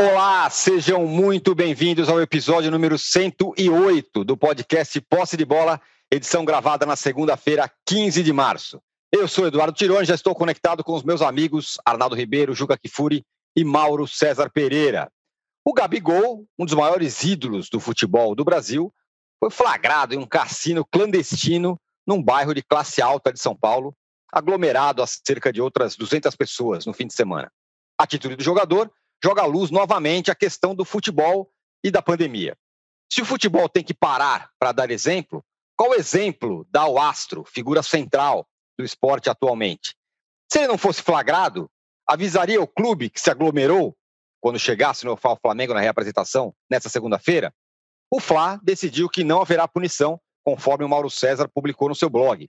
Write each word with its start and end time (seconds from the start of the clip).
Olá, 0.00 0.48
sejam 0.48 1.04
muito 1.08 1.56
bem-vindos 1.56 2.08
ao 2.08 2.22
episódio 2.22 2.70
número 2.70 2.96
108 2.96 4.22
do 4.22 4.36
podcast 4.36 5.00
Posse 5.00 5.36
de 5.36 5.44
Bola, 5.44 5.80
edição 6.08 6.44
gravada 6.44 6.86
na 6.86 6.94
segunda-feira, 6.94 7.68
15 7.84 8.22
de 8.22 8.32
março. 8.32 8.80
Eu 9.10 9.26
sou 9.26 9.48
Eduardo 9.48 9.76
Tironi, 9.76 10.06
já 10.06 10.14
estou 10.14 10.36
conectado 10.36 10.84
com 10.84 10.94
os 10.94 11.02
meus 11.02 11.20
amigos 11.20 11.78
Arnaldo 11.84 12.14
Ribeiro, 12.14 12.54
Juca 12.54 12.78
Kifuri 12.78 13.26
e 13.56 13.64
Mauro 13.64 14.06
César 14.06 14.48
Pereira. 14.48 15.10
O 15.64 15.74
Gabigol, 15.74 16.46
um 16.56 16.64
dos 16.64 16.74
maiores 16.74 17.24
ídolos 17.24 17.68
do 17.68 17.80
futebol 17.80 18.36
do 18.36 18.44
Brasil, 18.44 18.94
foi 19.40 19.50
flagrado 19.50 20.14
em 20.14 20.18
um 20.18 20.26
cassino 20.26 20.84
clandestino 20.84 21.76
num 22.06 22.22
bairro 22.22 22.54
de 22.54 22.62
classe 22.62 23.02
alta 23.02 23.32
de 23.32 23.40
São 23.40 23.56
Paulo, 23.56 23.92
aglomerado 24.32 25.02
a 25.02 25.06
cerca 25.08 25.52
de 25.52 25.60
outras 25.60 25.96
200 25.96 26.36
pessoas 26.36 26.86
no 26.86 26.92
fim 26.92 27.08
de 27.08 27.14
semana. 27.14 27.50
A 27.98 28.04
atitude 28.04 28.36
do 28.36 28.44
jogador 28.44 28.88
joga 29.22 29.42
à 29.42 29.46
luz 29.46 29.70
novamente 29.70 30.30
a 30.30 30.34
questão 30.34 30.74
do 30.74 30.84
futebol 30.84 31.50
e 31.82 31.90
da 31.90 32.02
pandemia. 32.02 32.56
Se 33.12 33.22
o 33.22 33.24
futebol 33.24 33.68
tem 33.68 33.82
que 33.82 33.94
parar 33.94 34.50
para 34.58 34.72
dar 34.72 34.90
exemplo, 34.90 35.44
qual 35.76 35.94
exemplo 35.94 36.66
dá 36.70 36.86
o 36.86 36.98
astro, 36.98 37.44
figura 37.44 37.82
central 37.82 38.46
do 38.78 38.84
esporte 38.84 39.30
atualmente? 39.30 39.94
Se 40.50 40.58
ele 40.58 40.68
não 40.68 40.78
fosse 40.78 41.02
flagrado, 41.02 41.70
avisaria 42.06 42.60
o 42.60 42.66
clube 42.66 43.10
que 43.10 43.20
se 43.20 43.30
aglomerou 43.30 43.96
quando 44.40 44.58
chegasse 44.58 45.04
no 45.04 45.16
Flamengo 45.16 45.74
na 45.74 45.80
reapresentação 45.80 46.54
nesta 46.70 46.88
segunda-feira? 46.88 47.52
O 48.10 48.20
Fla 48.20 48.58
decidiu 48.62 49.08
que 49.08 49.24
não 49.24 49.42
haverá 49.42 49.68
punição, 49.68 50.20
conforme 50.44 50.84
o 50.84 50.88
Mauro 50.88 51.10
César 51.10 51.48
publicou 51.48 51.88
no 51.88 51.94
seu 51.94 52.08
blog, 52.08 52.48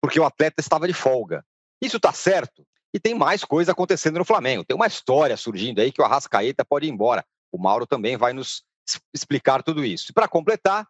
porque 0.00 0.20
o 0.20 0.24
atleta 0.24 0.60
estava 0.60 0.86
de 0.86 0.94
folga. 0.94 1.44
Isso 1.80 1.96
está 1.96 2.12
certo? 2.12 2.64
E 2.94 3.00
tem 3.00 3.14
mais 3.14 3.44
coisa 3.44 3.72
acontecendo 3.72 4.18
no 4.18 4.24
Flamengo. 4.24 4.64
Tem 4.64 4.74
uma 4.74 4.86
história 4.86 5.36
surgindo 5.36 5.80
aí 5.80 5.90
que 5.90 6.00
o 6.00 6.04
Arrascaeta 6.04 6.64
pode 6.64 6.86
ir 6.86 6.90
embora. 6.90 7.24
O 7.50 7.58
Mauro 7.58 7.86
também 7.86 8.16
vai 8.16 8.32
nos 8.32 8.62
explicar 9.14 9.62
tudo 9.62 9.84
isso. 9.84 10.06
E 10.10 10.12
para 10.12 10.28
completar, 10.28 10.86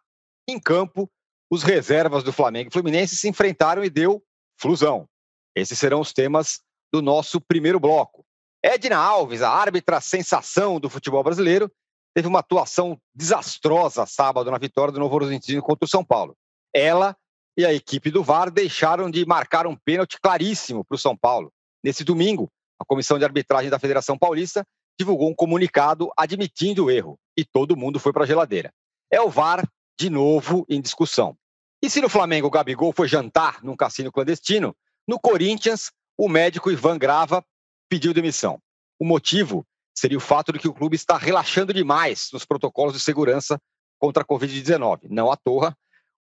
em 0.47 0.59
campo, 0.59 1.09
os 1.49 1.63
reservas 1.63 2.23
do 2.23 2.33
Flamengo 2.33 2.69
e 2.69 2.73
Fluminense 2.73 3.15
se 3.15 3.29
enfrentaram 3.29 3.83
e 3.83 3.89
deu 3.89 4.23
flusão. 4.59 5.07
Esses 5.55 5.77
serão 5.77 6.01
os 6.01 6.11
temas 6.11 6.61
do 6.91 7.01
nosso 7.01 7.39
primeiro 7.39 7.79
bloco. 7.79 8.25
Edna 8.63 8.97
Alves, 8.97 9.41
a 9.41 9.49
árbitra 9.49 10.01
sensação 10.01 10.79
do 10.79 10.89
futebol 10.89 11.23
brasileiro, 11.23 11.71
teve 12.15 12.27
uma 12.27 12.39
atuação 12.39 12.99
desastrosa 13.13 14.05
sábado 14.05 14.49
na 14.49 14.57
vitória 14.57 14.91
do 14.91 14.99
Novo 14.99 15.15
Horizontino 15.15 15.61
contra 15.61 15.85
o 15.85 15.89
São 15.89 16.03
Paulo. 16.03 16.35
Ela 16.73 17.15
e 17.57 17.65
a 17.65 17.73
equipe 17.73 18.09
do 18.09 18.23
VAR 18.23 18.49
deixaram 18.49 19.11
de 19.11 19.25
marcar 19.25 19.67
um 19.67 19.75
pênalti 19.75 20.19
claríssimo 20.19 20.83
para 20.83 20.95
o 20.95 20.99
São 20.99 21.15
Paulo. 21.15 21.51
Nesse 21.83 22.03
domingo, 22.03 22.49
a 22.79 22.85
Comissão 22.85 23.19
de 23.19 23.25
Arbitragem 23.25 23.69
da 23.69 23.79
Federação 23.79 24.17
Paulista 24.17 24.65
divulgou 24.97 25.29
um 25.29 25.35
comunicado 25.35 26.09
admitindo 26.17 26.85
o 26.85 26.91
erro 26.91 27.19
e 27.37 27.43
todo 27.43 27.75
mundo 27.75 27.99
foi 27.99 28.13
para 28.13 28.23
a 28.23 28.27
geladeira. 28.27 28.71
É 29.11 29.19
o 29.21 29.29
VAR 29.29 29.67
de 29.99 30.09
novo 30.09 30.65
em 30.69 30.81
discussão. 30.81 31.35
E 31.81 31.89
se 31.89 32.01
no 32.01 32.09
Flamengo 32.09 32.47
o 32.47 32.51
Gabigol 32.51 32.93
foi 32.93 33.07
jantar 33.07 33.63
num 33.63 33.75
cassino 33.75 34.11
clandestino, 34.11 34.75
no 35.07 35.19
Corinthians 35.19 35.91
o 36.17 36.29
médico 36.29 36.71
Ivan 36.71 36.97
Grava 36.97 37.43
pediu 37.89 38.13
demissão. 38.13 38.59
O 38.99 39.05
motivo 39.05 39.65
seria 39.93 40.17
o 40.17 40.21
fato 40.21 40.53
de 40.53 40.59
que 40.59 40.67
o 40.67 40.73
clube 40.73 40.95
está 40.95 41.17
relaxando 41.17 41.73
demais 41.73 42.29
nos 42.31 42.45
protocolos 42.45 42.93
de 42.93 42.99
segurança 42.99 43.59
contra 43.99 44.23
a 44.23 44.25
Covid-19. 44.25 45.07
Não 45.09 45.31
à 45.31 45.37
toa, 45.37 45.75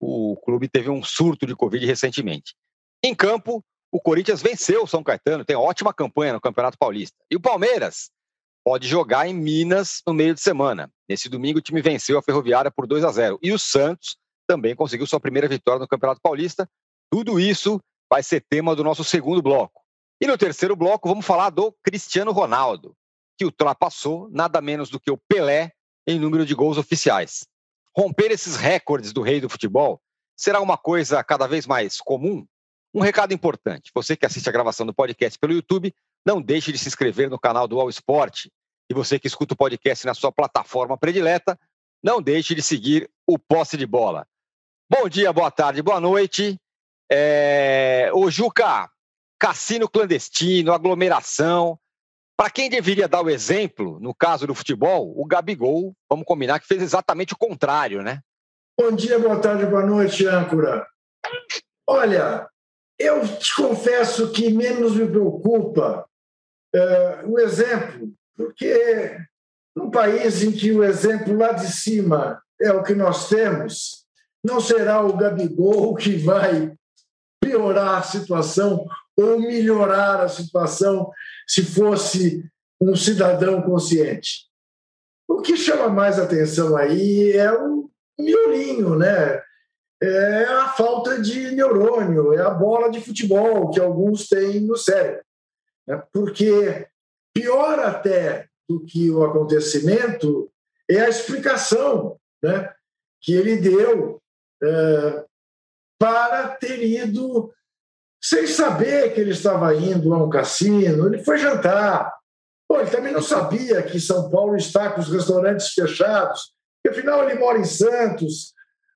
o 0.00 0.36
clube 0.44 0.68
teve 0.68 0.88
um 0.90 1.02
surto 1.02 1.46
de 1.46 1.56
Covid 1.56 1.84
recentemente. 1.84 2.54
Em 3.02 3.14
campo, 3.14 3.64
o 3.90 4.00
Corinthians 4.00 4.42
venceu 4.42 4.82
o 4.82 4.86
São 4.86 5.02
Caetano, 5.02 5.44
tem 5.44 5.56
ótima 5.56 5.94
campanha 5.94 6.34
no 6.34 6.40
Campeonato 6.40 6.76
Paulista. 6.78 7.16
E 7.30 7.36
o 7.36 7.40
Palmeiras 7.40 8.10
pode 8.64 8.86
jogar 8.86 9.26
em 9.26 9.34
Minas 9.34 10.02
no 10.06 10.12
meio 10.12 10.34
de 10.34 10.40
semana. 10.40 10.90
Nesse 11.08 11.28
domingo, 11.28 11.58
o 11.58 11.62
time 11.62 11.80
venceu 11.80 12.18
a 12.18 12.22
Ferroviária 12.22 12.70
por 12.70 12.86
2 12.86 13.04
a 13.04 13.10
0. 13.10 13.38
E 13.42 13.50
o 13.52 13.58
Santos 13.58 14.18
também 14.46 14.76
conseguiu 14.76 15.06
sua 15.06 15.20
primeira 15.20 15.48
vitória 15.48 15.80
no 15.80 15.88
Campeonato 15.88 16.20
Paulista. 16.22 16.68
Tudo 17.10 17.40
isso 17.40 17.80
vai 18.10 18.22
ser 18.22 18.44
tema 18.48 18.76
do 18.76 18.84
nosso 18.84 19.02
segundo 19.04 19.40
bloco. 19.40 19.82
E 20.20 20.26
no 20.26 20.36
terceiro 20.36 20.76
bloco, 20.76 21.08
vamos 21.08 21.24
falar 21.24 21.50
do 21.50 21.72
Cristiano 21.82 22.32
Ronaldo, 22.32 22.94
que 23.38 23.44
ultrapassou 23.44 24.28
nada 24.30 24.60
menos 24.60 24.90
do 24.90 25.00
que 25.00 25.10
o 25.10 25.18
Pelé 25.28 25.72
em 26.06 26.18
número 26.18 26.44
de 26.44 26.54
gols 26.54 26.76
oficiais. 26.76 27.46
Romper 27.96 28.30
esses 28.32 28.56
recordes 28.56 29.12
do 29.12 29.22
rei 29.22 29.40
do 29.40 29.48
futebol 29.48 30.00
será 30.36 30.60
uma 30.60 30.76
coisa 30.76 31.22
cada 31.24 31.46
vez 31.46 31.66
mais 31.66 31.98
comum 31.98 32.46
um 32.94 33.00
recado 33.00 33.32
importante: 33.32 33.90
você 33.94 34.16
que 34.16 34.26
assiste 34.26 34.48
a 34.48 34.52
gravação 34.52 34.86
do 34.86 34.94
podcast 34.94 35.38
pelo 35.38 35.52
YouTube, 35.52 35.94
não 36.24 36.40
deixe 36.40 36.72
de 36.72 36.78
se 36.78 36.88
inscrever 36.88 37.30
no 37.30 37.38
canal 37.38 37.66
do 37.66 37.80
All 37.80 37.88
Sport. 37.90 38.46
E 38.90 38.94
você 38.94 39.18
que 39.18 39.26
escuta 39.26 39.54
o 39.54 39.56
podcast 39.56 40.06
na 40.06 40.14
sua 40.14 40.32
plataforma 40.32 40.96
predileta, 40.96 41.58
não 42.02 42.22
deixe 42.22 42.54
de 42.54 42.62
seguir 42.62 43.10
o 43.26 43.38
Posse 43.38 43.76
de 43.76 43.86
Bola. 43.86 44.26
Bom 44.90 45.08
dia, 45.08 45.32
boa 45.32 45.50
tarde, 45.50 45.82
boa 45.82 46.00
noite. 46.00 46.58
É... 47.10 48.10
Ô, 48.14 48.30
Juca, 48.30 48.88
cassino 49.38 49.88
clandestino, 49.88 50.72
aglomeração. 50.72 51.78
Para 52.36 52.50
quem 52.50 52.70
deveria 52.70 53.08
dar 53.08 53.22
o 53.22 53.28
exemplo, 53.28 53.98
no 54.00 54.14
caso 54.14 54.46
do 54.46 54.54
futebol, 54.54 55.12
o 55.16 55.26
Gabigol, 55.26 55.94
vamos 56.08 56.24
combinar 56.24 56.60
que 56.60 56.66
fez 56.66 56.80
exatamente 56.80 57.34
o 57.34 57.38
contrário, 57.38 58.02
né? 58.02 58.20
Bom 58.78 58.92
dia, 58.92 59.18
boa 59.18 59.40
tarde, 59.40 59.66
boa 59.66 59.84
noite, 59.84 60.24
âncora. 60.26 60.86
Olha, 61.86 62.48
eu 62.98 63.26
te 63.38 63.54
confesso 63.54 64.32
que 64.32 64.52
menos 64.52 64.94
me 64.96 65.08
preocupa 65.08 66.08
é, 66.74 67.22
o 67.24 67.38
exemplo, 67.38 68.12
porque 68.36 69.16
num 69.74 69.90
país 69.90 70.42
em 70.42 70.50
que 70.50 70.72
o 70.72 70.82
exemplo 70.82 71.36
lá 71.36 71.52
de 71.52 71.70
cima 71.72 72.42
é 72.60 72.72
o 72.72 72.82
que 72.82 72.94
nós 72.94 73.28
temos, 73.28 74.04
não 74.44 74.60
será 74.60 75.00
o 75.04 75.16
Gabigol 75.16 75.94
que 75.96 76.16
vai 76.16 76.72
piorar 77.40 77.98
a 77.98 78.02
situação 78.02 78.86
ou 79.16 79.40
melhorar 79.40 80.20
a 80.20 80.28
situação 80.28 81.10
se 81.46 81.62
fosse 81.62 82.44
um 82.80 82.94
cidadão 82.94 83.62
consciente. 83.62 84.46
O 85.26 85.40
que 85.40 85.56
chama 85.56 85.88
mais 85.88 86.18
atenção 86.18 86.76
aí 86.76 87.32
é 87.32 87.52
o 87.52 87.90
miolinho, 88.18 88.96
né? 88.96 89.42
É 90.02 90.44
a 90.44 90.68
falta 90.68 91.20
de 91.20 91.50
neurônio, 91.50 92.32
é 92.32 92.42
a 92.42 92.50
bola 92.50 92.90
de 92.90 93.00
futebol 93.00 93.70
que 93.70 93.80
alguns 93.80 94.28
têm 94.28 94.60
no 94.60 94.76
cérebro. 94.76 95.24
Né? 95.86 96.02
Porque 96.12 96.86
pior 97.34 97.78
até 97.80 98.46
do 98.68 98.84
que 98.84 99.10
o 99.10 99.24
acontecimento 99.24 100.50
é 100.88 101.00
a 101.00 101.08
explicação 101.08 102.18
né, 102.42 102.72
que 103.20 103.32
ele 103.32 103.56
deu 103.56 104.20
é, 104.62 105.24
para 105.98 106.48
ter 106.48 106.82
ido 106.82 107.52
sem 108.22 108.46
saber 108.46 109.14
que 109.14 109.20
ele 109.20 109.30
estava 109.30 109.74
indo 109.74 110.12
a 110.12 110.22
um 110.22 110.28
cassino, 110.28 111.06
ele 111.06 111.22
foi 111.22 111.38
jantar. 111.38 112.12
Pô, 112.68 112.80
ele 112.80 112.90
também 112.90 113.12
não 113.12 113.22
sabia 113.22 113.82
que 113.82 114.00
São 114.00 114.28
Paulo 114.30 114.56
está 114.56 114.90
com 114.90 115.00
os 115.00 115.10
restaurantes 115.10 115.68
fechados, 115.68 116.52
afinal 116.86 117.28
ele 117.28 117.38
mora 117.38 117.58
em 117.58 117.64
Santos, 117.64 118.54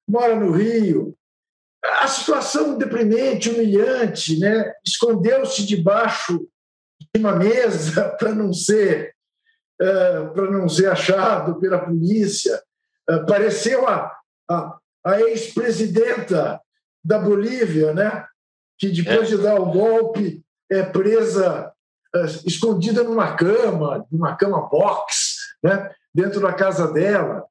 mora 0.08 0.34
no 0.36 0.52
Rio. 0.52 1.16
A 2.00 2.06
situação 2.06 2.78
deprimente, 2.78 3.50
humilhante, 3.50 4.38
né? 4.38 4.72
escondeu-se 4.86 5.66
debaixo 5.66 6.46
de 7.14 7.20
uma 7.20 7.34
mesa 7.34 8.10
para 8.18 8.32
não 8.32 8.52
ser 8.52 9.14
uh, 9.80 10.32
para 10.32 10.50
não 10.50 10.68
ser 10.68 10.90
achado 10.90 11.58
pela 11.58 11.84
polícia. 11.84 12.62
Uh, 13.10 13.26
pareceu 13.26 13.88
a, 13.88 14.16
a, 14.48 14.78
a 15.04 15.20
ex-presidenta 15.22 16.60
da 17.04 17.18
Bolívia, 17.18 17.92
né? 17.92 18.24
que 18.78 18.88
depois 18.88 19.32
é. 19.32 19.36
de 19.36 19.42
dar 19.42 19.60
o 19.60 19.72
golpe 19.72 20.44
é 20.70 20.82
presa 20.84 21.72
uh, 22.14 22.46
escondida 22.46 23.02
numa 23.02 23.34
cama, 23.34 24.06
numa 24.10 24.36
cama 24.36 24.68
box, 24.68 25.36
né? 25.62 25.92
dentro 26.14 26.40
da 26.40 26.52
casa 26.52 26.92
dela 26.92 27.44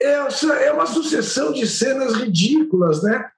é, 0.00 0.72
uma 0.72 0.86
sucessão 0.86 1.52
de 1.52 1.66
cenas 1.66 2.14
ridículas, 2.14 3.02
né? 3.02 3.30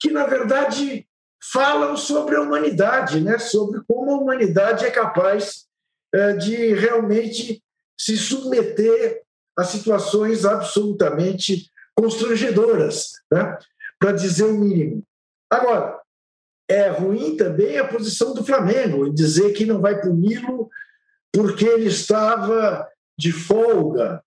que, 0.00 0.10
na 0.10 0.26
verdade, 0.26 1.06
falam 1.52 1.96
sobre 1.96 2.36
a 2.36 2.42
humanidade, 2.42 3.20
né? 3.20 3.38
sobre 3.38 3.80
como 3.86 4.12
a 4.12 4.18
humanidade 4.18 4.84
é 4.84 4.90
capaz 4.90 5.66
é, 6.14 6.34
de 6.34 6.74
realmente 6.74 7.62
se 7.98 8.16
submeter 8.16 9.22
a 9.58 9.64
situações 9.64 10.44
absolutamente 10.44 11.70
constrangedoras, 11.94 13.12
né? 13.32 13.58
para 13.98 14.12
dizer 14.12 14.44
o 14.44 14.52
mínimo. 14.52 15.02
Agora, 15.50 15.98
é 16.68 16.88
ruim 16.88 17.36
também 17.36 17.78
a 17.78 17.86
posição 17.86 18.34
do 18.34 18.44
Flamengo, 18.44 19.06
em 19.06 19.14
dizer 19.14 19.52
que 19.52 19.64
não 19.64 19.80
vai 19.80 20.00
puni-lo 20.00 20.68
porque 21.32 21.64
ele 21.64 21.86
estava 21.86 22.88
de 23.18 23.32
folga, 23.32 24.22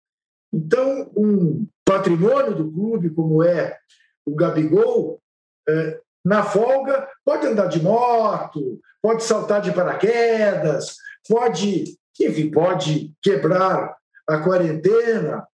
então, 0.53 1.11
um 1.15 1.67
patrimônio 1.85 2.55
do 2.55 2.71
clube, 2.71 3.09
como 3.11 3.43
é 3.43 3.77
o 4.25 4.35
Gabigol, 4.35 5.21
é, 5.67 5.99
na 6.25 6.43
folga, 6.43 7.07
pode 7.23 7.47
andar 7.47 7.67
de 7.67 7.81
moto, 7.81 8.79
pode 9.01 9.23
saltar 9.23 9.61
de 9.61 9.71
paraquedas, 9.71 10.95
pode, 11.27 11.97
enfim, 12.19 12.51
pode 12.51 13.13
quebrar 13.21 13.95
a 14.27 14.39
quarentena, 14.39 15.47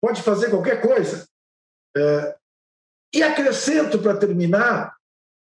pode 0.00 0.22
fazer 0.22 0.50
qualquer 0.50 0.80
coisa. 0.80 1.26
É, 1.96 2.36
e 3.14 3.22
acrescento, 3.22 3.98
para 3.98 4.16
terminar, 4.16 4.94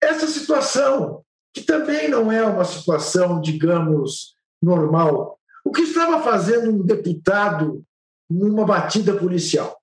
essa 0.01 0.27
situação, 0.27 1.23
que 1.53 1.61
também 1.61 2.07
não 2.07 2.31
é 2.31 2.45
uma 2.45 2.65
situação, 2.65 3.41
digamos, 3.41 4.35
normal. 4.61 5.39
O 5.65 5.71
que 5.71 5.81
estava 5.81 6.21
fazendo 6.21 6.71
um 6.71 6.85
deputado 6.85 7.83
numa 8.29 8.65
batida 8.65 9.17
policial? 9.17 9.79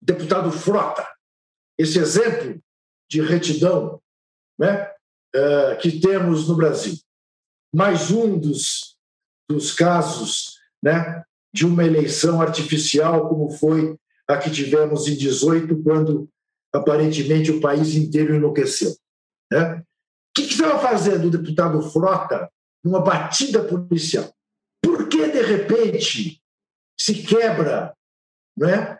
Deputado 0.00 0.50
Frota. 0.50 1.06
Esse 1.78 1.98
exemplo 1.98 2.60
de 3.10 3.20
retidão 3.20 4.00
né, 4.58 4.90
é, 5.34 5.76
que 5.76 6.00
temos 6.00 6.48
no 6.48 6.56
Brasil. 6.56 6.96
Mais 7.74 8.10
um 8.10 8.38
dos, 8.38 8.96
dos 9.48 9.72
casos 9.72 10.58
né, 10.82 11.22
de 11.52 11.66
uma 11.66 11.84
eleição 11.84 12.40
artificial, 12.40 13.28
como 13.28 13.50
foi 13.50 13.96
a 14.28 14.36
que 14.36 14.50
tivemos 14.50 15.06
em 15.06 15.16
18, 15.16 15.82
quando 15.82 16.28
aparentemente 16.72 17.50
o 17.50 17.60
país 17.60 17.94
inteiro 17.94 18.34
enlouqueceu. 18.34 18.94
Né? 19.50 19.78
O 19.80 19.84
que, 20.34 20.42
estava 20.42 20.78
fazendo 20.78 21.26
o 21.26 21.30
deputado 21.30 21.80
Frota 21.90 22.50
numa 22.84 23.00
batida 23.00 23.64
policial? 23.64 24.30
Por 24.82 25.08
que, 25.08 25.26
de 25.28 25.42
repente, 25.42 26.40
se 27.00 27.22
quebra 27.22 27.94
né, 28.56 28.98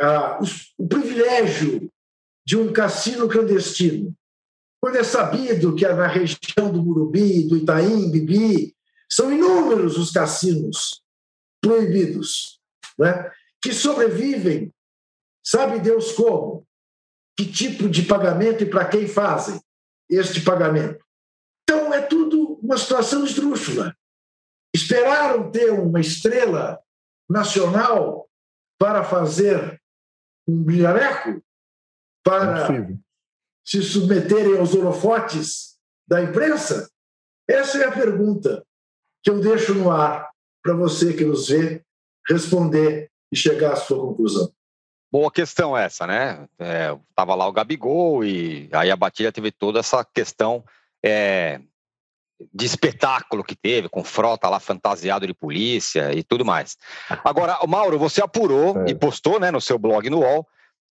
a, 0.00 0.40
o 0.78 0.88
privilégio 0.88 1.90
de 2.46 2.56
um 2.56 2.72
cassino 2.72 3.28
clandestino? 3.28 4.14
Quando 4.80 4.96
é 4.96 5.04
sabido 5.04 5.74
que 5.74 5.86
na 5.88 6.06
região 6.06 6.72
do 6.72 6.82
Murubi, 6.82 7.48
do 7.48 7.56
Itaim, 7.56 8.10
Bibi, 8.10 8.74
são 9.10 9.32
inúmeros 9.32 9.96
os 9.96 10.10
cassinos 10.10 11.02
proibidos, 11.60 12.60
né? 12.98 13.30
que 13.62 13.72
sobrevivem, 13.72 14.72
sabe 15.44 15.80
Deus 15.80 16.12
como, 16.12 16.66
que 17.36 17.50
tipo 17.50 17.88
de 17.88 18.02
pagamento 18.02 18.62
e 18.62 18.70
para 18.70 18.88
quem 18.88 19.08
fazem 19.08 19.60
este 20.08 20.40
pagamento. 20.40 21.04
Então, 21.62 21.92
é 21.92 22.00
tudo 22.00 22.58
uma 22.62 22.78
situação 22.78 23.24
esdrúxula. 23.24 23.96
Esperaram 24.74 25.50
ter 25.50 25.72
uma 25.72 26.00
estrela 26.00 26.80
nacional 27.28 28.28
para 28.78 29.04
fazer 29.04 29.80
um 30.46 30.62
bilhareco, 30.62 31.42
para 32.24 32.74
é 32.74 32.96
se 33.64 33.82
submeterem 33.82 34.58
aos 34.58 34.74
holofotes 34.74 35.76
da 36.06 36.22
imprensa? 36.22 36.88
Essa 37.48 37.78
é 37.78 37.86
a 37.86 37.92
pergunta 37.92 38.64
que 39.22 39.30
eu 39.30 39.40
deixo 39.40 39.74
no 39.74 39.90
ar 39.90 40.30
para 40.62 40.74
você 40.74 41.12
que 41.12 41.24
nos 41.24 41.48
vê 41.48 41.82
responder 42.28 43.10
e 43.32 43.36
chegar 43.36 43.72
à 43.72 43.76
sua 43.76 44.00
conclusão. 44.00 44.52
Boa 45.12 45.30
questão 45.30 45.76
essa, 45.76 46.06
né? 46.06 46.48
É, 46.58 46.96
tava 47.14 47.34
lá 47.34 47.46
o 47.46 47.52
Gabigol 47.52 48.24
e 48.24 48.68
aí 48.72 48.90
a 48.90 48.96
batida 48.96 49.30
teve 49.32 49.52
toda 49.52 49.78
essa 49.78 50.04
questão 50.04 50.64
é, 51.04 51.60
de 52.52 52.66
espetáculo 52.66 53.42
que 53.42 53.56
teve, 53.56 53.88
com 53.88 54.04
frota 54.04 54.48
lá 54.48 54.60
fantasiado 54.60 55.26
de 55.26 55.34
polícia 55.34 56.12
e 56.12 56.22
tudo 56.22 56.44
mais. 56.44 56.76
Agora, 57.24 57.58
Mauro, 57.66 57.98
você 57.98 58.22
apurou 58.22 58.82
é. 58.82 58.90
e 58.90 58.94
postou 58.94 59.40
né, 59.40 59.50
no 59.50 59.60
seu 59.60 59.78
blog 59.78 60.08
no 60.10 60.20
UOL 60.20 60.46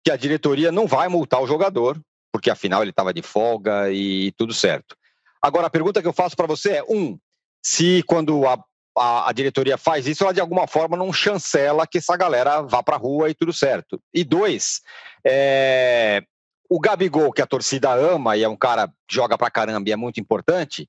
que 0.03 0.11
a 0.11 0.17
diretoria 0.17 0.71
não 0.71 0.87
vai 0.87 1.07
multar 1.07 1.41
o 1.41 1.47
jogador, 1.47 1.99
porque 2.31 2.49
afinal 2.49 2.81
ele 2.81 2.91
estava 2.91 3.13
de 3.13 3.21
folga 3.21 3.91
e 3.91 4.31
tudo 4.33 4.53
certo. 4.53 4.95
Agora, 5.41 5.67
a 5.67 5.69
pergunta 5.69 6.01
que 6.01 6.07
eu 6.07 6.13
faço 6.13 6.35
para 6.35 6.47
você 6.47 6.77
é: 6.77 6.83
um, 6.83 7.17
se 7.61 8.03
quando 8.03 8.47
a 8.47 8.57
a, 8.97 9.29
a, 9.29 9.33
diretoria 9.33 9.77
faz 9.77 10.07
isso, 10.07 10.23
ela 10.23 10.33
de 10.33 10.39
alguma 10.39 10.67
forma 10.67 10.95
não 10.95 11.11
chancela 11.11 11.87
que 11.87 11.97
essa 11.97 12.15
galera 12.15 12.61
vá 12.61 12.83
para 12.83 12.95
a 12.95 12.99
rua 12.99 13.29
e 13.29 13.33
tudo 13.33 13.51
certo. 13.51 13.99
E 14.13 14.23
dois, 14.23 14.81
é, 15.25 16.21
o 16.69 16.79
Gabigol, 16.79 17.31
que 17.31 17.41
a 17.41 17.47
torcida 17.47 17.91
ama 17.93 18.37
e 18.37 18.43
é 18.43 18.49
um 18.49 18.55
cara 18.55 18.87
que 19.07 19.15
joga 19.15 19.37
para 19.37 19.49
caramba 19.49 19.89
e 19.89 19.91
é 19.91 19.95
muito 19.95 20.19
importante, 20.19 20.87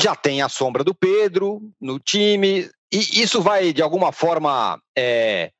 já 0.00 0.14
tem 0.14 0.42
a 0.42 0.48
sombra 0.48 0.84
do 0.84 0.94
Pedro 0.94 1.60
no 1.80 1.98
time, 1.98 2.70
e 2.92 3.22
isso 3.22 3.42
vai 3.42 3.72
de 3.72 3.82
alguma 3.82 4.12
forma. 4.12 4.80
É, 4.96 5.50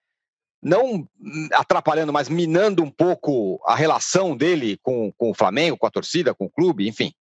não 0.60 1.08
atrapalhando, 1.52 2.12
mas 2.12 2.28
minando 2.28 2.82
um 2.82 2.90
pouco 2.90 3.60
a 3.64 3.76
relação 3.76 4.36
dele 4.36 4.76
com, 4.82 5.12
com 5.16 5.30
o 5.30 5.34
Flamengo, 5.34 5.78
com 5.78 5.86
a 5.86 5.90
torcida, 5.90 6.34
com 6.34 6.46
o 6.46 6.50
clube, 6.50 6.88
enfim. 6.88 7.12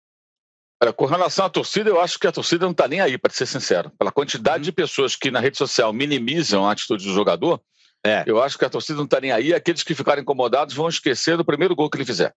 Olha, 0.83 0.93
com 0.93 1.07
relação 1.07 1.45
à 1.45 1.51
torcida, 1.51 1.89
eu 1.89 2.01
acho 2.01 2.19
que 2.19 2.27
a 2.27 2.33
torcida 2.33 2.65
não 2.65 2.73
está 2.73 2.87
nem 2.87 3.01
aí, 3.01 3.17
para 3.17 3.33
ser 3.33 3.47
sincero. 3.47 3.91
Pela 3.99 4.13
quantidade 4.13 4.59
uhum. 4.59 4.65
de 4.65 4.73
pessoas 4.73 5.17
que 5.17 5.31
na 5.31 5.41
rede 5.41 5.57
social 5.57 5.93
minimizam 5.93 6.67
a 6.67 6.73
atitude 6.73 7.05
do 7.05 7.13
jogador, 7.13 7.61
é. 8.05 8.25
eu 8.27 8.43
acho 8.43 8.59
que 8.59 8.65
a 8.65 8.71
torcida 8.71 8.97
não 8.97 9.05
está 9.05 9.21
nem 9.21 9.33
aí. 9.33 9.55
Aqueles 9.55 9.83
que 9.83 9.95
ficarem 9.95 10.23
incomodados 10.23 10.75
vão 10.75 10.89
esquecer 10.89 11.37
do 11.37 11.45
primeiro 11.45 11.75
gol 11.75 11.91
que 11.91 11.97
ele 11.97 12.05
fizer. 12.05 12.35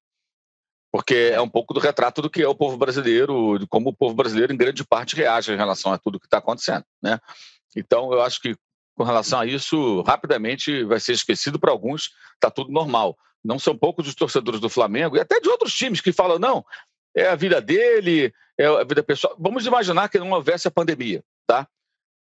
Porque 0.91 1.31
é 1.33 1.39
um 1.39 1.49
pouco 1.49 1.73
do 1.73 1.79
retrato 1.79 2.21
do 2.21 2.29
que 2.29 2.41
é 2.41 2.47
o 2.47 2.55
povo 2.55 2.77
brasileiro, 2.77 3.59
de 3.59 3.67
como 3.67 3.89
o 3.89 3.95
povo 3.95 4.15
brasileiro, 4.15 4.51
em 4.51 4.57
grande 4.57 4.83
parte, 4.83 5.15
reage 5.15 5.51
em 5.51 5.57
relação 5.57 5.93
a 5.93 5.97
tudo 5.97 6.19
que 6.19 6.25
está 6.25 6.39
acontecendo. 6.39 6.83
Né? 7.01 7.19
Então, 7.75 8.11
eu 8.11 8.21
acho 8.21 8.41
que 8.41 8.55
com 8.99 9.05
relação 9.05 9.39
a 9.39 9.45
isso, 9.45 10.01
rapidamente 10.01 10.83
vai 10.83 10.99
ser 10.99 11.13
esquecido 11.13 11.57
para 11.57 11.71
alguns, 11.71 12.09
está 12.33 12.51
tudo 12.51 12.69
normal. 12.69 13.17
Não 13.41 13.57
são 13.57 13.77
poucos 13.77 14.05
os 14.09 14.13
torcedores 14.13 14.59
do 14.59 14.67
Flamengo 14.67 15.15
e 15.15 15.21
até 15.21 15.39
de 15.39 15.47
outros 15.47 15.73
times 15.73 16.01
que 16.01 16.11
falam: 16.11 16.37
não, 16.37 16.65
é 17.15 17.29
a 17.29 17.35
vida 17.35 17.61
dele, 17.61 18.33
é 18.57 18.65
a 18.65 18.83
vida 18.83 19.01
pessoal. 19.01 19.37
Vamos 19.39 19.65
imaginar 19.65 20.09
que 20.09 20.19
não 20.19 20.31
houvesse 20.31 20.67
a 20.67 20.71
pandemia, 20.71 21.23
tá? 21.47 21.65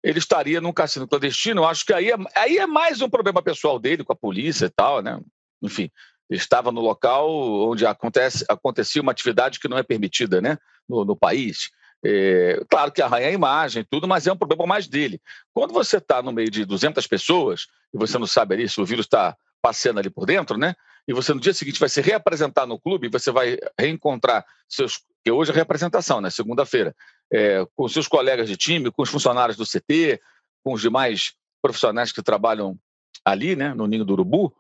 Ele 0.05 0.21
estaria 0.21 0.61
num 0.61 0.73
cassino 0.73 1.09
clandestino. 1.09 1.65
Acho 1.65 1.85
que 1.85 1.93
aí 1.93 2.13
é, 2.13 2.17
aí 2.37 2.59
é 2.59 2.67
mais 2.69 3.01
um 3.03 3.11
problema 3.11 3.43
pessoal 3.43 3.81
dele 3.81 4.05
com 4.05 4.13
a 4.13 4.17
polícia 4.17 4.67
e 4.67 4.71
tal, 4.71 5.03
né? 5.03 5.21
Enfim, 5.61 5.91
estava 6.31 6.71
no 6.71 6.81
local 6.81 7.31
onde 7.69 7.87
acontece, 7.87 8.45
acontecia 8.49 9.03
uma 9.03 9.13
atividade 9.13 9.59
que 9.59 9.69
não 9.69 9.79
é 9.79 9.83
permitida, 9.83 10.41
né? 10.41 10.59
No, 10.89 11.05
no 11.05 11.17
país. 11.17 11.71
É, 12.05 12.63
claro 12.69 12.93
que 12.93 13.03
arranha 13.03 13.29
a 13.29 13.33
imagem 13.33 13.85
tudo, 13.91 14.07
mas 14.07 14.27
é 14.27 14.33
um 14.33 14.37
problema 14.37 14.67
mais 14.67 14.87
dele. 14.87 15.21
Quando 15.53 15.73
você 15.73 15.97
está 15.97 16.23
no 16.23 16.33
meio 16.33 16.51
de 16.51 16.65
200 16.65 17.07
pessoas 17.07 17.67
e 17.93 17.99
você 17.99 18.19
não 18.19 18.27
sabe 18.27 18.55
ali 18.55 18.69
se 18.69 18.81
o 18.81 18.85
vírus 18.85 19.07
está 19.07 19.37
passeando 19.61 19.99
ali 19.99 20.11
por 20.11 20.25
dentro, 20.25 20.57
né? 20.57 20.75
E 21.07 21.13
você 21.13 21.33
no 21.33 21.41
dia 21.41 21.55
seguinte 21.55 21.81
vai 21.81 21.89
se 21.89 22.01
reapresentar 22.01 22.67
no 22.67 22.79
clube, 22.79 23.09
você 23.09 23.31
vai 23.31 23.59
reencontrar 23.79 24.45
seus. 24.69 25.01
que 25.25 25.31
hoje 25.31 25.51
é 25.51 25.55
representação, 25.55 26.21
né? 26.21 26.31
Segunda-feira, 26.31 26.95
é, 27.33 27.67
com 27.75 27.89
seus 27.89 28.07
colegas 28.07 28.49
de 28.49 28.57
time, 28.57 28.91
com 28.91 29.03
os 29.03 29.09
funcionários 29.09 29.57
do 29.57 29.65
CT, 29.65 30.21
com 30.63 30.75
os 30.75 30.83
demais 30.83 31.33
profissionais 31.63 32.13
que 32.13 32.23
trabalham 32.23 32.79
ali, 33.25 33.57
né? 33.57 33.75
No 33.75 33.87
Ninho 33.87 34.05
do 34.05 34.13
Urubu. 34.13 34.55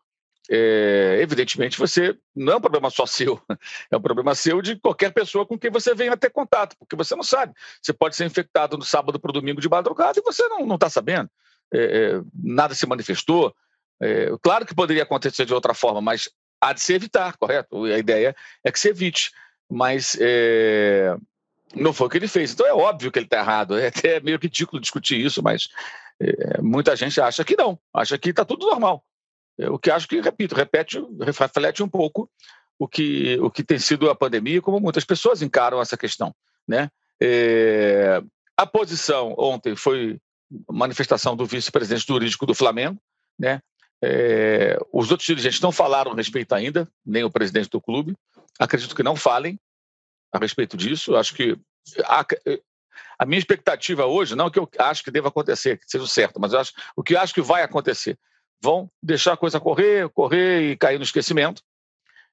É, 0.50 1.18
evidentemente, 1.20 1.78
você 1.78 2.16
não 2.34 2.54
é 2.54 2.56
um 2.56 2.60
problema 2.60 2.88
só 2.90 3.04
seu, 3.06 3.40
é 3.90 3.96
um 3.96 4.00
problema 4.00 4.34
seu 4.34 4.62
de 4.62 4.76
qualquer 4.76 5.12
pessoa 5.12 5.46
com 5.46 5.58
quem 5.58 5.70
você 5.70 5.94
venha 5.94 6.16
ter 6.16 6.30
contato, 6.30 6.76
porque 6.78 6.96
você 6.96 7.14
não 7.14 7.22
sabe. 7.22 7.52
Você 7.82 7.92
pode 7.92 8.16
ser 8.16 8.24
infectado 8.24 8.76
no 8.76 8.84
sábado 8.84 9.20
para 9.20 9.30
o 9.30 9.32
domingo 9.32 9.60
de 9.60 9.68
madrugada 9.68 10.18
e 10.18 10.22
você 10.22 10.46
não 10.48 10.74
está 10.74 10.88
sabendo. 10.88 11.30
É, 11.72 11.78
é, 11.78 12.20
nada 12.34 12.74
se 12.74 12.86
manifestou, 12.86 13.54
é, 14.00 14.30
claro 14.40 14.64
que 14.64 14.74
poderia 14.74 15.02
acontecer 15.02 15.44
de 15.44 15.54
outra 15.54 15.74
forma, 15.74 16.00
mas 16.00 16.30
há 16.60 16.72
de 16.72 16.80
se 16.80 16.94
evitar, 16.94 17.36
correto? 17.36 17.84
A 17.84 17.98
ideia 17.98 18.34
é 18.64 18.72
que 18.72 18.78
se 18.78 18.88
evite. 18.88 19.32
Mas 19.70 20.16
é, 20.20 21.14
não 21.74 21.92
foi 21.92 22.06
o 22.06 22.10
que 22.10 22.16
ele 22.16 22.28
fez. 22.28 22.52
Então 22.52 22.66
é 22.66 22.72
óbvio 22.72 23.12
que 23.12 23.18
ele 23.18 23.26
está 23.26 23.38
errado. 23.38 23.78
É 23.78 23.88
até 23.88 24.20
meio 24.20 24.38
ridículo 24.38 24.80
discutir 24.80 25.20
isso, 25.20 25.42
mas 25.42 25.68
é, 26.20 26.62
muita 26.62 26.96
gente 26.96 27.20
acha 27.20 27.44
que 27.44 27.56
não, 27.56 27.78
acha 27.92 28.16
que 28.16 28.30
está 28.30 28.44
tudo 28.44 28.66
normal. 28.66 29.04
É, 29.58 29.68
o 29.68 29.78
que 29.78 29.90
acho 29.90 30.06
que, 30.06 30.20
repito, 30.20 30.54
repete, 30.54 30.98
reflete 31.20 31.82
um 31.82 31.88
pouco 31.88 32.30
o 32.78 32.86
que, 32.86 33.38
o 33.40 33.50
que 33.50 33.64
tem 33.64 33.78
sido 33.78 34.08
a 34.08 34.14
pandemia, 34.14 34.62
como 34.62 34.78
muitas 34.78 35.04
pessoas 35.04 35.42
encaram 35.42 35.80
essa 35.80 35.96
questão. 35.96 36.34
Né? 36.66 36.90
É, 37.20 38.22
a 38.56 38.66
posição 38.66 39.34
ontem 39.36 39.74
foi 39.74 40.20
manifestação 40.70 41.36
do 41.36 41.44
vice-presidente 41.44 42.06
jurídico 42.06 42.46
do 42.46 42.54
Flamengo, 42.54 42.98
né? 43.38 43.60
É, 44.00 44.78
os 44.92 45.10
outros 45.10 45.26
dirigentes 45.26 45.60
não 45.60 45.72
falaram 45.72 46.12
a 46.12 46.14
respeito 46.14 46.54
ainda, 46.54 46.88
nem 47.04 47.24
o 47.24 47.30
presidente 47.30 47.68
do 47.68 47.80
clube. 47.80 48.16
Acredito 48.58 48.94
que 48.94 49.02
não 49.02 49.16
falem 49.16 49.58
a 50.32 50.38
respeito 50.38 50.76
disso. 50.76 51.16
Acho 51.16 51.34
que 51.34 51.58
a, 52.04 52.24
a 53.18 53.26
minha 53.26 53.38
expectativa 53.38 54.06
hoje, 54.06 54.36
não 54.36 54.50
que 54.50 54.58
eu 54.58 54.68
acho 54.78 55.02
que 55.02 55.10
deva 55.10 55.28
acontecer, 55.28 55.78
que 55.78 55.90
seja 55.90 56.06
certo, 56.06 56.40
mas 56.40 56.54
acho, 56.54 56.72
o 56.94 57.02
que 57.02 57.14
eu 57.14 57.20
acho 57.20 57.34
que 57.34 57.42
vai 57.42 57.62
acontecer. 57.62 58.16
Vão 58.60 58.90
deixar 59.02 59.34
a 59.34 59.36
coisa 59.36 59.60
correr, 59.60 60.08
correr 60.10 60.72
e 60.72 60.76
cair 60.76 60.98
no 60.98 61.04
esquecimento. 61.04 61.62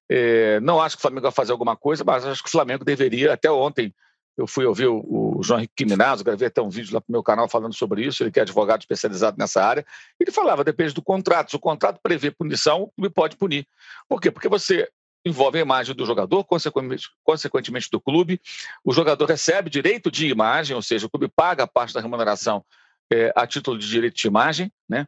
É, 0.10 0.60
não 0.60 0.82
acho 0.82 0.96
que 0.96 1.00
o 1.00 1.02
Flamengo 1.02 1.24
vai 1.24 1.32
fazer 1.32 1.52
alguma 1.52 1.76
coisa, 1.76 2.04
mas 2.04 2.26
acho 2.26 2.44
que 2.44 2.50
o 2.50 2.52
Flamengo 2.52 2.86
deveria, 2.86 3.34
até 3.34 3.50
ontem, 3.50 3.94
eu 4.38 4.46
fui 4.46 4.66
ouvir 4.66 4.88
o, 4.88 5.38
o 5.38 5.44
João 5.44 5.60
Henrique 5.60 5.86
Minazo, 5.86 6.24
gravei 6.24 6.48
até 6.48 6.62
um 6.62 6.70
vídeo 6.70 6.94
lá 6.94 7.00
para 7.00 7.10
o 7.10 7.12
meu 7.12 7.24
canal 7.24 7.48
falando 7.48 7.74
sobre 7.74 8.06
isso, 8.06 8.22
ele 8.22 8.32
que 8.32 8.40
é 8.40 8.42
advogado 8.42 8.82
especializado 8.82 9.38
nessa 9.38 9.64
área. 9.64 9.86
Ele 10.20 10.32
falava, 10.32 10.64
depende 10.64 10.94
do 10.94 11.02
contrato. 11.02 11.52
Se 11.52 11.56
o 11.56 11.60
contrato 11.60 12.00
prevê 12.04 12.32
punição, 12.32 12.92
clube 12.96 13.14
pode 13.14 13.38
punir. 13.38 13.66
Por 14.10 14.20
quê? 14.20 14.30
Porque 14.30 14.50
você 14.50 14.90
envolve 15.26 15.58
a 15.58 15.62
imagem 15.62 15.96
do 15.96 16.06
jogador, 16.06 16.44
consequentemente, 16.44 17.10
consequentemente 17.24 17.90
do 17.90 18.00
clube. 18.00 18.40
O 18.84 18.92
jogador 18.92 19.26
recebe 19.26 19.70
direito 19.70 20.12
de 20.12 20.28
imagem, 20.28 20.76
ou 20.76 20.82
seja, 20.82 21.08
o 21.08 21.10
clube 21.10 21.32
paga 21.34 21.64
a 21.64 21.68
parte 21.68 21.94
da 21.94 22.02
remuneração 22.02 22.64
é, 23.12 23.32
a 23.36 23.48
título 23.48 23.78
de 23.78 23.88
direito 23.88 24.16
de 24.16 24.28
imagem, 24.28 24.72
né? 24.88 25.08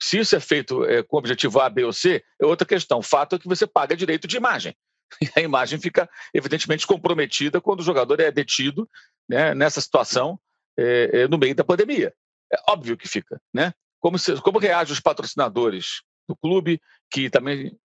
Se 0.00 0.18
isso 0.18 0.36
é 0.36 0.40
feito 0.40 0.84
é, 0.84 1.02
com 1.02 1.16
o 1.16 1.18
objetivo 1.18 1.60
A, 1.60 1.68
B 1.70 1.84
ou 1.84 1.92
C, 1.92 2.22
é 2.40 2.46
outra 2.46 2.66
questão. 2.66 2.98
O 2.98 3.02
fato 3.02 3.36
é 3.36 3.38
que 3.38 3.48
você 3.48 3.66
paga 3.66 3.96
direito 3.96 4.26
de 4.26 4.36
imagem. 4.36 4.74
E 5.22 5.30
a 5.36 5.40
imagem 5.40 5.78
fica, 5.78 6.10
evidentemente, 6.34 6.86
comprometida 6.86 7.60
quando 7.60 7.78
o 7.78 7.84
jogador 7.84 8.18
é 8.18 8.30
detido 8.30 8.88
né, 9.28 9.54
nessa 9.54 9.80
situação 9.80 10.38
é, 10.76 11.22
é, 11.22 11.28
no 11.28 11.38
meio 11.38 11.54
da 11.54 11.62
pandemia. 11.64 12.12
É 12.52 12.56
óbvio 12.68 12.96
que 12.96 13.08
fica. 13.08 13.40
Né? 13.54 13.72
Como, 14.00 14.18
se, 14.18 14.34
como 14.42 14.58
reagem 14.58 14.92
os 14.92 15.00
patrocinadores 15.00 16.02
do 16.28 16.36
clube, 16.36 16.80
que 17.08 17.30
também 17.30 17.78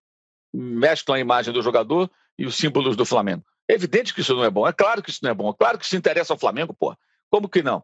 mesclam 0.51 1.15
a 1.15 1.19
imagem 1.19 1.53
do 1.53 1.61
jogador 1.61 2.09
e 2.37 2.45
os 2.45 2.55
símbolos 2.55 2.95
do 2.95 3.05
Flamengo? 3.05 3.45
É 3.69 3.73
evidente 3.73 4.13
que 4.13 4.21
isso 4.21 4.35
não 4.35 4.43
é 4.43 4.49
bom. 4.49 4.67
É 4.67 4.73
claro 4.73 5.01
que 5.01 5.11
isso 5.11 5.19
não 5.21 5.31
é 5.31 5.33
bom. 5.33 5.51
É 5.51 5.53
claro 5.57 5.77
que 5.77 5.85
isso 5.85 5.95
interessa 5.95 6.33
ao 6.33 6.39
Flamengo, 6.39 6.73
pô. 6.73 6.95
Como 7.29 7.47
que 7.47 7.63
não? 7.63 7.83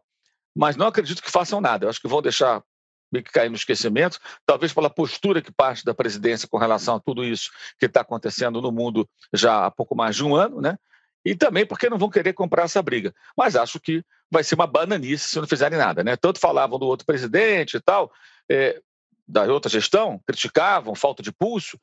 Mas 0.54 0.76
não 0.76 0.88
acredito 0.88 1.22
que 1.22 1.30
façam 1.30 1.60
nada. 1.60 1.86
Eu 1.86 1.90
acho 1.90 2.00
que 2.00 2.08
vão 2.08 2.20
deixar 2.20 2.62
meio 3.10 3.24
que 3.24 3.32
cair 3.32 3.48
no 3.48 3.56
esquecimento, 3.56 4.18
talvez 4.44 4.72
pela 4.72 4.90
postura 4.90 5.42
que 5.42 5.52
parte 5.52 5.84
da 5.84 5.94
presidência 5.94 6.48
com 6.48 6.58
relação 6.58 6.96
a 6.96 7.00
tudo 7.00 7.24
isso 7.24 7.50
que 7.78 7.86
está 7.86 8.02
acontecendo 8.02 8.60
no 8.60 8.70
mundo 8.70 9.08
já 9.32 9.66
há 9.66 9.70
pouco 9.70 9.94
mais 9.94 10.16
de 10.16 10.24
um 10.24 10.34
ano, 10.34 10.60
né? 10.60 10.78
E 11.24 11.34
também 11.34 11.66
porque 11.66 11.90
não 11.90 11.98
vão 11.98 12.08
querer 12.08 12.32
comprar 12.32 12.64
essa 12.64 12.82
briga. 12.82 13.14
Mas 13.36 13.56
acho 13.56 13.80
que 13.80 14.02
vai 14.30 14.44
ser 14.44 14.54
uma 14.54 14.66
bananice 14.66 15.30
se 15.30 15.40
não 15.40 15.46
fizerem 15.46 15.78
nada, 15.78 16.04
né? 16.04 16.16
Tanto 16.16 16.38
falavam 16.38 16.78
do 16.78 16.86
outro 16.86 17.06
presidente 17.06 17.76
e 17.76 17.80
tal, 17.80 18.12
é, 18.48 18.80
da 19.26 19.44
outra 19.44 19.70
gestão, 19.70 20.20
criticavam 20.26 20.94
falta 20.94 21.22
de 21.22 21.32
pulso. 21.32 21.78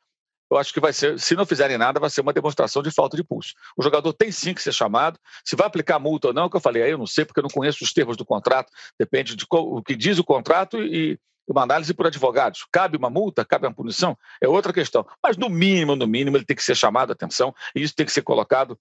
Eu 0.49 0.57
acho 0.57 0.73
que 0.73 0.79
vai 0.79 0.93
ser, 0.93 1.19
se 1.19 1.35
não 1.35 1.45
fizerem 1.45 1.77
nada, 1.77 1.99
vai 1.99 2.09
ser 2.09 2.21
uma 2.21 2.33
demonstração 2.33 2.83
de 2.83 2.91
falta 2.91 3.17
de 3.17 3.23
pulso. 3.23 3.53
O 3.75 3.81
jogador 3.81 4.13
tem 4.13 4.31
sim 4.31 4.53
que 4.53 4.61
ser 4.61 4.73
chamado. 4.73 5.19
Se 5.43 5.55
vai 5.55 5.65
aplicar 5.65 5.97
multa 5.97 6.27
ou 6.27 6.33
não, 6.33 6.49
que 6.49 6.55
eu 6.55 6.61
falei, 6.61 6.83
aí 6.83 6.91
eu 6.91 6.97
não 6.97 7.07
sei, 7.07 7.25
porque 7.25 7.39
eu 7.39 7.43
não 7.43 7.49
conheço 7.49 7.83
os 7.83 7.91
termos 7.91 8.15
do 8.15 8.25
contrato, 8.25 8.71
depende 8.99 9.35
de 9.35 9.45
o 9.49 9.81
que 9.81 9.95
diz 9.95 10.19
o 10.19 10.23
contrato 10.23 10.81
e 10.81 11.19
uma 11.47 11.63
análise 11.63 11.93
por 11.93 12.07
advogados. 12.07 12.65
Cabe 12.71 12.97
uma 12.97 13.09
multa, 13.09 13.43
cabe 13.43 13.65
uma 13.65 13.73
punição, 13.73 14.17
é 14.41 14.47
outra 14.47 14.71
questão. 14.71 15.05
Mas 15.21 15.37
no 15.37 15.49
mínimo, 15.49 15.95
no 15.95 16.07
mínimo, 16.07 16.37
ele 16.37 16.45
tem 16.45 16.55
que 16.55 16.63
ser 16.63 16.75
chamado 16.75 17.09
a 17.11 17.13
atenção 17.13 17.53
e 17.75 17.81
isso 17.81 17.95
tem 17.95 18.05
que 18.05 18.11
ser 18.11 18.21
colocado 18.21 18.79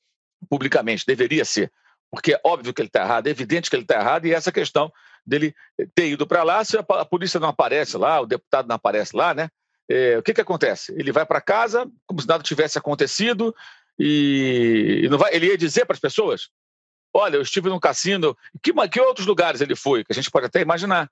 publicamente, 0.48 1.04
deveria 1.06 1.44
ser. 1.44 1.72
Porque 2.10 2.34
é 2.34 2.40
óbvio 2.44 2.72
que 2.72 2.80
ele 2.80 2.88
está 2.88 3.02
errado, 3.02 3.26
é 3.26 3.30
evidente 3.30 3.68
que 3.68 3.76
ele 3.76 3.82
está 3.82 3.96
errado, 3.96 4.26
e 4.26 4.32
essa 4.32 4.52
questão 4.52 4.92
dele 5.26 5.54
ter 5.94 6.08
ido 6.08 6.26
para 6.26 6.42
lá, 6.42 6.64
se 6.64 6.76
a 6.76 7.04
polícia 7.04 7.40
não 7.40 7.48
aparece 7.48 7.96
lá, 7.96 8.20
o 8.20 8.26
deputado 8.26 8.68
não 8.68 8.76
aparece 8.76 9.16
lá, 9.16 9.34
né? 9.34 9.48
É, 9.88 10.18
o 10.18 10.22
que, 10.22 10.34
que 10.34 10.40
acontece? 10.40 10.92
Ele 10.96 11.12
vai 11.12 11.26
para 11.26 11.40
casa 11.40 11.90
como 12.06 12.20
se 12.20 12.28
nada 12.28 12.42
tivesse 12.42 12.78
acontecido 12.78 13.54
e, 13.98 15.02
e 15.04 15.08
não 15.08 15.18
vai, 15.18 15.34
ele 15.34 15.46
ia 15.46 15.58
dizer 15.58 15.84
para 15.84 15.94
as 15.94 16.00
pessoas: 16.00 16.48
Olha, 17.12 17.36
eu 17.36 17.42
estive 17.42 17.68
num 17.68 17.78
cassino. 17.78 18.36
Que, 18.60 18.72
que 18.88 19.00
outros 19.00 19.26
lugares 19.26 19.60
ele 19.60 19.76
foi? 19.76 20.04
Que 20.04 20.12
a 20.12 20.14
gente 20.14 20.30
pode 20.30 20.46
até 20.46 20.60
imaginar 20.60 21.08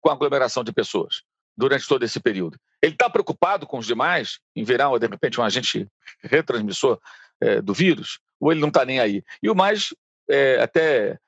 com 0.00 0.10
a 0.10 0.12
aglomeração 0.12 0.62
de 0.62 0.72
pessoas 0.72 1.22
durante 1.56 1.86
todo 1.88 2.02
esse 2.02 2.20
período. 2.20 2.58
Ele 2.82 2.92
está 2.92 3.08
preocupado 3.08 3.66
com 3.66 3.78
os 3.78 3.86
demais 3.86 4.38
em 4.54 4.64
virar, 4.64 4.96
de 4.98 5.06
repente, 5.06 5.40
um 5.40 5.44
agente 5.44 5.88
retransmissor 6.22 6.98
é, 7.40 7.60
do 7.60 7.72
vírus? 7.72 8.20
Ou 8.38 8.52
ele 8.52 8.60
não 8.60 8.68
está 8.68 8.84
nem 8.84 9.00
aí? 9.00 9.22
E 9.42 9.50
o 9.50 9.54
mais, 9.54 9.94
é, 10.28 10.60
até, 10.60 11.18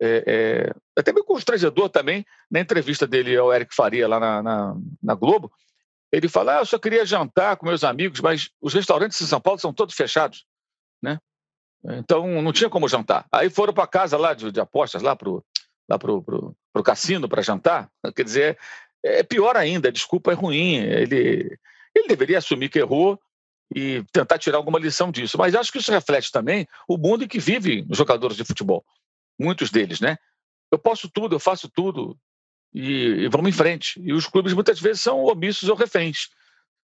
é, 0.00 0.24
é, 0.26 0.74
até 0.96 1.12
meio 1.12 1.24
constrangedor 1.24 1.88
também, 1.88 2.24
na 2.50 2.60
entrevista 2.60 3.06
dele 3.06 3.36
ao 3.36 3.52
Eric 3.52 3.74
Faria 3.74 4.08
lá 4.08 4.18
na, 4.18 4.42
na, 4.42 4.76
na 5.02 5.14
Globo, 5.14 5.52
ele 6.12 6.28
fala: 6.28 6.56
ah, 6.56 6.60
eu 6.60 6.66
só 6.66 6.78
queria 6.78 7.06
jantar 7.06 7.56
com 7.56 7.66
meus 7.66 7.84
amigos, 7.84 8.20
mas 8.20 8.50
os 8.60 8.74
restaurantes 8.74 9.20
em 9.20 9.26
São 9.26 9.40
Paulo 9.40 9.60
são 9.60 9.72
todos 9.72 9.94
fechados, 9.94 10.44
né? 11.02 11.18
Então 11.84 12.42
não 12.42 12.52
tinha 12.52 12.68
como 12.68 12.88
jantar. 12.88 13.26
Aí 13.32 13.48
foram 13.48 13.72
para 13.72 13.86
casa 13.86 14.16
lá 14.16 14.34
de, 14.34 14.52
de, 14.52 14.60
apostas, 14.60 15.02
lá 15.02 15.16
para 15.16 15.30
lá 15.88 15.98
pro, 15.98 16.22
pro, 16.22 16.56
pro 16.72 16.82
cassino 16.82 17.28
para 17.28 17.42
jantar. 17.42 17.90
Quer 18.14 18.24
dizer, 18.24 18.58
é 19.02 19.22
pior 19.22 19.56
ainda, 19.56 19.88
a 19.88 19.92
desculpa 19.92 20.30
é 20.30 20.34
ruim. 20.34 20.76
Ele, 20.76 21.58
ele 21.94 22.08
deveria 22.08 22.38
assumir 22.38 22.68
que 22.68 22.78
errou 22.78 23.18
e 23.74 24.04
tentar 24.12 24.38
tirar 24.38 24.58
alguma 24.58 24.78
lição 24.78 25.10
disso. 25.10 25.38
Mas 25.38 25.54
acho 25.54 25.72
que 25.72 25.78
isso 25.78 25.92
reflete 25.92 26.30
também 26.30 26.66
o 26.88 26.98
mundo 26.98 27.24
em 27.24 27.28
que 27.28 27.38
vivem 27.38 27.86
os 27.88 27.96
jogadores 27.96 28.36
de 28.36 28.44
futebol. 28.44 28.84
Muitos 29.38 29.70
deles, 29.70 30.00
né? 30.00 30.18
Eu 30.70 30.78
posso 30.78 31.08
tudo, 31.08 31.34
eu 31.34 31.40
faço 31.40 31.68
tudo, 31.68 32.16
e, 32.72 33.24
e, 33.24 33.28
vamos 33.28 33.48
em 33.48 33.52
frente. 33.52 34.00
E 34.02 34.12
os 34.12 34.26
clubes 34.26 34.52
muitas 34.52 34.80
vezes 34.80 35.00
são 35.02 35.24
omissos 35.24 35.68
ou 35.68 35.76
reféns. 35.76 36.28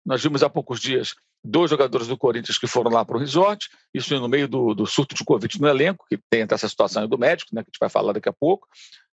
Nós 0.05 0.21
vimos 0.21 0.43
há 0.43 0.49
poucos 0.49 0.79
dias 0.79 1.15
dois 1.45 1.69
jogadores 1.69 2.07
do 2.07 2.17
Corinthians 2.17 2.57
que 2.57 2.67
foram 2.67 2.91
lá 2.91 3.05
para 3.05 3.15
o 3.15 3.19
resort, 3.19 3.69
isso 3.93 4.19
no 4.19 4.27
meio 4.27 4.47
do, 4.47 4.73
do, 4.73 4.85
surto 4.85 5.13
de 5.13 5.23
Covid 5.23 5.61
no 5.61 5.67
elenco, 5.67 6.05
que 6.09 6.17
tem 6.29 6.45
essa 6.49 6.67
situação 6.67 7.07
do 7.07 7.17
médico, 7.17 7.53
né, 7.53 7.61
que 7.61 7.69
a 7.69 7.71
gente 7.71 7.79
vai 7.79 7.89
falar 7.89 8.13
daqui 8.13 8.27
a 8.27 8.33
pouco, 8.33 8.67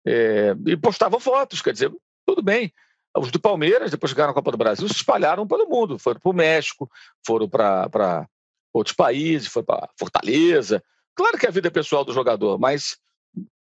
é, 0.07 0.55
e 0.67 0.77
postavam 0.77 1.19
fotos, 1.19 1.61
quer 1.61 1.73
dizer, 1.73 1.93
tudo 2.25 2.41
bem. 2.41 2.73
Os 3.17 3.33
do 3.33 3.41
Palmeiras, 3.41 3.91
depois 3.91 4.11
chegaram 4.11 4.31
na 4.31 4.35
Copa 4.35 4.53
do 4.53 4.57
Brasil, 4.57 4.87
se 4.87 4.95
espalharam 4.95 5.47
pelo 5.47 5.69
mundo, 5.69 5.99
foram 5.99 6.21
para 6.21 6.31
o 6.31 6.35
México, 6.35 6.89
foram 7.27 7.49
para 7.49 8.29
outros 8.73 8.95
países, 8.95 9.49
foram 9.49 9.67
para 9.67 9.89
Fortaleza. 9.99 10.83
Claro 11.17 11.37
que 11.37 11.45
é 11.45 11.49
a 11.49 11.53
vida 11.53 11.71
pessoal 11.73 12.05
do 12.05 12.13
jogador, 12.13 12.57
mas 12.59 12.97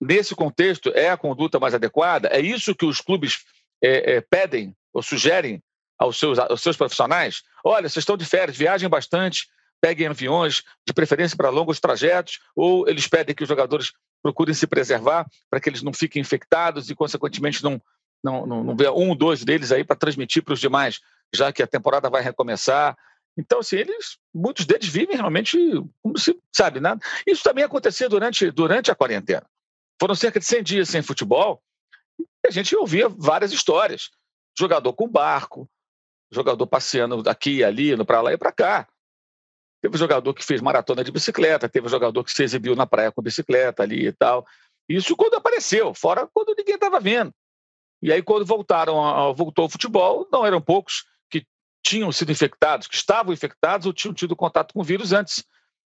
nesse 0.05 0.35
contexto, 0.35 0.93
é 0.95 1.09
a 1.11 1.17
conduta 1.17 1.59
mais 1.59 1.75
adequada? 1.75 2.29
É 2.29 2.41
isso 2.41 2.75
que 2.75 2.85
os 2.85 3.01
clubes 3.01 3.45
é, 3.83 4.17
é, 4.17 4.21
pedem 4.21 4.75
ou 4.93 5.03
sugerem 5.03 5.63
aos 5.99 6.19
seus, 6.19 6.39
aos 6.39 6.61
seus 6.61 6.77
profissionais? 6.77 7.43
Olha, 7.65 7.89
vocês 7.89 8.03
estão 8.03 8.17
de 8.17 8.25
férias, 8.25 8.57
viajem 8.57 8.89
bastante, 8.89 9.49
peguem 9.81 10.07
aviões, 10.07 10.63
de 10.87 10.93
preferência 10.93 11.37
para 11.37 11.51
longos 11.51 11.81
trajetos, 11.81 12.41
ou 12.55 12.89
eles 12.89 13.09
pedem 13.09 13.35
que 13.35 13.43
os 13.43 13.49
jogadores 13.49 13.93
procurem 14.23 14.55
se 14.55 14.67
preservar 14.67 15.27
para 15.51 15.61
que 15.61 15.69
eles 15.69 15.83
não 15.83 15.93
fiquem 15.93 16.21
infectados 16.21 16.89
e, 16.91 16.95
consequentemente, 16.95 17.63
não, 17.63 17.81
não, 18.23 18.47
não, 18.47 18.65
não 18.65 18.97
um 18.97 19.15
dois 19.15 19.45
deles 19.45 19.73
aí 19.73 19.85
para 19.85 19.97
transmitir 19.97 20.43
para 20.43 20.55
os 20.55 20.61
demais, 20.61 21.01
já 21.35 21.53
que 21.53 21.63
a 21.63 21.67
temporada 21.67 22.09
vai 22.09 22.23
recomeçar. 22.23 22.97
Então, 23.37 23.59
assim, 23.59 23.77
eles, 23.77 24.17
muitos 24.35 24.65
deles 24.65 24.89
vivem 24.89 25.17
realmente 25.17 25.59
como 26.03 26.17
se, 26.19 26.39
sabe, 26.53 26.81
nada. 26.81 27.01
Isso 27.27 27.43
também 27.43 27.65
acontecia 27.65 28.09
durante, 28.09 28.51
durante 28.51 28.91
a 28.91 28.95
quarentena. 28.95 29.45
Foram 30.01 30.15
cerca 30.15 30.41
de 30.41 30.47
100 30.47 30.63
dias 30.63 30.89
sem 30.89 31.03
futebol 31.03 31.63
e 32.19 32.49
a 32.49 32.51
gente 32.51 32.75
ouvia 32.77 33.09
várias 33.09 33.53
histórias. 33.53 34.11
Jogador 34.59 34.93
com 34.93 35.09
barco, 35.09 35.69
jogador 36.31 36.67
passeando 36.67 37.29
aqui 37.29 37.57
e 37.57 37.65
ali, 37.65 37.97
para 38.05 38.21
lá 38.21 38.33
e 38.33 38.39
para 38.39 38.53
cá. 38.53 38.89
Teve 39.83 39.99
jogador 39.99 40.33
que 40.33 40.45
fez 40.45 40.61
maratona 40.61 41.05
de 41.05 41.13
bicicleta, 41.13 41.69
teve 41.69 41.89
jogador 41.89 42.25
que 42.25 42.33
se 42.33 42.43
exibiu 42.43 42.75
na 42.75 42.87
praia 42.87 43.13
com 43.13 43.21
bicicleta 43.21 43.83
ali 43.83 44.07
e 44.07 44.13
tal. 44.13 44.47
Isso 44.89 45.17
quando 45.17 45.35
apareceu, 45.35 45.95
fora 45.95 46.29
quando 46.33 46.55
ninguém 46.57 46.75
estava 46.75 47.01
vendo. 47.01 47.33
E 48.03 48.13
aí, 48.13 48.23
quando 48.23 48.45
voltaram, 48.45 49.35
voltou 49.35 49.63
ao 49.65 49.69
futebol, 49.69 50.29
não 50.31 50.45
eram 50.45 50.61
poucos 50.61 51.05
que 51.31 51.47
tinham 51.83 52.13
sido 52.13 52.31
infectados, 52.31 52.87
que 52.87 52.95
estavam 52.95 53.33
infectados 53.33 53.87
ou 53.87 53.93
tinham 53.93 54.13
tido 54.13 54.37
contato 54.37 54.75
com 54.75 54.81
o 54.81 54.85
vírus 54.85 55.13
antes. 55.13 55.45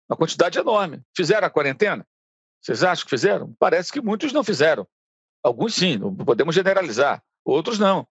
Uma 0.08 0.16
quantidade 0.16 0.58
enorme. 0.58 1.00
Fizeram 1.16 1.46
a 1.46 1.50
quarentena? 1.50 2.04
Vocês 2.60 2.82
acham 2.82 3.04
que 3.04 3.10
fizeram? 3.10 3.54
Parece 3.58 3.92
que 3.92 4.00
muitos 4.00 4.32
não 4.32 4.44
fizeram. 4.44 4.86
Alguns 5.42 5.74
sim, 5.74 5.98
podemos 6.24 6.54
generalizar, 6.54 7.22
outros 7.44 7.78
não. 7.78 8.06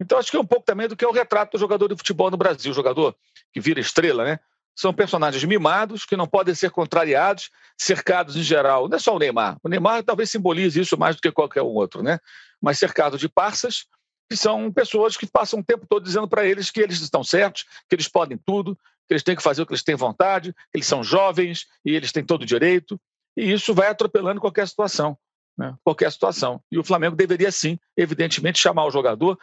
Então, 0.00 0.18
acho 0.18 0.30
que 0.30 0.36
é 0.36 0.40
um 0.40 0.46
pouco 0.46 0.64
também 0.64 0.88
do 0.88 0.96
que 0.96 1.04
é 1.04 1.08
o 1.08 1.12
retrato 1.12 1.52
do 1.52 1.58
jogador 1.58 1.88
de 1.88 1.96
futebol 1.96 2.30
no 2.30 2.36
Brasil, 2.36 2.72
o 2.72 2.74
jogador 2.74 3.14
que 3.52 3.60
vira 3.60 3.80
estrela, 3.80 4.24
né? 4.24 4.40
São 4.74 4.92
personagens 4.92 5.44
mimados 5.44 6.04
que 6.04 6.16
não 6.16 6.26
podem 6.26 6.54
ser 6.54 6.70
contrariados, 6.70 7.50
cercados 7.78 8.36
em 8.36 8.42
geral. 8.42 8.88
Não 8.88 8.96
é 8.96 8.98
só 8.98 9.14
o 9.14 9.18
Neymar. 9.18 9.58
O 9.62 9.68
Neymar 9.68 10.02
talvez 10.02 10.30
simbolize 10.30 10.80
isso 10.80 10.96
mais 10.96 11.14
do 11.14 11.22
que 11.22 11.30
qualquer 11.30 11.62
outro, 11.62 12.02
né? 12.02 12.18
Mas 12.60 12.78
cercado 12.78 13.18
de 13.18 13.28
parças, 13.28 13.84
que 14.30 14.36
são 14.36 14.72
pessoas 14.72 15.16
que 15.16 15.26
passam 15.26 15.60
o 15.60 15.64
tempo 15.64 15.86
todo 15.86 16.02
dizendo 16.02 16.26
para 16.26 16.44
eles 16.46 16.70
que 16.70 16.80
eles 16.80 17.00
estão 17.00 17.22
certos, 17.22 17.64
que 17.86 17.94
eles 17.94 18.08
podem 18.08 18.38
tudo, 18.38 18.74
que 19.06 19.12
eles 19.12 19.22
têm 19.22 19.36
que 19.36 19.42
fazer 19.42 19.62
o 19.62 19.66
que 19.66 19.72
eles 19.72 19.84
têm 19.84 19.94
vontade, 19.94 20.54
que 20.54 20.78
eles 20.78 20.86
são 20.86 21.04
jovens 21.04 21.66
e 21.84 21.94
eles 21.94 22.10
têm 22.10 22.24
todo 22.24 22.42
o 22.42 22.46
direito 22.46 22.98
e 23.36 23.52
isso 23.52 23.74
vai 23.74 23.88
atropelando 23.88 24.40
qualquer 24.40 24.66
situação. 24.68 25.16
Né? 25.56 25.74
Qualquer 25.84 26.10
situação. 26.12 26.62
E 26.70 26.78
o 26.78 26.84
Flamengo 26.84 27.16
deveria 27.16 27.50
sim, 27.50 27.78
evidentemente, 27.96 28.58
chamar 28.58 28.86
o 28.86 28.90
jogador. 28.90 29.38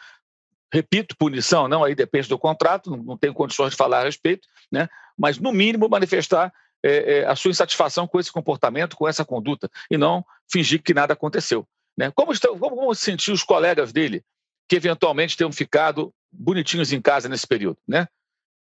Repito, 0.72 1.16
punição, 1.18 1.68
não, 1.68 1.84
aí 1.84 1.96
depende 1.96 2.30
do 2.30 2.38
contrato, 2.38 2.96
não, 2.96 3.18
tenho 3.18 3.34
condições 3.34 3.72
de 3.72 3.76
falar 3.76 4.02
a 4.02 4.04
respeito, 4.04 4.48
né? 4.72 4.88
mas 5.18 5.40
no 5.40 5.52
mínimo 5.52 5.90
manifestar 5.90 6.54
é, 6.84 7.20
é, 7.20 7.26
a 7.26 7.36
sua 7.36 7.50
insatisfação 7.50 8.08
com 8.08 8.20
esse 8.20 8.32
comportamento, 8.32 8.96
com 8.96 9.08
essa 9.08 9.26
conduta, 9.26 9.70
e 9.90 9.98
não 9.98 10.24
fingir 10.52 10.82
que 10.84 10.94
nada 10.94 11.14
aconteceu. 11.14 11.68
Né? 11.98 12.12
Como, 12.12 12.32
estão, 12.32 12.58
como 12.58 12.76
vão 12.76 12.94
sentir 12.94 13.32
os 13.32 13.44
colegas 13.44 13.92
dele 13.92 14.24
que 14.68 14.76
eventualmente 14.76 15.36
tenham 15.36 15.52
ficado 15.52 16.14
bonitinhos 16.32 16.94
em 16.94 17.02
casa 17.02 17.28
nesse 17.28 17.48
período? 17.48 17.78
Né? 17.88 18.08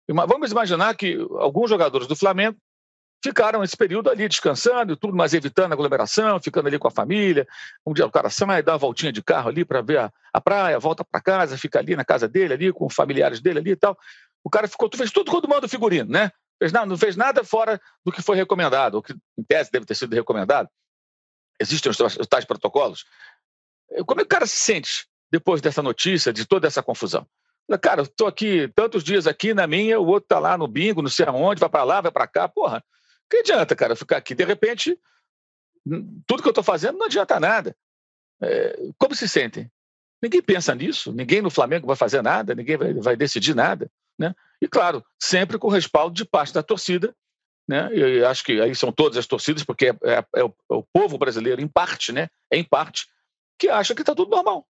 Vamos 0.08 0.52
imaginar 0.52 0.96
que 0.96 1.18
alguns 1.38 1.70
jogadores 1.70 2.08
do 2.08 2.16
Flamengo 2.16 2.58
ficaram 3.24 3.64
esse 3.64 3.78
período 3.78 4.10
ali 4.10 4.28
descansando 4.28 4.94
e 4.94 4.96
tudo, 4.96 5.16
mas 5.16 5.34
evitando 5.34 5.74
aglomeração, 5.74 6.40
ficando 6.40 6.68
ali 6.68 6.80
com 6.80 6.88
a 6.88 6.92
família. 6.92 7.48
Um 7.86 7.94
dia 7.94 8.06
o 8.06 8.12
cara 8.12 8.30
sai, 8.30 8.64
dá 8.64 8.74
uma 8.74 8.78
voltinha 8.78 9.12
de 9.12 9.22
carro 9.22 9.50
ali 9.50 9.64
para 9.64 9.82
ver 9.82 10.00
a, 10.00 10.12
a, 10.34 10.42
praia, 10.42 10.80
volta 10.80 11.04
para 11.04 11.22
casa, 11.22 11.58
fica 11.58 11.80
ali 11.80 11.96
na 11.96 12.04
casa 12.04 12.28
dele, 12.28 12.54
ali 12.54 12.74
com 12.74 12.88
os 12.88 12.94
familiares 12.94 13.40
dele 13.40 13.60
ali 13.60 13.72
e 13.72 13.76
tal. 13.76 13.98
O 14.44 14.50
cara 14.50 14.68
ficou, 14.68 14.90
tu 14.90 14.98
fez 14.98 15.12
tudo 15.12 15.30
quando 15.30 15.48
manda 15.48 15.68
o 15.68 15.70
figurino, 15.70 16.10
né? 16.10 16.32
Fez 16.58 16.72
nada, 16.72 16.86
não 16.86 16.98
fez 16.98 17.16
nada 17.16 17.44
fora 17.44 17.80
do 18.04 18.12
que 18.12 18.22
foi 18.22 18.36
recomendado, 18.36 18.96
ou 18.96 19.04
que 19.04 19.14
em 19.38 19.44
tese 19.44 19.72
deve 19.72 19.86
ter 19.86 19.96
sido 19.96 20.14
recomendado. 20.14 20.70
Existem 21.60 21.92
os, 21.92 22.28
tais 22.28 22.46
protocolos. 22.46 23.06
Como 24.06 24.22
é 24.22 24.24
que 24.24 24.28
o 24.28 24.36
cara 24.36 24.48
se 24.48 24.58
sente 24.58 25.06
depois 25.32 25.62
dessa 25.62 25.82
notícia, 25.82 26.34
de 26.34 26.46
toda 26.46 26.68
essa 26.68 26.82
confusão? 26.82 27.28
Cara, 27.82 28.06
tô 28.06 28.26
aqui 28.26 28.68
tantos 28.76 29.04
dias 29.04 29.28
aqui 29.28 29.54
na 29.54 29.68
minha, 29.68 30.00
o 30.00 30.06
outro 30.06 30.28
tá 30.28 30.40
lá 30.40 30.58
no 30.58 30.68
bingo, 30.68 31.02
não 31.02 31.10
sei 31.10 31.26
aonde, 31.26 31.60
vai 31.60 31.70
para 31.70 31.84
lá, 31.84 32.02
vai 32.02 32.12
para 32.12 32.28
cá. 32.28 32.48
Porra, 32.48 32.84
que 33.32 33.38
adianta, 33.38 33.76
cara, 33.76 33.96
ficar 33.96 34.18
aqui? 34.18 34.36
De 34.36 34.44
repente, 34.44 35.00
tudo 36.28 36.44
que 36.44 36.48
eu 36.48 36.52
estou 36.52 36.64
fazendo 36.64 36.98
não 36.98 37.06
adianta 37.06 37.40
nada. 37.40 37.76
É, 38.42 38.90
como 38.98 39.16
se 39.16 39.28
sentem? 39.28 39.72
Ninguém 40.22 40.42
pensa 40.42 40.76
nisso, 40.76 41.12
ninguém 41.12 41.42
no 41.42 41.50
Flamengo 41.50 41.88
vai 41.88 41.96
fazer 41.96 42.22
nada, 42.22 42.54
ninguém 42.54 42.78
vai, 42.78 42.94
vai 42.94 43.16
decidir 43.16 43.56
nada. 43.56 43.90
Né? 44.20 44.36
E, 44.62 44.68
claro, 44.68 45.04
sempre 45.20 45.58
com 45.58 45.70
respaldo 45.70 46.14
de 46.14 46.26
parte 46.26 46.54
da 46.54 46.62
torcida. 46.62 47.16
Né? 47.68 47.90
E 47.94 48.24
acho 48.26 48.44
que 48.44 48.60
aí 48.60 48.76
são 48.76 48.92
todas 48.92 49.18
as 49.18 49.26
torcidas, 49.26 49.64
porque 49.64 49.88
é, 49.88 49.96
é, 50.04 50.26
é, 50.36 50.44
o, 50.44 50.54
é 50.72 50.74
o, 50.76 50.84
povo 50.94 51.18
brasileiro, 51.18 51.62
em 51.62 51.68
parte, 51.68 52.12
né? 52.12 52.28
Em 52.52 52.64
parte, 52.64 53.08
que 53.58 53.70
acha 53.70 53.96
que 53.96 54.02
está 54.02 54.14
tudo 54.14 54.30
normal, 54.30 54.68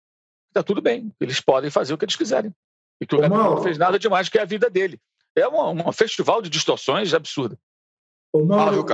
está 0.48 0.64
tudo 0.64 0.82
bem, 0.82 1.14
eles 1.20 1.40
podem 1.40 1.70
fazer 1.70 1.94
o 1.94 1.98
que 1.98 2.06
eles 2.06 2.16
quiserem. 2.16 2.52
E 3.00 3.06
que 3.06 3.16
o 3.16 3.20
Gabriel 3.20 3.52
não 3.52 3.62
fez 3.62 3.78
nada 3.78 4.00
demais, 4.00 4.30
que 4.30 4.40
é 4.40 4.42
a 4.42 4.46
vida 4.46 4.70
dele. 4.70 5.00
É 5.36 5.48
um, 5.48 5.88
um 5.88 5.92
festival 5.92 6.42
de 6.42 6.50
distorções 6.50 7.14
absurda. 7.14 7.60
Ô, 8.34 8.46
Mauro, 8.46 8.86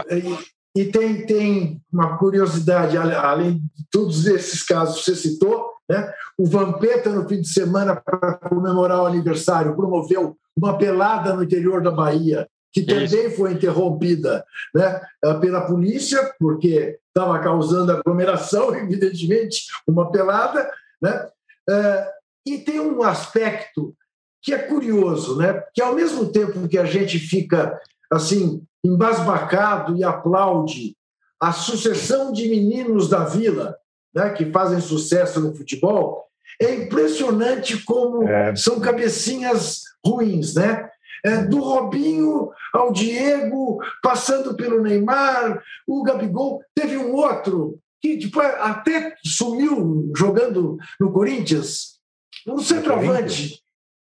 e, 0.76 0.82
e 0.82 0.86
tem, 0.86 1.26
tem 1.26 1.82
uma 1.92 2.18
curiosidade, 2.18 2.98
além 2.98 3.60
de 3.76 3.86
todos 3.92 4.26
esses 4.26 4.64
casos 4.64 5.00
que 5.00 5.06
você 5.06 5.16
citou, 5.16 5.72
né? 5.90 6.12
o 6.38 6.46
Vampeta, 6.46 7.10
no 7.10 7.28
fim 7.28 7.42
de 7.42 7.48
semana, 7.48 7.96
para 7.96 8.36
comemorar 8.36 9.02
o 9.02 9.06
aniversário, 9.06 9.76
promoveu 9.76 10.38
uma 10.56 10.78
pelada 10.78 11.34
no 11.34 11.44
interior 11.44 11.82
da 11.82 11.92
Bahia, 11.92 12.48
que 12.72 12.82
também 12.82 13.06
Isso. 13.06 13.38
foi 13.38 13.54
interrompida 13.54 14.44
né, 14.74 15.02
pela 15.40 15.62
polícia, 15.62 16.34
porque 16.40 16.98
estava 17.08 17.40
causando 17.40 17.92
aglomeração, 17.92 18.74
evidentemente, 18.76 19.66
uma 19.88 20.12
pelada. 20.12 20.70
Né? 21.02 21.30
É, 21.70 22.12
e 22.48 22.58
tem 22.58 22.80
um 22.80 23.04
aspecto 23.04 23.96
que 24.42 24.54
é 24.54 24.58
curioso, 24.58 25.38
né? 25.38 25.64
que 25.74 25.82
ao 25.82 25.94
mesmo 25.94 26.32
tempo 26.32 26.68
que 26.68 26.78
a 26.78 26.86
gente 26.86 27.20
fica 27.20 27.80
assim 28.14 28.64
embasbacado 28.84 29.96
e 29.98 30.04
aplaude 30.04 30.96
a 31.40 31.52
sucessão 31.52 32.32
de 32.32 32.48
meninos 32.48 33.10
da 33.10 33.26
vila 33.26 33.78
né, 34.14 34.30
que 34.30 34.52
fazem 34.52 34.80
sucesso 34.80 35.40
no 35.40 35.56
futebol, 35.56 36.26
é 36.62 36.74
impressionante 36.76 37.84
como 37.84 38.28
é. 38.28 38.56
são 38.56 38.80
cabecinhas 38.80 39.82
ruins, 40.06 40.56
né? 40.56 40.90
É, 41.26 41.38
do 41.38 41.60
Robinho 41.60 42.52
ao 42.74 42.92
Diego, 42.92 43.80
passando 44.02 44.56
pelo 44.56 44.82
Neymar, 44.82 45.64
o 45.88 46.04
Gabigol. 46.04 46.62
Teve 46.76 46.98
um 46.98 47.14
outro 47.14 47.80
que 48.02 48.18
tipo, 48.18 48.42
até 48.42 49.16
sumiu 49.26 50.12
jogando 50.16 50.78
no 51.00 51.14
Corinthians, 51.14 51.98
um 52.46 52.60
centroavante. 52.60 53.64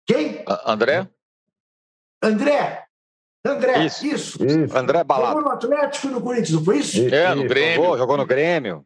Quem? 0.06 0.42
André? 0.66 1.06
André. 2.22 2.83
André, 3.46 3.84
isso. 3.84 4.06
isso. 4.06 4.44
isso. 4.44 4.76
André 4.76 5.04
Balado. 5.04 5.36
Jogou 5.36 5.42
no 5.42 5.50
Atlético 5.50 6.06
e 6.06 6.10
no 6.10 6.20
Corinthians, 6.20 6.52
não 6.52 6.64
foi 6.64 6.78
isso? 6.78 7.14
É, 7.14 7.34
no 7.34 7.44
Grêmio. 7.46 7.74
Jogou, 7.82 7.98
jogou 7.98 8.16
no 8.16 8.26
Grêmio. 8.26 8.84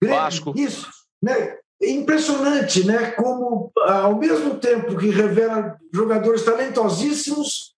Grêmio 0.00 0.20
Vasco. 0.20 0.52
Isso. 0.56 0.88
Né? 1.22 1.56
É 1.80 1.90
impressionante, 1.90 2.84
né? 2.84 3.10
Como, 3.12 3.70
ao 3.76 4.16
mesmo 4.16 4.58
tempo 4.58 4.96
que 4.96 5.10
revela 5.10 5.76
jogadores 5.92 6.42
talentosíssimos, 6.42 7.74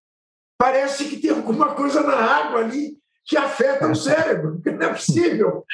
parece 0.57 1.05
que 1.05 1.17
tem 1.17 1.31
alguma 1.31 1.75
coisa 1.75 2.03
na 2.03 2.15
água 2.15 2.61
ali 2.61 2.97
que 3.25 3.37
afeta 3.37 3.89
o 3.89 3.95
cérebro. 3.97 4.61
Não 4.65 4.87
é 4.87 4.93
possível. 4.93 5.65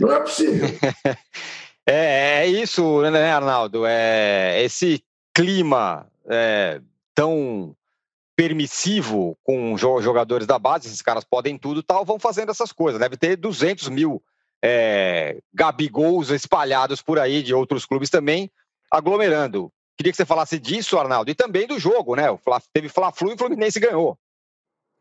Não 0.00 0.12
é 0.12 0.20
possível. 0.20 0.68
É, 1.86 2.42
é 2.42 2.46
isso, 2.46 3.00
né, 3.10 3.32
Arnaldo? 3.32 3.84
É 3.84 4.62
esse 4.62 5.02
clima 5.34 6.06
é, 6.28 6.80
tão 7.16 7.74
permissivo 8.40 9.36
com 9.44 9.76
jogadores 9.76 10.46
da 10.46 10.58
base, 10.58 10.86
esses 10.86 11.02
caras 11.02 11.24
podem 11.24 11.58
tudo 11.58 11.82
tal, 11.82 12.06
vão 12.06 12.18
fazendo 12.18 12.50
essas 12.50 12.72
coisas. 12.72 12.98
Deve 12.98 13.14
ter 13.14 13.36
200 13.36 13.90
mil 13.90 14.22
é, 14.64 15.38
gabigols 15.52 16.30
espalhados 16.30 17.02
por 17.02 17.18
aí 17.18 17.42
de 17.42 17.52
outros 17.52 17.84
clubes 17.84 18.08
também, 18.08 18.50
aglomerando. 18.90 19.70
Queria 19.94 20.10
que 20.10 20.16
você 20.16 20.24
falasse 20.24 20.58
disso, 20.58 20.98
Arnaldo, 20.98 21.30
e 21.30 21.34
também 21.34 21.66
do 21.66 21.78
jogo, 21.78 22.16
né? 22.16 22.28
Teve 22.72 22.88
Fla-Flu 22.88 23.32
e 23.32 23.34
o 23.34 23.36
Fluminense 23.38 23.78
ganhou. 23.78 24.16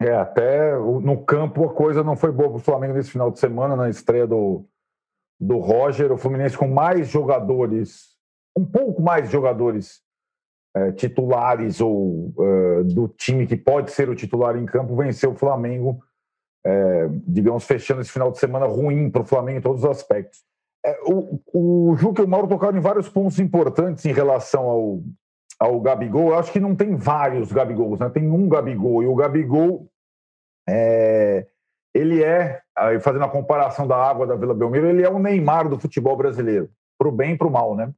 É, 0.02 0.14
até 0.14 0.78
no 0.78 1.24
campo 1.24 1.64
a 1.64 1.74
coisa 1.74 2.04
não 2.04 2.18
foi 2.18 2.34
boa 2.34 2.50
para 2.50 2.58
o 2.58 2.62
Flamengo 2.62 2.96
nesse 2.96 3.12
final 3.12 3.32
de 3.32 3.40
semana, 3.40 3.74
na 3.74 3.90
estreia 3.90 4.28
do, 4.28 4.66
do 5.40 5.60
Roger. 5.60 6.12
O 6.12 6.18
Fluminense 6.18 6.58
com 6.58 6.68
mais 6.68 7.08
jogadores, 7.08 8.18
um 8.54 8.66
pouco 8.66 9.02
mais 9.02 9.32
jogadores 9.32 10.02
é, 10.88 10.92
titulares 10.92 11.82
ou 11.82 12.34
é, 12.40 12.84
do 12.84 13.08
time 13.08 13.48
que 13.48 13.56
pode 13.56 13.92
ser 13.92 14.10
o 14.10 14.16
titular 14.16 14.56
em 14.58 14.66
campo, 14.66 14.96
venceu 14.96 15.32
o 15.32 15.36
Flamengo 15.36 16.00
é, 16.66 17.08
digamos, 17.28 17.64
fechando 17.66 18.02
esse 18.02 18.12
final 18.12 18.32
de 18.32 18.40
semana 18.40 18.66
ruim 18.66 19.10
para 19.10 19.22
o 19.22 19.26
Flamengo 19.26 19.60
em 19.60 19.62
todos 19.62 19.84
os 19.84 19.90
aspectos. 19.90 20.44
O, 21.06 21.40
o 21.54 21.96
Juca 21.96 22.22
e 22.22 22.26
o 22.26 22.28
Mauro 22.28 22.48
tocaram 22.48 22.78
em 22.78 22.82
vários 22.82 23.10
pontos 23.10 23.40
importantes 23.40 24.06
em 24.06 24.14
relação 24.14 24.64
ao, 24.64 25.02
ao 25.60 25.82
Gabigol. 25.82 26.30
Eu 26.30 26.40
acho 26.40 26.52
que 26.52 26.60
não 26.60 26.76
tem 26.76 26.96
vários 26.96 27.52
Gabigols, 27.52 28.00
né? 28.00 28.10
tem 28.10 28.30
um 28.30 28.48
Gabigol. 28.48 29.04
E 29.04 29.08
o 29.08 29.16
Gabigol, 29.16 29.90
ele 31.94 32.24
é, 32.24 32.62
fazendo 33.02 33.26
a 33.26 33.30
comparação 33.30 33.86
da 33.88 33.98
água 33.98 34.26
da 34.26 34.36
Vila 34.36 34.54
Belmiro, 34.54 34.88
ele 34.88 35.04
é 35.04 35.10
o 35.10 35.20
Neymar 35.20 35.68
do 35.68 35.80
futebol 35.80 36.16
brasileiro, 36.16 36.70
para 36.98 37.10
o 37.10 37.12
bem 37.12 37.34
e 37.34 37.38
para 37.38 37.48
o 37.48 37.52
mal. 37.52 37.76
Né? 37.76 37.92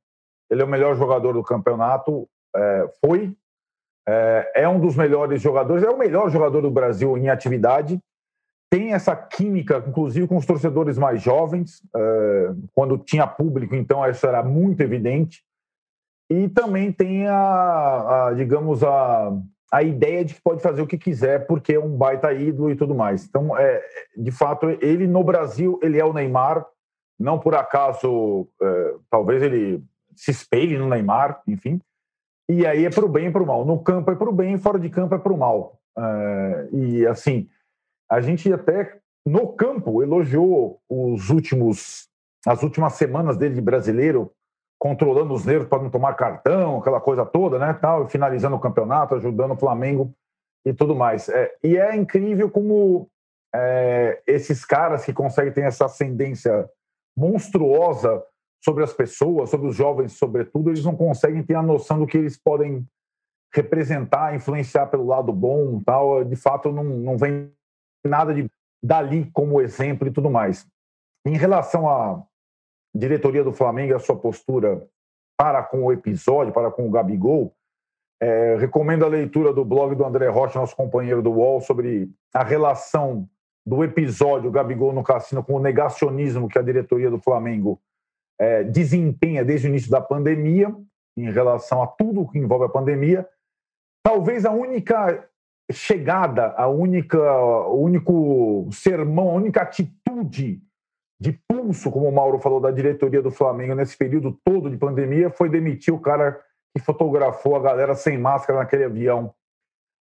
Ele 0.49 0.61
é 0.61 0.65
o 0.65 0.69
melhor 0.69 0.95
jogador 0.95 1.33
do 1.33 1.43
campeonato, 1.43 2.27
é, 2.55 2.89
foi, 3.03 3.35
é, 4.07 4.51
é 4.63 4.69
um 4.69 4.79
dos 4.79 4.95
melhores 4.95 5.41
jogadores, 5.41 5.83
é 5.83 5.89
o 5.89 5.97
melhor 5.97 6.29
jogador 6.29 6.61
do 6.61 6.71
Brasil 6.71 7.17
em 7.17 7.29
atividade 7.29 8.01
tem 8.71 8.93
essa 8.93 9.13
química, 9.13 9.83
inclusive 9.85 10.27
com 10.27 10.37
os 10.37 10.45
torcedores 10.45 10.97
mais 10.97 11.21
jovens, 11.21 11.81
uh, 11.93 12.55
quando 12.73 12.97
tinha 12.97 13.27
público, 13.27 13.75
então 13.75 14.09
isso 14.09 14.25
era 14.25 14.41
muito 14.41 14.79
evidente. 14.79 15.43
E 16.29 16.47
também 16.47 16.89
tem 16.89 17.27
a, 17.27 18.27
a, 18.27 18.33
digamos, 18.33 18.81
a, 18.81 19.37
a 19.69 19.83
ideia 19.83 20.23
de 20.23 20.35
que 20.35 20.41
pode 20.41 20.61
fazer 20.61 20.81
o 20.81 20.87
que 20.87 20.97
quiser, 20.97 21.45
porque 21.45 21.73
é 21.73 21.79
um 21.79 21.97
baita 21.97 22.31
ídolo 22.31 22.71
e 22.71 22.75
tudo 22.77 22.95
mais. 22.95 23.25
Então, 23.25 23.57
é, 23.57 23.83
de 24.15 24.31
fato, 24.31 24.69
ele 24.81 25.05
no 25.05 25.21
Brasil, 25.21 25.77
ele 25.83 25.99
é 25.99 26.05
o 26.05 26.13
Neymar, 26.13 26.65
não 27.19 27.37
por 27.37 27.53
acaso, 27.53 28.47
é, 28.61 28.93
talvez 29.09 29.43
ele 29.43 29.83
se 30.15 30.31
espelhe 30.31 30.77
no 30.77 30.87
Neymar, 30.87 31.41
enfim. 31.45 31.81
E 32.51 32.67
aí 32.67 32.83
é 32.83 32.89
para 32.89 33.05
o 33.05 33.07
bem 33.07 33.27
e 33.27 33.31
para 33.31 33.41
o 33.41 33.47
mal. 33.47 33.63
No 33.63 33.79
campo 33.79 34.11
é 34.11 34.15
para 34.15 34.29
o 34.29 34.33
bem, 34.33 34.57
fora 34.57 34.77
de 34.77 34.89
campo 34.89 35.15
é 35.15 35.17
para 35.17 35.31
o 35.31 35.37
mal. 35.37 35.79
É, 35.97 36.69
e 36.73 37.07
assim, 37.07 37.47
a 38.09 38.19
gente 38.19 38.51
até 38.51 38.99
no 39.25 39.53
campo 39.53 40.03
elogiou 40.03 40.81
os 40.89 41.29
últimos 41.29 42.09
as 42.45 42.61
últimas 42.61 42.93
semanas 42.93 43.37
dele 43.37 43.55
de 43.55 43.61
brasileiro, 43.61 44.33
controlando 44.77 45.33
os 45.33 45.45
nervos 45.45 45.69
para 45.69 45.81
não 45.81 45.89
tomar 45.89 46.15
cartão, 46.15 46.79
aquela 46.79 46.99
coisa 46.99 47.25
toda, 47.25 47.57
né, 47.57 47.71
tal, 47.79 48.09
finalizando 48.09 48.55
o 48.55 48.59
campeonato, 48.59 49.15
ajudando 49.15 49.51
o 49.51 49.57
Flamengo 49.57 50.11
e 50.65 50.73
tudo 50.73 50.93
mais. 50.93 51.29
É, 51.29 51.53
e 51.63 51.77
é 51.77 51.95
incrível 51.95 52.49
como 52.49 53.07
é, 53.55 54.21
esses 54.27 54.65
caras 54.65 55.05
que 55.05 55.13
conseguem 55.13 55.53
ter 55.53 55.61
essa 55.61 55.85
ascendência 55.85 56.69
monstruosa 57.15 58.21
sobre 58.63 58.83
as 58.83 58.93
pessoas, 58.93 59.49
sobre 59.49 59.67
os 59.67 59.75
jovens, 59.75 60.13
sobretudo, 60.13 60.69
eles 60.69 60.85
não 60.85 60.95
conseguem 60.95 61.43
ter 61.43 61.55
a 61.55 61.63
noção 61.63 61.99
do 61.99 62.07
que 62.07 62.17
eles 62.17 62.37
podem 62.37 62.85
representar, 63.53 64.35
influenciar 64.35 64.87
pelo 64.87 65.05
lado 65.05 65.33
bom, 65.33 65.81
tal. 65.83 66.23
De 66.23 66.35
fato, 66.35 66.71
não, 66.71 66.83
não 66.83 67.17
vem 67.17 67.51
nada 68.05 68.33
de 68.33 68.49
dali 68.83 69.29
como 69.31 69.61
exemplo 69.61 70.07
e 70.07 70.11
tudo 70.11 70.29
mais. 70.29 70.65
Em 71.25 71.35
relação 71.35 71.89
à 71.89 72.23
diretoria 72.95 73.43
do 73.43 73.53
Flamengo 73.53 73.91
e 73.91 73.95
a 73.95 73.99
sua 73.99 74.15
postura 74.15 74.87
para 75.37 75.63
com 75.63 75.83
o 75.83 75.91
episódio, 75.91 76.53
para 76.53 76.71
com 76.71 76.87
o 76.87 76.91
Gabigol, 76.91 77.53
é, 78.21 78.55
recomendo 78.57 79.03
a 79.03 79.07
leitura 79.07 79.51
do 79.51 79.65
blog 79.65 79.95
do 79.95 80.05
André 80.05 80.27
Rocha, 80.29 80.59
nosso 80.59 80.75
companheiro 80.75 81.21
do 81.21 81.31
UOL, 81.31 81.61
sobre 81.61 82.11
a 82.33 82.43
relação 82.43 83.27
do 83.65 83.83
episódio 83.83 84.51
Gabigol 84.51 84.93
no 84.93 85.03
Cassino 85.03 85.43
com 85.43 85.53
o 85.53 85.59
negacionismo 85.59 86.47
que 86.47 86.57
a 86.57 86.61
diretoria 86.61 87.09
do 87.09 87.19
Flamengo 87.19 87.79
é, 88.41 88.63
desempenha 88.63 89.45
desde 89.45 89.67
o 89.67 89.69
início 89.69 89.91
da 89.91 90.01
pandemia, 90.01 90.75
em 91.15 91.31
relação 91.31 91.83
a 91.83 91.87
tudo 91.87 92.27
que 92.27 92.39
envolve 92.39 92.65
a 92.65 92.69
pandemia. 92.69 93.27
Talvez 94.03 94.45
a 94.45 94.51
única 94.51 95.29
chegada, 95.71 96.47
a 96.57 96.67
única, 96.67 97.19
o 97.67 97.79
único 97.79 98.67
sermão, 98.71 99.29
a 99.29 99.33
única 99.33 99.61
atitude 99.61 100.59
de 101.21 101.39
pulso, 101.47 101.91
como 101.91 102.09
o 102.09 102.11
Mauro 102.11 102.39
falou, 102.39 102.59
da 102.59 102.71
diretoria 102.71 103.21
do 103.21 103.29
Flamengo 103.29 103.75
nesse 103.75 103.95
período 103.95 104.35
todo 104.43 104.71
de 104.71 104.77
pandemia 104.77 105.29
foi 105.29 105.47
demitir 105.47 105.93
o 105.93 105.99
cara 105.99 106.41
que 106.75 106.83
fotografou 106.83 107.55
a 107.55 107.61
galera 107.61 107.93
sem 107.93 108.17
máscara 108.17 108.57
naquele 108.57 108.85
avião 108.85 109.31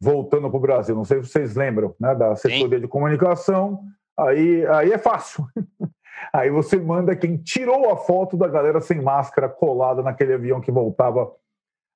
voltando 0.01 0.49
para 0.49 0.57
o 0.57 0.61
Brasil. 0.61 0.95
Não 0.95 1.05
sei 1.05 1.21
se 1.21 1.29
vocês 1.29 1.55
lembram 1.55 1.95
né, 1.99 2.15
da 2.15 2.31
assessoria 2.31 2.77
Sim. 2.77 2.81
de 2.81 2.87
comunicação. 2.87 3.83
Aí, 4.17 4.65
aí 4.65 4.91
é 4.91 4.97
fácil. 4.97 5.45
Aí 6.31 6.49
você 6.49 6.77
manda 6.77 7.15
quem 7.15 7.37
tirou 7.37 7.91
a 7.91 7.97
foto 7.97 8.37
da 8.37 8.47
galera 8.47 8.79
sem 8.81 9.01
máscara 9.01 9.49
colada 9.49 10.01
naquele 10.01 10.33
avião 10.33 10.61
que 10.61 10.71
voltava 10.71 11.31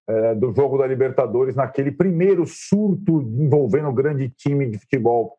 é, 0.07 0.35
do 0.35 0.53
jogo 0.53 0.77
da 0.77 0.87
Libertadores, 0.87 1.55
naquele 1.55 1.91
primeiro 1.91 2.45
surto 2.45 3.21
envolvendo 3.21 3.89
o 3.89 3.93
grande 3.93 4.29
time 4.29 4.69
de 4.69 4.79
futebol 4.79 5.37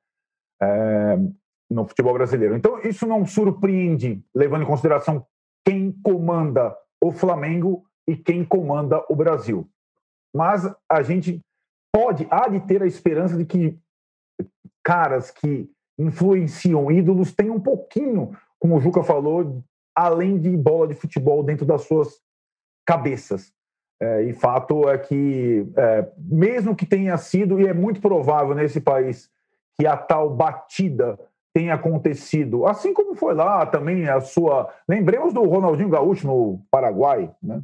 é, 0.60 1.18
no 1.70 1.86
futebol 1.86 2.14
brasileiro. 2.14 2.56
Então, 2.56 2.80
isso 2.80 3.06
não 3.06 3.26
surpreende, 3.26 4.22
levando 4.34 4.62
em 4.62 4.66
consideração 4.66 5.26
quem 5.64 5.92
comanda 6.02 6.76
o 7.02 7.12
Flamengo 7.12 7.84
e 8.06 8.16
quem 8.16 8.44
comanda 8.44 9.04
o 9.08 9.14
Brasil. 9.14 9.68
Mas 10.34 10.70
a 10.90 11.02
gente 11.02 11.40
pode, 11.92 12.26
há 12.30 12.48
de 12.48 12.60
ter 12.60 12.82
a 12.82 12.86
esperança 12.86 13.36
de 13.36 13.44
que 13.44 13.78
caras 14.82 15.30
que 15.30 15.70
influenciam 15.98 16.90
ídolos 16.90 17.34
tenham 17.34 17.56
um 17.56 17.60
pouquinho, 17.60 18.30
como 18.59 18.77
o 18.77 18.81
Juca 18.81 19.03
falou, 19.03 19.62
além 19.94 20.38
de 20.38 20.57
bola 20.57 20.88
de 20.88 20.94
futebol 20.94 21.42
dentro 21.42 21.66
das 21.66 21.83
suas 21.83 22.21
cabeças. 22.87 23.53
É, 24.01 24.23
e 24.23 24.33
fato 24.33 24.88
é 24.88 24.97
que, 24.97 25.66
é, 25.77 26.09
mesmo 26.16 26.77
que 26.77 26.87
tenha 26.87 27.16
sido, 27.18 27.61
e 27.61 27.66
é 27.66 27.75
muito 27.75 28.01
provável 28.01 28.55
nesse 28.55 28.81
país, 28.81 29.29
que 29.79 29.87
a 29.87 29.97
tal 29.97 30.31
batida 30.31 31.18
tenha 31.53 31.75
acontecido, 31.75 32.66
assim 32.66 32.94
como 32.94 33.16
foi 33.16 33.35
lá 33.35 33.66
também 33.66 34.09
a 34.09 34.21
sua. 34.21 34.73
Lembremos 34.88 35.33
do 35.33 35.42
Ronaldinho 35.42 35.88
Gaúcho 35.88 36.27
no 36.27 36.61
Paraguai, 36.71 37.35
né? 37.42 37.62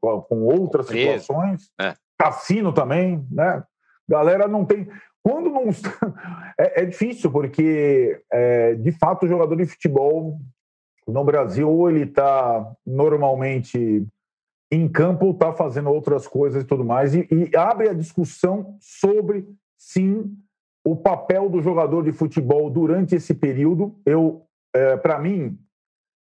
com 0.00 0.42
outras 0.44 0.86
situações. 0.86 1.70
É. 1.78 1.94
Cassino 2.18 2.72
também, 2.72 3.26
né? 3.30 3.62
Galera 4.08 4.46
não 4.48 4.64
tem. 4.64 4.88
Quando 5.22 5.50
não. 5.50 5.64
é, 6.58 6.82
é 6.82 6.84
difícil, 6.86 7.30
porque, 7.30 8.20
é, 8.32 8.74
de 8.74 8.92
fato, 8.92 9.24
o 9.24 9.28
jogador 9.28 9.56
de 9.56 9.66
futebol 9.66 10.38
no 11.06 11.24
Brasil, 11.24 11.88
ele 11.88 12.04
está 12.04 12.72
normalmente 12.86 14.06
em 14.72 14.88
campo, 14.88 15.30
está 15.30 15.52
fazendo 15.52 15.90
outras 15.90 16.26
coisas 16.26 16.62
e 16.62 16.66
tudo 16.66 16.84
mais, 16.84 17.14
e, 17.14 17.26
e 17.30 17.56
abre 17.56 17.88
a 17.88 17.94
discussão 17.94 18.76
sobre, 18.80 19.46
sim, 19.76 20.36
o 20.84 20.96
papel 20.96 21.48
do 21.48 21.60
jogador 21.60 22.04
de 22.04 22.12
futebol 22.12 22.70
durante 22.70 23.16
esse 23.16 23.34
período. 23.34 23.94
Eu, 24.06 24.46
é, 24.74 24.96
para 24.96 25.18
mim, 25.18 25.58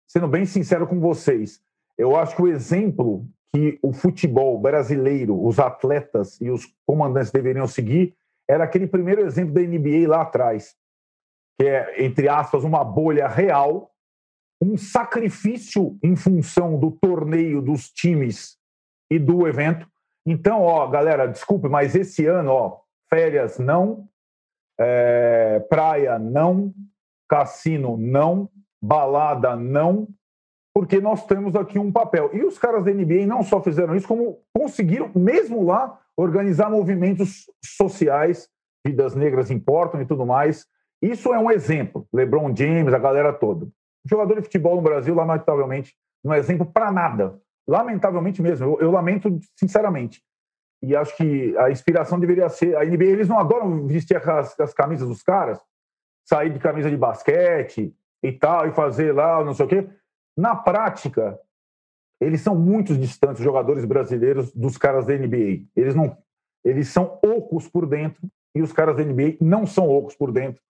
sendo 0.09 0.29
bem 0.29 0.47
sincero 0.47 0.87
com 0.87 1.01
vocês, 1.01 1.61
eu 1.99 2.17
acho 2.17 2.37
que 2.37 2.43
o 2.43 2.49
exemplo 2.49 3.27
que 3.53 3.79
o 3.83 3.93
futebol 3.93 4.59
brasileiro, 4.59 5.45
os 5.45 5.59
atletas 5.59 6.41
e 6.41 6.51
os 6.51 6.67
comandantes 6.87 7.33
deveriam 7.33 7.67
seguir 7.67 8.15
era 8.49 8.65
aquele 8.65 8.87
primeiro 8.87 9.23
exemplo 9.23 9.55
da 9.55 9.61
NBA 9.61 10.09
lá 10.09 10.23
atrás, 10.23 10.75
que 11.59 11.67
é, 11.67 12.05
entre 12.05 12.29
aspas, 12.29 12.65
uma 12.65 12.85
bolha 12.85 13.27
real, 13.27 13.91
um 14.63 14.77
sacrifício 14.77 15.99
em 16.03 16.17
função 16.17 16.79
do 16.79 16.91
torneio, 16.91 17.61
dos 17.61 17.91
times 17.91 18.57
e 19.11 19.19
do 19.19 19.47
evento. 19.47 19.89
Então, 20.25 20.63
ó, 20.63 20.87
galera, 20.87 21.27
desculpe, 21.27 21.69
mas 21.69 21.95
esse 21.95 22.27
ano, 22.27 22.51
ó, 22.51 22.81
férias 23.09 23.59
não, 23.59 24.09
é, 24.79 25.61
praia 25.69 26.19
não, 26.19 26.75
cassino 27.29 27.97
não, 27.97 28.51
balada 28.83 29.57
não, 29.57 30.09
porque 30.75 31.01
nós 31.01 31.25
temos 31.27 31.57
aqui 31.57 31.79
um 31.79 31.91
papel. 31.91 32.31
E 32.35 32.45
os 32.45 32.59
caras 32.59 32.85
da 32.85 32.93
NBA 32.93 33.27
não 33.27 33.43
só 33.43 33.63
fizeram 33.63 33.95
isso, 33.95 34.07
como 34.07 34.43
conseguiram, 34.55 35.11
mesmo 35.15 35.65
lá, 35.65 35.99
organizar 36.17 36.71
movimentos 36.71 37.51
sociais, 37.65 38.49
vidas 38.87 39.15
negras 39.15 39.51
importam 39.51 40.01
e 40.01 40.07
tudo 40.07 40.25
mais. 40.25 40.67
Isso 41.03 41.33
é 41.35 41.39
um 41.39 41.51
exemplo. 41.51 42.07
LeBron 42.13 42.55
James, 42.57 42.93
a 42.93 42.99
galera 42.99 43.33
toda. 43.33 43.69
Jogador 44.05 44.37
de 44.37 44.43
futebol 44.43 44.77
no 44.77 44.83
Brasil, 44.83 45.15
lamentavelmente, 45.15 45.95
não 46.25 46.33
é 46.33 46.39
exemplo 46.39 46.65
para 46.65 46.91
nada. 46.91 47.39
Lamentavelmente 47.69 48.41
mesmo. 48.41 48.67
Eu, 48.67 48.81
eu, 48.81 48.91
lamento 48.91 49.39
sinceramente. 49.59 50.23
E 50.83 50.95
acho 50.95 51.17
que 51.17 51.57
a 51.59 51.71
inspiração 51.71 52.19
deveria 52.19 52.49
ser. 52.49 52.77
A 52.77 52.85
NBA, 52.85 53.05
eles 53.05 53.29
não 53.29 53.39
adoram 53.39 53.87
vestir 53.87 54.17
as, 54.17 54.59
as 54.59 54.73
camisas 54.73 55.09
dos 55.09 55.23
caras, 55.23 55.61
sair 56.25 56.51
de 56.51 56.59
camisa 56.59 56.89
de 56.89 56.97
basquete 56.97 57.95
e 58.23 58.33
tal, 58.33 58.69
e 58.69 58.73
fazer 58.73 59.13
lá, 59.13 59.45
não 59.45 59.53
sei 59.53 59.67
o 59.67 59.69
quê 59.69 59.89
na 60.37 60.55
prática, 60.55 61.39
eles 62.21 62.41
são 62.41 62.55
muito 62.55 62.97
distantes, 62.97 63.41
os 63.41 63.45
jogadores 63.45 63.85
brasileiros, 63.85 64.53
dos 64.53 64.79
caras 64.79 65.07
da 65.07 65.15
NBA. 65.15 65.65
Eles 65.77 65.95
não, 65.95 66.17
eles 66.65 66.89
são 66.89 67.19
ocos 67.23 67.69
por 67.69 67.87
dentro 67.87 68.21
e 68.55 68.63
os 68.63 68.73
caras 68.73 68.97
da 68.97 69.05
NBA 69.05 69.37
não 69.41 69.67
são 69.67 69.89
ocos 69.89 70.15
por 70.15 70.33
dentro. 70.33 70.63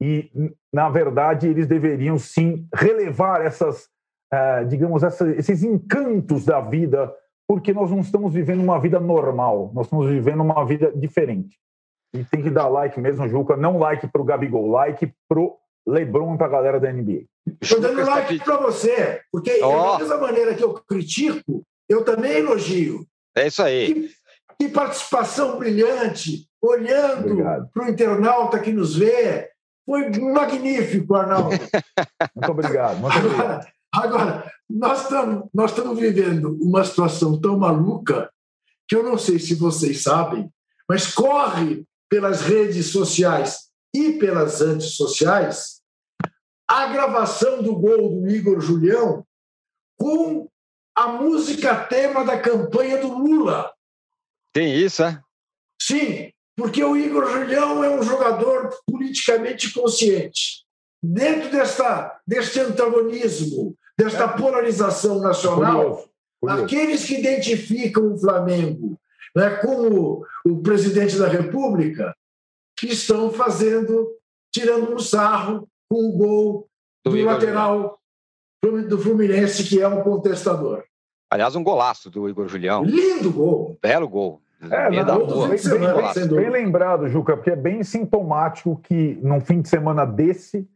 E, 0.00 0.30
na 0.72 0.88
verdade, 0.88 1.48
eles 1.48 1.66
deveriam 1.66 2.18
sim 2.18 2.68
relevar 2.74 3.44
essas, 3.44 3.88
uh, 4.32 4.64
digamos, 4.68 5.02
essa, 5.02 5.28
esses 5.30 5.62
encantos 5.62 6.44
da 6.44 6.60
vida, 6.60 7.12
porque 7.48 7.72
nós 7.72 7.90
não 7.90 8.00
estamos 8.00 8.32
vivendo 8.32 8.62
uma 8.62 8.78
vida 8.78 9.00
normal, 9.00 9.72
nós 9.74 9.86
estamos 9.86 10.06
vivendo 10.06 10.42
uma 10.42 10.64
vida 10.64 10.92
diferente. 10.94 11.58
E 12.14 12.24
tem 12.24 12.42
que 12.42 12.50
dar 12.50 12.68
like 12.68 13.00
mesmo, 13.00 13.28
Juca, 13.28 13.56
não 13.56 13.78
like 13.78 14.06
para 14.08 14.22
o 14.22 14.24
Gabigol, 14.24 14.68
like 14.68 15.12
pro 15.28 15.56
LeBron 15.86 16.36
para 16.36 16.46
a 16.46 16.50
galera 16.50 16.80
da 16.80 16.92
NBA. 16.92 17.24
Estou 17.60 17.80
dando 17.80 18.04
like 18.04 18.38
para 18.40 18.56
você, 18.56 19.20
porque 19.30 19.62
oh. 19.62 19.92
da 19.92 19.98
mesma 19.98 20.18
maneira 20.18 20.54
que 20.54 20.64
eu 20.64 20.74
critico, 20.74 21.62
eu 21.88 22.04
também 22.04 22.38
elogio. 22.38 23.06
É 23.36 23.46
isso 23.46 23.62
aí. 23.62 23.94
Que, 23.94 24.10
que 24.60 24.68
participação 24.68 25.58
brilhante, 25.58 26.48
olhando 26.60 27.36
para 27.72 27.84
o 27.84 27.88
internauta 27.88 28.58
que 28.58 28.72
nos 28.72 28.96
vê. 28.96 29.50
Foi 29.84 30.10
magnífico, 30.18 31.14
Arnaldo. 31.14 31.50
muito 32.34 32.50
obrigado. 32.50 32.98
Muito 32.98 33.16
agora, 33.16 33.28
obrigado. 33.28 33.66
agora, 33.92 34.52
nós 34.68 35.02
estamos 35.02 35.48
nós 35.54 35.70
estamos 35.70 36.00
vivendo 36.00 36.58
uma 36.60 36.84
situação 36.84 37.40
tão 37.40 37.56
maluca 37.56 38.28
que 38.88 38.96
eu 38.96 39.04
não 39.04 39.16
sei 39.16 39.38
se 39.38 39.54
vocês 39.54 40.02
sabem, 40.02 40.50
mas 40.88 41.14
corre 41.14 41.84
pelas 42.08 42.40
redes 42.42 42.86
sociais 42.86 43.66
e 43.94 44.14
pelas 44.14 44.60
antissociais 44.60 45.75
a 46.68 46.86
gravação 46.86 47.62
do 47.62 47.74
gol 47.74 48.08
do 48.08 48.28
Igor 48.28 48.60
Julião 48.60 49.24
com 49.98 50.48
a 50.94 51.08
música 51.08 51.84
tema 51.84 52.24
da 52.24 52.38
campanha 52.38 52.98
do 52.98 53.12
Lula. 53.12 53.72
Tem 54.52 54.74
isso, 54.74 55.02
é? 55.02 55.20
Sim, 55.80 56.32
porque 56.56 56.82
o 56.82 56.96
Igor 56.96 57.30
Julião 57.30 57.84
é 57.84 57.90
um 57.90 58.02
jogador 58.02 58.70
politicamente 58.86 59.72
consciente. 59.72 60.64
Dentro 61.02 61.50
desta, 61.50 62.18
deste 62.26 62.58
antagonismo, 62.60 63.76
desta 63.98 64.24
é. 64.24 64.36
polarização 64.36 65.20
nacional, 65.20 65.82
curioso, 65.82 66.10
curioso. 66.40 66.64
aqueles 66.64 67.04
que 67.04 67.18
identificam 67.18 68.14
o 68.14 68.18
Flamengo 68.18 68.98
né, 69.36 69.50
como 69.56 70.26
o 70.46 70.62
presidente 70.62 71.18
da 71.18 71.28
República 71.28 72.16
estão 72.82 73.30
fazendo, 73.30 74.16
tirando 74.50 74.94
um 74.94 74.98
sarro 74.98 75.68
com 75.90 76.08
o 76.08 76.12
gol 76.12 76.68
do, 77.04 77.10
do 77.12 77.24
lateral 77.24 77.98
do 78.62 78.98
Fluminense, 78.98 79.64
que 79.64 79.80
é 79.80 79.86
um 79.86 80.02
contestador. 80.02 80.82
Aliás, 81.30 81.54
um 81.54 81.62
golaço 81.62 82.10
do 82.10 82.28
Igor 82.28 82.48
Julião. 82.48 82.84
Lindo 82.84 83.32
gol. 83.32 83.78
Belo 83.80 84.08
gol. 84.08 84.40
É, 84.70 84.90
não, 84.90 85.48
bem, 85.48 85.58
bem, 85.58 86.28
bem, 86.28 86.50
lembrado, 86.50 87.08
Juca, 87.08 87.36
porque 87.36 87.50
é 87.50 87.56
bem 87.56 87.82
sintomático 87.82 88.80
que 88.82 89.18
num 89.22 89.40
fim 89.40 89.60
de 89.60 89.68
semana 89.68 90.06
desse 90.06 90.66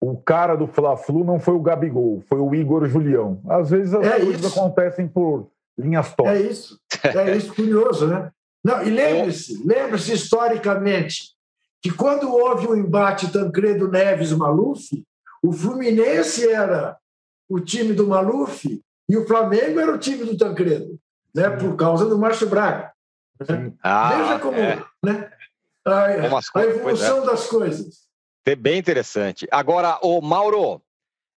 o 0.00 0.16
cara 0.16 0.56
do 0.56 0.66
Fla-Flu 0.66 1.22
não 1.22 1.38
foi 1.38 1.54
o 1.54 1.60
Gabigol, 1.60 2.22
foi 2.22 2.40
o 2.40 2.54
Igor 2.54 2.86
Julião. 2.86 3.40
Às 3.48 3.70
vezes 3.70 3.94
as 3.94 4.04
é 4.04 4.18
coisas 4.18 4.40
isso. 4.40 4.58
acontecem 4.58 5.06
por 5.06 5.48
linhas 5.78 6.12
tortas. 6.14 6.34
É 6.34 6.40
isso, 6.40 6.80
é 7.04 7.36
isso, 7.36 7.54
curioso, 7.54 8.08
né? 8.08 8.30
Não, 8.64 8.82
e 8.82 8.90
lembre-se, 8.90 9.62
lembre-se 9.64 10.12
historicamente, 10.12 11.34
que 11.82 11.90
quando 11.90 12.32
houve 12.32 12.68
o 12.68 12.76
embate 12.76 13.32
Tancredo 13.32 13.90
Neves-Maluf, 13.90 15.04
o 15.42 15.52
Fluminense 15.52 16.48
era 16.48 16.96
o 17.48 17.58
time 17.58 17.92
do 17.92 18.06
Maluf 18.06 18.80
e 19.08 19.16
o 19.16 19.26
Flamengo 19.26 19.80
era 19.80 19.92
o 19.92 19.98
time 19.98 20.24
do 20.24 20.36
Tancredo, 20.36 20.98
né? 21.34 21.50
por 21.50 21.74
causa 21.76 22.06
do 22.06 22.16
Márcio 22.16 22.48
Braga. 22.48 22.92
Né? 23.40 23.72
Ah, 23.82 24.16
Veja 24.16 24.38
como, 24.38 24.56
é. 24.56 24.84
né? 25.04 25.32
a, 25.84 26.04
a 26.04 26.64
evolução 26.64 27.24
é. 27.24 27.26
das 27.26 27.48
coisas. 27.48 28.06
É 28.46 28.54
bem 28.54 28.78
interessante. 28.78 29.48
Agora, 29.50 29.98
o 30.02 30.20
Mauro, 30.20 30.80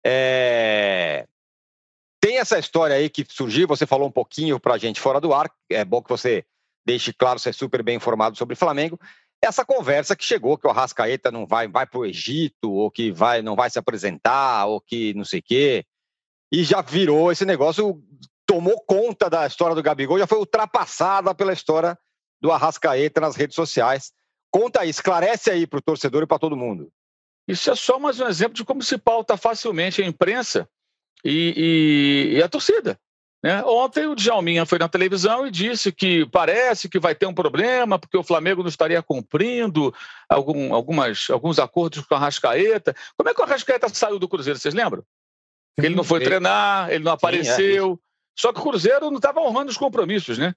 é... 0.06 1.26
tem 2.20 2.38
essa 2.38 2.60
história 2.60 2.98
aí 2.98 3.10
que 3.10 3.26
surgiu, 3.30 3.68
você 3.68 3.86
falou 3.86 4.08
um 4.08 4.12
pouquinho 4.12 4.60
para 4.60 4.74
a 4.74 4.78
gente 4.78 5.00
fora 5.00 5.22
do 5.22 5.34
ar, 5.34 5.50
é 5.70 5.86
bom 5.86 6.02
que 6.02 6.10
você 6.10 6.46
deixe 6.86 7.14
claro, 7.14 7.40
você 7.40 7.50
é 7.50 7.54
super 7.54 7.82
bem 7.82 7.96
informado 7.96 8.38
sobre 8.38 8.56
o 8.56 8.58
Flamengo, 8.58 9.00
essa 9.44 9.66
conversa 9.66 10.16
que 10.16 10.24
chegou 10.24 10.58
que 10.58 10.66
o 10.66 10.70
Arrascaeta 10.70 11.30
não 11.30 11.46
vai, 11.46 11.68
vai 11.68 11.86
para 11.86 12.00
o 12.00 12.06
Egito, 12.06 12.72
ou 12.72 12.90
que 12.90 13.12
vai, 13.12 13.42
não 13.42 13.56
vai 13.56 13.70
se 13.70 13.78
apresentar, 13.78 14.66
ou 14.68 14.80
que 14.80 15.14
não 15.14 15.26
sei 15.26 15.40
o 15.40 15.44
quê. 15.44 15.86
E 16.52 16.64
já 16.64 16.82
virou 16.82 17.32
esse 17.32 17.46
negócio, 17.46 18.02
tomou 18.46 18.80
conta 18.86 19.30
da 19.30 19.46
história 19.46 19.76
do 19.76 19.84
Gabigol, 19.84 20.18
já 20.18 20.28
foi 20.28 20.38
ultrapassada 20.38 21.36
pela 21.36 21.52
história 21.52 21.98
do 22.40 22.52
Arrascaeta 22.52 23.20
nas 23.20 23.36
redes 23.36 23.56
sociais. 23.56 24.14
Conta 24.50 24.82
aí, 24.82 24.90
esclarece 24.90 25.52
aí 25.52 25.68
para 25.68 25.80
o 25.80 25.82
torcedor 25.82 26.24
e 26.24 26.28
para 26.28 26.40
todo 26.40 26.56
mundo. 26.56 26.90
Isso 27.46 27.70
é 27.70 27.76
só 27.76 28.00
mais 28.00 28.20
um 28.22 28.28
exemplo 28.28 28.54
de 28.54 28.64
como 28.64 28.82
se 28.82 28.98
pauta 28.98 29.36
facilmente 29.36 30.02
a 30.02 30.06
imprensa 30.06 30.70
e, 31.24 32.32
e, 32.34 32.38
e 32.38 32.44
a 32.44 32.48
torcida. 32.48 32.98
Né? 33.44 33.62
Ontem 33.66 34.08
o 34.08 34.16
Djalminha 34.16 34.66
foi 34.66 34.80
na 34.80 34.88
televisão 34.88 35.46
e 35.46 35.52
disse 35.52 35.92
que 35.92 36.26
parece 36.28 36.88
que 36.88 36.98
vai 36.98 37.14
ter 37.14 37.26
um 37.26 37.34
problema 37.34 38.00
porque 38.00 38.18
o 38.18 38.24
Flamengo 38.24 38.62
não 38.62 38.70
estaria 38.70 39.04
cumprindo 39.04 39.94
algum, 40.30 40.74
algumas, 40.74 41.30
alguns 41.30 41.60
acordos 41.60 42.06
com 42.06 42.16
a 42.16 42.20
Rascaeta. 42.20 42.96
Como 43.18 43.30
é 43.30 43.34
que 43.34 43.42
o 43.42 43.46
Rascaeta 43.46 43.90
saiu 43.90 44.18
do 44.18 44.30
Cruzeiro, 44.30 44.58
vocês 44.58 44.74
lembram? 44.74 45.04
Ele 45.78 45.94
não 45.94 46.06
foi 46.06 46.20
ele... 46.20 46.26
treinar, 46.26 46.90
ele 46.90 47.04
não 47.04 47.12
apareceu. 47.12 47.94
É 47.94 48.40
Só 48.40 48.54
que 48.54 48.60
o 48.60 48.64
Cruzeiro 48.64 49.10
não 49.10 49.18
estava 49.18 49.42
honrando 49.42 49.70
os 49.70 49.78
compromissos, 49.78 50.38
né? 50.38 50.56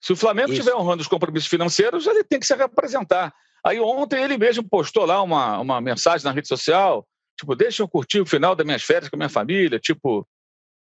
Se 0.00 0.12
o 0.12 0.16
Flamengo 0.16 0.52
estiver 0.52 0.74
honrando 0.74 1.02
os 1.02 1.08
compromissos 1.08 1.48
financeiros, 1.48 2.06
ele 2.06 2.24
tem 2.24 2.40
que 2.40 2.46
se 2.46 2.54
representar. 2.54 3.34
Aí 3.66 3.78
ontem 3.80 4.22
ele 4.22 4.38
mesmo 4.38 4.66
postou 4.66 5.04
lá 5.04 5.20
uma, 5.20 5.58
uma 5.58 5.80
mensagem 5.80 6.24
na 6.24 6.30
rede 6.30 6.48
social, 6.48 7.06
tipo, 7.38 7.54
deixa 7.54 7.82
eu 7.82 7.88
curtir 7.88 8.20
o 8.20 8.26
final 8.26 8.54
das 8.54 8.64
minhas 8.64 8.82
férias 8.82 9.10
com 9.10 9.16
a 9.16 9.18
minha 9.18 9.28
família, 9.28 9.78
tipo, 9.78 10.26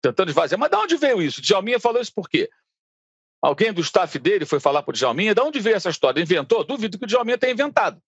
tentando 0.03 0.29
esvaziar. 0.29 0.59
Mas 0.59 0.69
de 0.69 0.75
onde 0.75 0.97
veio 0.97 1.21
isso? 1.21 1.41
Djalminha 1.41 1.79
falou 1.79 2.01
isso 2.01 2.13
por 2.13 2.29
quê? 2.29 2.49
Alguém 3.41 3.73
do 3.73 3.81
staff 3.81 4.19
dele 4.19 4.45
foi 4.45 4.59
falar 4.59 4.83
para 4.83 4.91
o 4.91 4.93
Djalminha, 4.93 5.33
de 5.33 5.41
onde 5.41 5.59
veio 5.59 5.75
essa 5.75 5.89
história? 5.89 6.21
Inventou? 6.21 6.63
Duvido 6.63 6.99
que 6.99 7.05
o 7.05 7.07
Djalminha 7.07 7.37
tenha 7.37 7.53
inventado. 7.53 8.01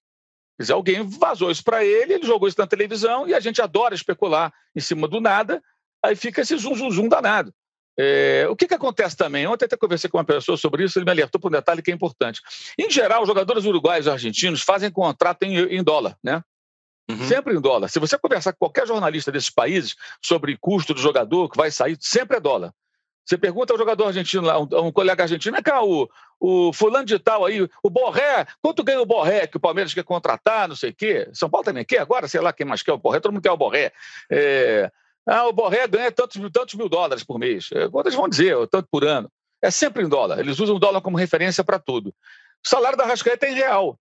Quer 0.57 0.63
dizer, 0.63 0.73
alguém 0.73 1.03
vazou 1.03 1.51
isso 1.51 1.63
para 1.63 1.83
ele, 1.83 2.13
ele 2.13 2.25
jogou 2.25 2.47
isso 2.47 2.59
na 2.59 2.67
televisão 2.67 3.27
e 3.27 3.33
a 3.33 3.39
gente 3.39 3.61
adora 3.61 3.95
especular 3.95 4.53
em 4.75 4.79
cima 4.79 5.07
do 5.07 5.19
nada, 5.19 5.61
aí 6.03 6.15
fica 6.15 6.41
esse 6.41 6.55
zum, 6.57 6.75
zum, 6.75 6.91
zum 6.91 7.09
danado. 7.09 7.53
É, 7.97 8.45
o 8.49 8.55
que, 8.55 8.67
que 8.67 8.73
acontece 8.73 9.15
também? 9.15 9.47
Ontem 9.47 9.65
até 9.65 9.77
conversei 9.77 10.09
com 10.09 10.17
uma 10.17 10.23
pessoa 10.25 10.57
sobre 10.57 10.83
isso, 10.83 10.97
ele 10.97 11.05
me 11.05 11.11
alertou 11.11 11.39
para 11.39 11.47
um 11.47 11.51
detalhe 11.51 11.81
que 11.81 11.91
é 11.91 11.93
importante. 11.93 12.41
Em 12.77 12.89
geral, 12.89 13.21
os 13.21 13.27
jogadores 13.27 13.65
uruguaios 13.65 14.05
e 14.05 14.09
argentinos 14.09 14.61
fazem 14.61 14.91
contrato 14.91 15.43
em, 15.43 15.57
em 15.57 15.83
dólar, 15.83 16.17
né? 16.23 16.41
Uhum. 17.09 17.27
Sempre 17.27 17.55
em 17.55 17.61
dólar. 17.61 17.87
Se 17.87 17.99
você 17.99 18.17
conversar 18.17 18.53
com 18.53 18.59
qualquer 18.59 18.87
jornalista 18.87 19.31
desses 19.31 19.49
países 19.49 19.95
sobre 20.21 20.57
custo 20.57 20.93
do 20.93 20.99
jogador 20.99 21.49
que 21.49 21.57
vai 21.57 21.69
sair, 21.69 21.97
sempre 21.99 22.37
é 22.37 22.39
dólar. 22.39 22.73
Você 23.25 23.37
pergunta 23.37 23.73
ao 23.73 23.77
jogador 23.77 24.05
argentino, 24.05 24.43
lá, 24.43 24.59
um, 24.59 24.67
um 24.87 24.91
colega 24.91 25.23
argentino, 25.23 25.57
é 25.57 25.61
cá, 25.61 25.83
o, 25.83 26.07
o 26.39 26.71
fulano 26.71 27.05
de 27.05 27.17
tal 27.17 27.43
aí, 27.43 27.67
o 27.83 27.89
Borré, 27.89 28.45
quanto 28.61 28.83
ganha 28.83 29.01
o 29.01 29.05
Borré 29.05 29.47
que 29.47 29.57
o 29.57 29.59
Palmeiras 29.59 29.93
quer 29.93 30.03
contratar, 30.03 30.67
não 30.67 30.75
sei 30.75 30.91
o 30.91 30.95
quê? 30.95 31.27
São 31.33 31.49
Paulo 31.49 31.65
também 31.65 31.83
quer, 31.83 31.99
agora 31.99 32.27
sei 32.27 32.39
lá 32.39 32.53
quem 32.53 32.65
mais 32.65 32.83
quer 32.83 32.93
o 32.93 32.97
Borré, 32.97 33.19
todo 33.19 33.31
mundo 33.31 33.41
quer 33.41 33.51
o 33.51 33.57
Borré. 33.57 33.91
É, 34.29 34.91
ah, 35.27 35.47
o 35.47 35.53
Borré 35.53 35.87
ganha 35.87 36.11
tantos, 36.11 36.39
tantos 36.51 36.75
mil 36.75 36.87
dólares 36.87 37.23
por 37.23 37.39
mês. 37.39 37.69
É, 37.73 37.89
quantos 37.89 38.13
vão 38.13 38.29
dizer, 38.29 38.55
tanto 38.67 38.87
por 38.91 39.03
ano? 39.03 39.29
É 39.59 39.71
sempre 39.71 40.03
em 40.03 40.09
dólar. 40.09 40.39
Eles 40.39 40.59
usam 40.59 40.75
o 40.75 40.79
dólar 40.79 41.01
como 41.01 41.17
referência 41.17 41.63
para 41.63 41.79
tudo. 41.79 42.09
O 42.09 42.69
salário 42.69 42.97
da 42.97 43.05
Rascaeta 43.05 43.47
é 43.47 43.51
em 43.51 43.55
real. 43.55 43.99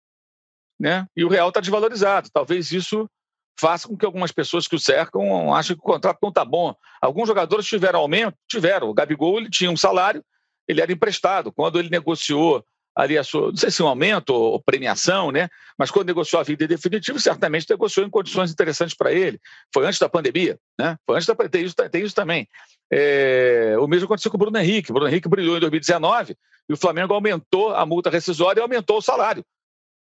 Né? 0.83 1.07
E 1.17 1.25
o 1.25 1.29
real 1.29 1.49
está 1.49 1.61
desvalorizado. 1.61 2.29
Talvez 2.33 2.73
isso 2.73 3.09
faça 3.57 3.87
com 3.87 3.97
que 3.97 4.05
algumas 4.05 4.33
pessoas 4.33 4.67
que 4.67 4.75
o 4.75 4.81
cercam 4.81 5.55
achem 5.55 5.77
que 5.77 5.81
o 5.81 5.85
contrato 5.85 6.19
não 6.21 6.31
está 6.31 6.45
bom. 6.45 6.75
Alguns 7.01 7.29
jogadores 7.29 7.67
tiveram 7.67 8.01
aumento? 8.01 8.37
Tiveram. 8.49 8.89
O 8.89 8.95
Gabigol 8.95 9.39
ele 9.39 9.49
tinha 9.49 9.71
um 9.71 9.77
salário, 9.77 10.25
ele 10.67 10.81
era 10.81 10.93
emprestado. 10.93 11.53
Quando 11.53 11.79
ele 11.79 11.89
negociou 11.89 12.65
ali 12.97 13.17
a 13.17 13.23
sua, 13.23 13.51
não 13.51 13.57
sei 13.57 13.71
se 13.71 13.81
um 13.81 13.87
aumento 13.87 14.35
ou 14.35 14.61
premiação, 14.61 15.31
né? 15.31 15.49
Mas 15.79 15.89
quando 15.89 16.09
negociou 16.09 16.41
a 16.41 16.43
vida 16.43 16.65
em 16.65 16.67
definitivo, 16.67 17.21
certamente 17.21 17.71
negociou 17.71 18.05
em 18.05 18.11
condições 18.11 18.51
interessantes 18.51 18.97
para 18.97 19.13
ele. 19.13 19.39
Foi 19.73 19.87
antes 19.87 20.01
da 20.01 20.09
pandemia, 20.09 20.59
né? 20.77 20.97
Foi 21.07 21.15
antes 21.15 21.29
da 21.29 21.35
tem 21.49 21.65
isso, 21.65 21.77
tem 21.77 22.03
isso 22.03 22.15
também. 22.15 22.49
É, 22.93 23.77
o 23.79 23.87
mesmo 23.87 24.07
aconteceu 24.07 24.33
com 24.33 24.37
o 24.37 24.41
Bruno 24.41 24.59
Henrique. 24.59 24.91
O 24.91 24.95
Bruno 24.95 25.09
Henrique 25.09 25.29
brilhou 25.29 25.57
em 25.57 25.61
2019 25.61 26.37
e 26.69 26.73
o 26.73 26.77
Flamengo 26.77 27.15
aumentou 27.15 27.73
a 27.73 27.87
multa 27.87 28.11
rescisória 28.11 28.59
e 28.59 28.63
aumentou 28.63 28.99
o 28.99 29.03
salário, 29.03 29.45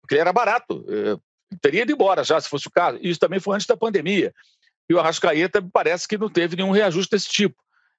porque 0.10 0.15
ele 0.15 0.22
era 0.22 0.34
barato. 0.34 0.84
É, 0.89 1.56
teria 1.62 1.84
ido 1.84 1.91
embora 1.91 2.24
já, 2.24 2.41
se 2.41 2.50
fosse 2.50 2.67
o 2.67 2.72
caso. 2.72 2.98
Isso 3.00 3.19
também 3.19 3.39
foi 3.39 3.56
antes 3.56 3.67
da 3.67 3.78
pandemia. 3.78 4.34
E 4.89 4.93
o 4.93 5.00
Arrascaeta 5.00 5.63
parece 5.72 6.08
que 6.08 6.17
não 6.17 6.28
teve 6.28 6.56
nenhum 6.56 6.72
reajuste 6.72 7.12
desse 7.12 7.30
tipo. 7.30 7.56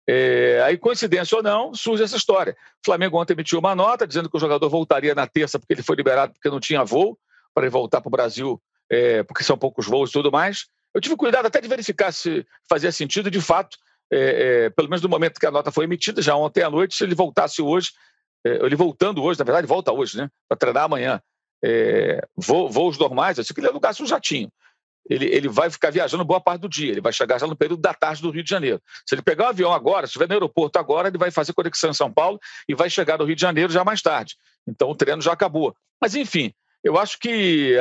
É, 0.08 0.60
aí, 0.64 0.76
coincidência 0.76 1.36
ou 1.36 1.42
não, 1.42 1.72
surge 1.72 2.02
essa 2.02 2.16
história. 2.16 2.56
O 2.82 2.84
Flamengo 2.84 3.16
ontem 3.16 3.34
emitiu 3.34 3.60
uma 3.60 3.76
nota 3.76 4.08
dizendo 4.08 4.28
que 4.28 4.36
o 4.36 4.40
jogador 4.40 4.68
voltaria 4.68 5.14
na 5.14 5.24
terça 5.24 5.56
porque 5.56 5.72
ele 5.72 5.84
foi 5.84 5.94
liberado 5.94 6.32
porque 6.32 6.50
não 6.50 6.58
tinha 6.58 6.84
voo 6.84 7.16
para 7.54 7.62
ele 7.62 7.70
voltar 7.70 8.00
para 8.00 8.08
o 8.08 8.10
Brasil, 8.10 8.60
é, 8.90 9.22
porque 9.22 9.44
são 9.44 9.56
poucos 9.56 9.86
voos 9.86 10.10
e 10.10 10.12
tudo 10.12 10.32
mais. 10.32 10.66
Eu 10.92 11.00
tive 11.00 11.14
cuidado 11.14 11.46
até 11.46 11.60
de 11.60 11.68
verificar 11.68 12.10
se 12.10 12.44
fazia 12.68 12.90
sentido, 12.90 13.30
de 13.30 13.40
fato, 13.40 13.78
é, 14.10 14.68
pelo 14.70 14.88
menos 14.88 15.00
no 15.00 15.08
momento 15.08 15.38
que 15.38 15.46
a 15.46 15.50
nota 15.52 15.70
foi 15.70 15.84
emitida, 15.84 16.20
já 16.20 16.34
ontem 16.34 16.64
à 16.64 16.70
noite, 16.70 16.96
se 16.96 17.04
ele 17.04 17.14
voltasse 17.14 17.62
hoje, 17.62 17.90
ele 18.44 18.74
voltando 18.74 19.22
hoje, 19.22 19.38
na 19.38 19.44
verdade, 19.44 19.66
volta 19.66 19.92
hoje, 19.92 20.16
né, 20.16 20.28
para 20.48 20.58
treinar 20.58 20.84
amanhã, 20.84 21.22
é, 21.64 22.20
voos 22.36 22.98
normais, 22.98 23.38
assim 23.38 23.52
que 23.52 23.60
ele 23.60 23.68
alugasse 23.68 24.02
um 24.02 24.06
jatinho 24.06 24.50
ele, 25.10 25.26
ele 25.26 25.48
vai 25.48 25.68
ficar 25.68 25.90
viajando 25.90 26.24
boa 26.24 26.40
parte 26.40 26.60
do 26.60 26.68
dia, 26.68 26.92
ele 26.92 27.00
vai 27.00 27.12
chegar 27.12 27.38
já 27.38 27.46
no 27.46 27.56
período 27.56 27.80
da 27.80 27.92
tarde 27.92 28.22
do 28.22 28.30
Rio 28.30 28.44
de 28.44 28.48
Janeiro. 28.48 28.80
Se 29.04 29.14
ele 29.14 29.22
pegar 29.22 29.46
um 29.46 29.48
avião 29.48 29.72
agora, 29.72 30.06
se 30.06 30.10
estiver 30.10 30.28
no 30.28 30.34
aeroporto 30.34 30.78
agora, 30.78 31.08
ele 31.08 31.18
vai 31.18 31.32
fazer 31.32 31.52
conexão 31.52 31.90
em 31.90 31.94
São 31.94 32.12
Paulo 32.12 32.38
e 32.68 32.74
vai 32.76 32.88
chegar 32.88 33.18
no 33.18 33.24
Rio 33.24 33.34
de 33.34 33.42
Janeiro 33.42 33.72
já 33.72 33.84
mais 33.84 34.00
tarde. 34.00 34.36
Então 34.68 34.88
o 34.88 34.94
treino 34.94 35.20
já 35.20 35.32
acabou. 35.32 35.74
Mas, 36.00 36.14
enfim, 36.14 36.52
eu 36.84 36.96
acho 36.96 37.18
que 37.18 37.74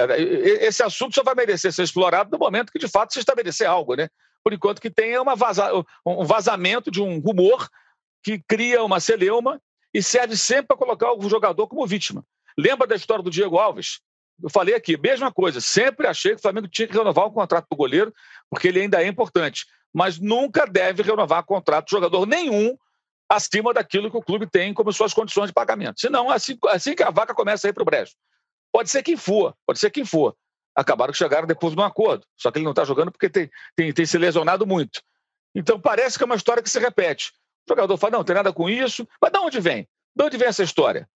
esse 0.60 0.82
assunto 0.82 1.14
só 1.14 1.24
vai 1.24 1.36
merecer 1.36 1.72
ser 1.72 1.84
explorado 1.84 2.32
no 2.32 2.40
momento 2.40 2.72
que, 2.72 2.80
de 2.80 2.88
fato, 2.88 3.14
se 3.14 3.20
estabelecer 3.20 3.68
algo, 3.68 3.96
né? 3.96 4.10
Por 4.44 4.52
enquanto 4.52 4.82
que 4.82 4.90
tenha 4.90 5.24
vaza... 5.36 5.72
um 6.06 6.26
vazamento 6.26 6.90
de 6.90 7.02
um 7.02 7.20
rumor 7.20 7.70
que 8.24 8.42
cria 8.48 8.84
uma 8.84 9.00
celeuma 9.00 9.62
e 9.94 10.02
serve 10.02 10.36
sempre 10.36 10.68
para 10.68 10.78
colocar 10.78 11.14
o 11.14 11.30
jogador 11.30 11.68
como 11.68 11.86
vítima. 11.86 12.24
Lembra 12.58 12.88
da 12.88 12.96
história 12.96 13.24
do 13.24 13.30
Diego 13.30 13.58
Alves? 13.58 14.00
eu 14.42 14.50
falei 14.50 14.74
aqui, 14.74 14.98
mesma 14.98 15.32
coisa, 15.32 15.60
sempre 15.60 16.08
achei 16.08 16.32
que 16.32 16.38
o 16.38 16.42
Flamengo 16.42 16.68
tinha 16.68 16.88
que 16.88 16.98
renovar 16.98 17.26
o 17.26 17.32
contrato 17.32 17.68
do 17.70 17.76
goleiro, 17.76 18.14
porque 18.50 18.68
ele 18.68 18.82
ainda 18.82 19.02
é 19.04 19.08
importante, 19.08 19.66
mas 19.94 20.20
nunca 20.20 20.66
deve 20.66 21.04
renovar 21.04 21.44
contrato 21.44 21.86
de 21.86 21.92
jogador 21.92 22.26
nenhum 22.26 22.78
acima 23.28 23.74
daquilo 23.74 24.10
que 24.10 24.18
o 24.18 24.22
clube 24.22 24.48
tem 24.48 24.74
como 24.74 24.92
suas 24.92 25.14
condições 25.14 25.48
de 25.48 25.54
pagamento. 25.54 26.00
Senão, 26.00 26.30
assim, 26.30 26.58
assim 26.68 26.96
que 26.96 27.04
a 27.04 27.12
vaca 27.12 27.34
começa 27.34 27.68
a 27.68 27.70
ir 27.70 27.74
para 27.74 27.84
o 27.84 27.86
brejo. 27.86 28.14
Pode 28.72 28.90
ser 28.90 29.04
quem 29.04 29.18
for, 29.18 29.54
pode 29.66 29.80
ser 29.80 29.90
quem 29.90 30.06
for. 30.06 30.36
Acabaram 30.76 31.12
que 31.12 31.18
chegaram 31.18 31.48
depois 31.48 31.74
de 31.74 31.80
um 31.80 31.84
acordo, 31.84 32.26
só 32.38 32.52
que 32.52 32.60
ele 32.60 32.66
não 32.66 32.72
está 32.72 32.86
jogando 32.86 33.12
porque 33.12 33.30
tem, 33.30 33.50
tem, 33.76 33.92
tem 33.92 34.06
se 34.06 34.18
lesionado 34.18 34.66
muito. 34.66 35.02
Então, 35.54 35.80
parece 35.80 36.18
que 36.18 36.24
é 36.24 36.26
uma 36.26 36.36
história 36.36 36.64
que 36.64 36.70
se 36.70 36.80
repete. 36.80 37.32
O 37.68 37.72
jogador 37.72 37.98
fala, 37.98 38.18
não, 38.18 38.24
tem 38.24 38.36
nada 38.36 38.54
com 38.54 38.70
isso, 38.70 39.08
mas 39.22 39.32
de 39.32 39.40
onde 39.40 39.60
vem? 39.60 39.88
De 40.16 40.24
onde 40.24 40.38
vem 40.38 40.48
essa 40.48 40.64
história? 40.64 41.10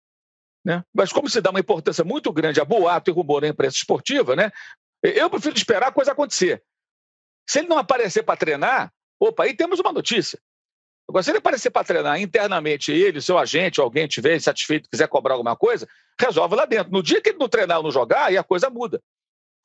Né? 0.63 0.83
Mas 0.93 1.11
como 1.11 1.29
se 1.29 1.41
dá 1.41 1.49
uma 1.49 1.59
importância 1.59 2.03
muito 2.03 2.31
grande 2.31 2.61
a 2.61 2.65
boato 2.65 3.09
e 3.09 3.13
rumor 3.13 3.41
na 3.41 3.47
imprensa 3.47 3.77
esportiva, 3.77 4.35
né? 4.35 4.51
eu 5.03 5.29
prefiro 5.29 5.55
esperar 5.55 5.87
a 5.87 5.91
coisa 5.91 6.11
acontecer. 6.11 6.63
Se 7.47 7.59
ele 7.59 7.67
não 7.67 7.77
aparecer 7.77 8.23
para 8.23 8.37
treinar, 8.37 8.93
opa, 9.19 9.43
aí 9.43 9.55
temos 9.55 9.79
uma 9.79 9.91
notícia. 9.91 10.39
Agora, 11.09 11.23
se 11.23 11.31
ele 11.31 11.39
aparecer 11.39 11.71
para 11.71 11.83
treinar 11.83 12.21
internamente, 12.21 12.91
ele, 12.91 13.21
seu 13.21 13.37
agente, 13.37 13.81
alguém 13.81 14.05
estiver 14.05 14.35
insatisfeito, 14.35 14.89
quiser 14.89 15.07
cobrar 15.07 15.33
alguma 15.33 15.55
coisa, 15.55 15.87
resolve 16.19 16.55
lá 16.55 16.65
dentro. 16.65 16.91
No 16.91 17.03
dia 17.03 17.21
que 17.21 17.29
ele 17.29 17.39
não 17.39 17.49
treinar 17.49 17.77
ou 17.77 17.83
não 17.83 17.91
jogar, 17.91 18.25
aí 18.25 18.37
a 18.37 18.43
coisa 18.43 18.69
muda. 18.69 19.01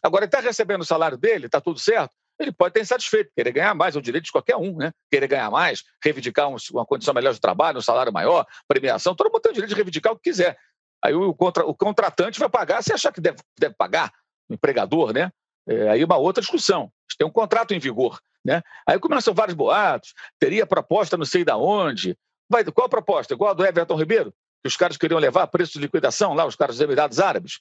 Agora, 0.02 0.24
ele 0.24 0.28
está 0.28 0.40
recebendo 0.40 0.80
o 0.80 0.86
salário 0.86 1.16
dele, 1.16 1.46
está 1.46 1.60
tudo 1.60 1.78
certo, 1.78 2.14
ele 2.38 2.52
pode 2.52 2.70
estar 2.70 2.80
insatisfeito, 2.80 3.30
querer 3.34 3.52
ganhar 3.52 3.74
mais, 3.74 3.96
é 3.96 3.98
o 3.98 4.02
direito 4.02 4.24
de 4.24 4.32
qualquer 4.32 4.56
um, 4.56 4.76
né? 4.76 4.92
Querer 5.10 5.26
ganhar 5.26 5.50
mais, 5.50 5.82
reivindicar 6.02 6.48
uma 6.48 6.84
condição 6.84 7.14
melhor 7.14 7.32
de 7.32 7.40
trabalho, 7.40 7.78
um 7.78 7.82
salário 7.82 8.12
maior, 8.12 8.44
premiação, 8.68 9.14
todo 9.14 9.30
mundo 9.30 9.40
tem 9.40 9.52
o 9.52 9.54
direito 9.54 9.70
de 9.70 9.74
reivindicar 9.74 10.12
o 10.12 10.16
que 10.16 10.30
quiser. 10.30 10.58
Aí 11.04 11.14
o, 11.14 11.34
contra, 11.34 11.64
o 11.64 11.74
contratante 11.74 12.38
vai 12.38 12.48
pagar 12.48 12.82
se 12.82 12.92
achar 12.92 13.12
que 13.12 13.20
deve, 13.20 13.38
deve 13.58 13.74
pagar, 13.74 14.12
o 14.48 14.54
empregador, 14.54 15.12
né? 15.12 15.30
É, 15.68 15.88
aí 15.90 16.04
uma 16.04 16.16
outra 16.16 16.40
discussão. 16.40 16.90
Tem 17.18 17.26
um 17.26 17.30
contrato 17.30 17.72
em 17.72 17.78
vigor. 17.78 18.20
Né? 18.44 18.62
Aí 18.86 18.98
começam 19.00 19.34
vários 19.34 19.56
boatos, 19.56 20.14
teria 20.38 20.64
proposta 20.64 21.16
não 21.16 21.24
sei 21.24 21.44
da 21.44 21.56
onde. 21.56 22.16
Vai, 22.48 22.64
qual 22.64 22.86
a 22.86 22.88
proposta? 22.88 23.34
Igual 23.34 23.50
a 23.50 23.54
do 23.54 23.66
Everton 23.66 23.96
Ribeiro, 23.96 24.32
que 24.62 24.68
os 24.68 24.76
caras 24.76 24.96
queriam 24.96 25.18
levar 25.18 25.48
preço 25.48 25.72
de 25.72 25.80
liquidação 25.80 26.32
lá, 26.32 26.46
os 26.46 26.54
caras 26.54 26.76
dos 26.76 26.80
Emirados 26.80 27.18
Árabes. 27.18 27.60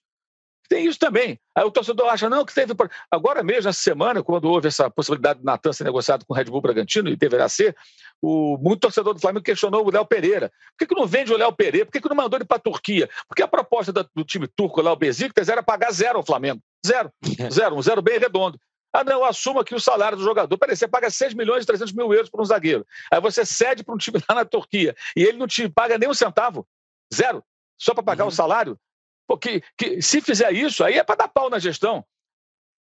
Tem 0.68 0.86
isso 0.86 0.98
também. 1.00 1.40
Aí 1.56 1.64
o 1.64 1.72
torcedor 1.72 2.10
acha, 2.10 2.30
não, 2.30 2.46
que 2.46 2.54
teve. 2.54 2.74
Agora 3.12 3.44
mesmo, 3.44 3.70
essa 3.70 3.80
semana, 3.80 4.24
quando 4.24 4.46
houve 4.46 4.68
essa 4.68 4.90
possibilidade 4.90 5.40
de 5.40 5.46
Natan 5.46 5.72
ser 5.74 5.84
negociado 5.84 6.26
com 6.26 6.34
o 6.34 6.36
Red 6.38 6.46
Bull 6.46 6.62
Bragantino, 6.62 7.10
e 7.10 7.16
deverá 7.16 7.48
ser, 7.48 7.76
o, 8.22 8.58
muito 8.58 8.82
torcedor 8.82 9.14
do 9.14 9.20
Flamengo 9.20 9.44
questionou 9.44 9.86
o 9.86 9.92
Léo 9.92 10.06
Pereira. 10.06 10.50
Por 10.50 10.80
que, 10.80 10.88
que 10.88 11.00
não 11.00 11.06
vende 11.06 11.34
o 11.34 11.38
Léo 11.38 11.54
Pereira? 11.54 11.86
Por 11.86 11.92
que, 11.92 12.02
que 12.02 12.10
não 12.10 12.16
mandou 12.16 12.38
ele 12.38 12.46
para 12.46 12.58
a 12.58 12.60
Turquia? 12.62 13.10
Porque 13.28 13.44
a 13.44 13.48
proposta 13.48 13.94
do 13.94 14.24
time 14.24 14.48
turco 14.48 14.82
lá, 14.82 14.92
o 14.92 14.96
Besiktas, 14.96 15.50
era 15.50 15.62
pagar 15.62 15.92
zero 15.92 16.18
ao 16.18 16.26
Flamengo. 16.26 16.62
Zero. 16.86 17.12
Zero. 17.52 17.76
Um 17.76 17.82
zero 17.82 18.02
bem 18.02 18.20
redondo. 18.20 18.60
Ah, 18.96 19.04
não, 19.04 19.26
assuma 19.26 19.60
aqui 19.60 19.76
o 19.76 19.80
salário 19.80 20.18
do 20.18 20.24
jogador. 20.24 20.58
Peraí, 20.58 20.76
você 20.76 20.88
paga 20.88 21.10
6 21.10 21.34
milhões 21.34 21.64
e 21.64 21.68
300 21.68 21.94
mil 21.94 22.14
euros 22.14 22.30
para 22.30 22.42
um 22.42 22.46
zagueiro. 22.46 22.88
Aí 23.12 23.20
você 23.20 23.46
cede 23.46 23.84
para 23.84 23.94
um 23.94 23.98
time 23.98 24.20
lá 24.30 24.36
na 24.36 24.46
Turquia 24.46 24.96
e 25.18 25.22
ele 25.22 25.38
não 25.38 25.48
te 25.48 25.68
paga 25.68 25.98
nem 25.98 26.08
um 26.08 26.14
centavo. 26.14 26.66
Zero. 27.14 27.44
Só 27.78 27.94
para 27.94 28.04
pagar 28.04 28.24
uhum. 28.24 28.30
o 28.30 28.32
salário. 28.32 28.80
Porque 29.28 29.64
que, 29.78 30.02
se 30.02 30.22
fizer 30.22 30.52
isso, 30.54 30.84
aí 30.84 30.98
é 30.98 31.04
para 31.04 31.16
dar 31.16 31.28
pau 31.28 31.50
na 31.50 31.60
gestão. 31.60 32.06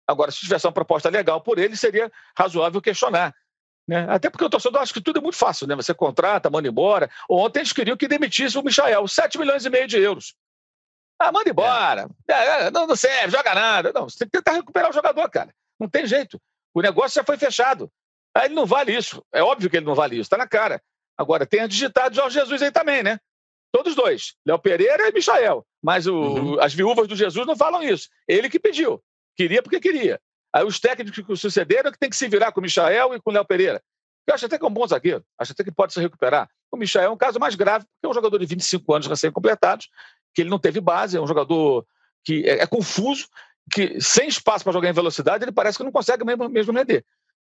Agora, 0.08 0.32
se 0.32 0.40
tivesse 0.40 0.68
uma 0.68 0.74
proposta 0.74 1.10
legal 1.10 1.42
por 1.42 1.58
ele, 1.58 1.76
seria 1.76 2.12
razoável 2.38 2.82
questionar. 2.82 3.34
Né? 3.88 4.06
Até 4.10 4.30
porque 4.30 4.44
o 4.44 4.50
torcedor 4.50 4.82
acha 4.82 4.94
que 4.94 5.02
tudo 5.02 5.20
é 5.20 5.22
muito 5.22 5.38
fácil, 5.38 5.68
né? 5.68 5.76
Você 5.76 5.94
contrata, 5.94 6.50
manda 6.50 6.68
embora. 6.68 7.10
Ontem 7.30 7.60
eles 7.60 7.74
queriam 7.74 7.98
que 7.98 8.08
demitisse 8.08 8.58
o 8.58 8.64
Michael, 8.64 9.08
7 9.08 9.38
milhões 9.38 9.66
e 9.66 9.70
meio 9.70 9.88
de 9.88 9.98
euros. 9.98 10.36
Ah, 11.20 11.32
manda 11.32 11.50
embora. 11.50 12.08
É. 12.28 12.34
É, 12.34 12.72
não, 12.72 12.88
não 12.88 12.96
serve, 12.96 13.32
joga 13.32 13.56
nada. 13.56 13.92
Não, 13.94 14.10
você 14.10 14.20
tem 14.20 14.28
que 14.28 14.38
tentar 14.38 14.54
recuperar 14.54 14.90
o 14.90 14.94
jogador, 14.94 15.30
cara. 15.30 15.54
Não 15.80 15.88
tem 15.88 16.06
jeito. 16.06 16.42
O 16.74 16.82
negócio 16.82 17.16
já 17.16 17.24
foi 17.24 17.38
fechado. 17.38 17.92
Aí 18.36 18.46
ele 18.46 18.56
não 18.56 18.66
vale 18.66 18.96
isso. 18.96 19.24
É 19.32 19.42
óbvio 19.42 19.70
que 19.70 19.78
ele 19.78 19.86
não 19.86 19.96
vale 19.96 20.16
isso, 20.16 20.24
está 20.24 20.38
na 20.38 20.48
cara. 20.48 20.82
Agora, 21.18 21.46
tem 21.46 21.62
a 21.62 21.68
digitada 21.68 22.10
de 22.10 22.18
Jorge 22.18 22.38
Jesus 22.40 22.62
aí 22.62 22.72
também, 22.72 23.02
né? 23.02 23.20
Todos 23.76 23.94
dois, 23.94 24.36
Léo 24.48 24.58
Pereira 24.58 25.10
e 25.10 25.12
Michael. 25.12 25.66
Mas 25.84 26.08
o, 26.08 26.16
uhum. 26.16 26.62
as 26.62 26.74
viúvas 26.74 27.10
do 27.10 27.16
Jesus 27.16 27.46
não 27.46 27.58
falam 27.58 27.84
isso. 27.84 28.08
Ele 28.26 28.50
que 28.50 28.58
pediu. 28.58 29.04
Queria 29.36 29.62
porque 29.62 29.82
queria. 29.82 30.18
Aí 30.54 30.64
os 30.64 30.80
técnicos 30.80 31.26
que 31.26 31.36
sucederam 31.36 31.92
que 31.92 32.00
tem 32.00 32.10
que 32.10 32.16
se 32.16 32.26
virar 32.30 32.54
com 32.54 32.62
o 32.62 32.64
Michael 32.64 33.16
e 33.16 33.20
com 33.20 33.32
o 33.32 33.34
Léo 33.34 33.44
Pereira. 33.44 33.84
Eu 34.26 34.34
acho 34.34 34.46
até 34.46 34.58
que 34.58 34.64
é 34.64 34.68
um 34.68 34.74
bom 34.74 34.88
zagueiro. 34.88 35.26
Acho 35.38 35.52
até 35.52 35.62
que 35.62 35.74
pode 35.74 35.92
se 35.92 36.00
recuperar. 36.00 36.50
O 36.72 36.78
Michael 36.78 37.08
é 37.08 37.10
um 37.10 37.18
caso 37.18 37.38
mais 37.38 37.54
grave, 37.56 37.84
porque 37.84 38.06
é 38.06 38.08
um 38.08 38.14
jogador 38.14 38.40
de 38.40 38.46
25 38.46 38.94
anos 38.94 39.08
recém-completados, 39.08 39.90
que 40.34 40.42
ele 40.42 40.50
não 40.50 40.58
teve 40.58 40.80
base, 40.80 41.18
é 41.18 41.22
um 41.22 41.28
jogador 41.28 41.86
que 42.24 42.48
é, 42.48 42.60
é 42.60 42.66
confuso, 42.66 43.28
que 43.74 44.00
sem 44.00 44.30
espaço 44.30 44.64
para 44.64 44.72
jogar 44.72 44.90
em 44.90 44.94
velocidade, 44.94 45.44
ele 45.44 45.52
parece 45.52 45.78
que 45.78 45.84
não 45.84 45.92
consegue 45.92 46.24
mesmo, 46.24 46.48
mesmo 46.48 46.72
render. 46.72 47.04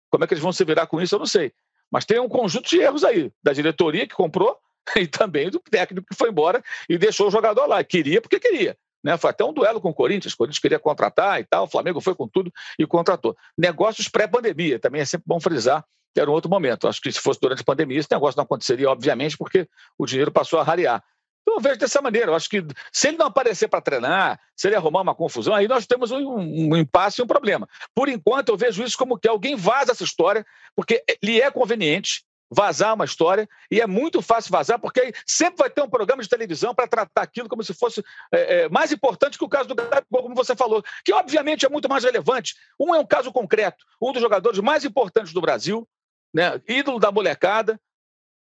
Como 0.09 0.23
é 0.23 0.27
que 0.27 0.33
eles 0.33 0.41
vão 0.41 0.53
se 0.53 0.63
virar 0.63 0.87
com 0.87 1.01
isso, 1.01 1.13
eu 1.13 1.19
não 1.19 1.25
sei. 1.25 1.51
Mas 1.91 2.05
tem 2.05 2.21
um 2.21 2.29
conjunto 2.29 2.69
de 2.69 2.79
erros 2.79 3.03
aí, 3.03 3.33
da 3.43 3.51
diretoria 3.51 4.07
que 4.07 4.15
comprou 4.15 4.57
e 4.95 5.07
também 5.07 5.49
do 5.49 5.59
técnico 5.59 6.07
que 6.09 6.15
foi 6.15 6.29
embora 6.29 6.63
e 6.89 6.97
deixou 6.97 7.27
o 7.27 7.31
jogador 7.31 7.65
lá. 7.65 7.83
Queria 7.83 8.21
porque 8.21 8.39
queria. 8.39 8.77
Né? 9.03 9.17
Foi 9.17 9.31
até 9.31 9.43
um 9.43 9.53
duelo 9.53 9.81
com 9.81 9.89
o 9.89 9.93
Corinthians, 9.93 10.33
o 10.33 10.37
Corinthians 10.37 10.59
queria 10.59 10.79
contratar 10.79 11.39
e 11.39 11.43
tal, 11.43 11.63
o 11.63 11.67
Flamengo 11.67 11.99
foi 11.99 12.13
com 12.13 12.27
tudo 12.27 12.51
e 12.77 12.85
contratou. 12.85 13.35
Negócios 13.57 14.07
pré-pandemia, 14.07 14.79
também 14.79 15.01
é 15.01 15.05
sempre 15.05 15.25
bom 15.25 15.39
frisar 15.39 15.83
que 16.13 16.19
era 16.19 16.29
um 16.29 16.33
outro 16.33 16.49
momento. 16.49 16.87
Acho 16.87 17.01
que 17.01 17.11
se 17.11 17.19
fosse 17.19 17.39
durante 17.39 17.61
a 17.61 17.65
pandemia, 17.65 17.99
esse 17.99 18.09
negócio 18.11 18.37
não 18.37 18.43
aconteceria, 18.43 18.89
obviamente, 18.89 19.37
porque 19.37 19.67
o 19.97 20.05
dinheiro 20.05 20.31
passou 20.31 20.59
a 20.59 20.63
rarear. 20.63 21.03
Então, 21.41 21.55
eu 21.55 21.61
vejo 21.61 21.79
dessa 21.79 22.01
maneira. 22.01 22.31
Eu 22.31 22.35
acho 22.35 22.49
que 22.49 22.63
se 22.91 23.07
ele 23.07 23.17
não 23.17 23.27
aparecer 23.27 23.67
para 23.67 23.81
treinar, 23.81 24.39
se 24.55 24.67
ele 24.67 24.75
arrumar 24.75 25.01
uma 25.01 25.15
confusão, 25.15 25.55
aí 25.55 25.67
nós 25.67 25.87
temos 25.87 26.11
um, 26.11 26.37
um, 26.37 26.77
impasse 26.77 27.21
e 27.21 27.23
um 27.23 27.27
problema. 27.27 27.67
Por 27.95 28.09
enquanto, 28.09 28.49
eu 28.49 28.57
vejo 28.57 28.83
isso 28.83 28.97
como 28.97 29.17
que 29.17 29.27
alguém 29.27 29.55
vaza 29.55 29.91
essa 29.91 30.03
história, 30.03 30.45
porque 30.75 31.03
lhe 31.23 31.41
é 31.41 31.49
conveniente 31.49 32.23
vazar 32.51 32.93
uma 32.93 33.05
história, 33.05 33.47
e 33.71 33.79
é 33.79 33.87
muito 33.87 34.21
fácil 34.21 34.51
vazar, 34.51 34.77
porque 34.77 35.13
sempre 35.25 35.59
vai 35.59 35.69
ter 35.69 35.81
um 35.81 35.89
programa 35.89 36.21
de 36.21 36.27
televisão 36.27 36.75
para 36.75 36.87
tratar 36.87 37.21
aquilo 37.21 37.47
como 37.47 37.63
se 37.63 37.73
fosse 37.73 38.03
é, 38.31 38.63
é, 38.63 38.69
mais 38.69 38.91
importante 38.91 39.37
que 39.37 39.45
o 39.45 39.49
caso 39.49 39.69
do 39.69 39.75
Gabigol, 39.75 40.23
como 40.23 40.35
você 40.35 40.53
falou, 40.53 40.83
que 41.05 41.13
obviamente 41.13 41.65
é 41.65 41.69
muito 41.69 41.87
mais 41.87 42.03
relevante. 42.03 42.55
Um 42.77 42.93
é 42.93 42.99
um 42.99 43.05
caso 43.05 43.31
concreto, 43.31 43.85
um 44.01 44.11
dos 44.11 44.21
jogadores 44.21 44.59
mais 44.59 44.83
importantes 44.83 45.31
do 45.31 45.39
Brasil, 45.39 45.87
né, 46.33 46.61
ídolo 46.67 46.99
da 46.99 47.11
molecada, 47.11 47.79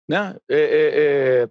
né, 0.09 0.35
é, 0.49 0.59
é, 0.59 1.43
é 1.43 1.49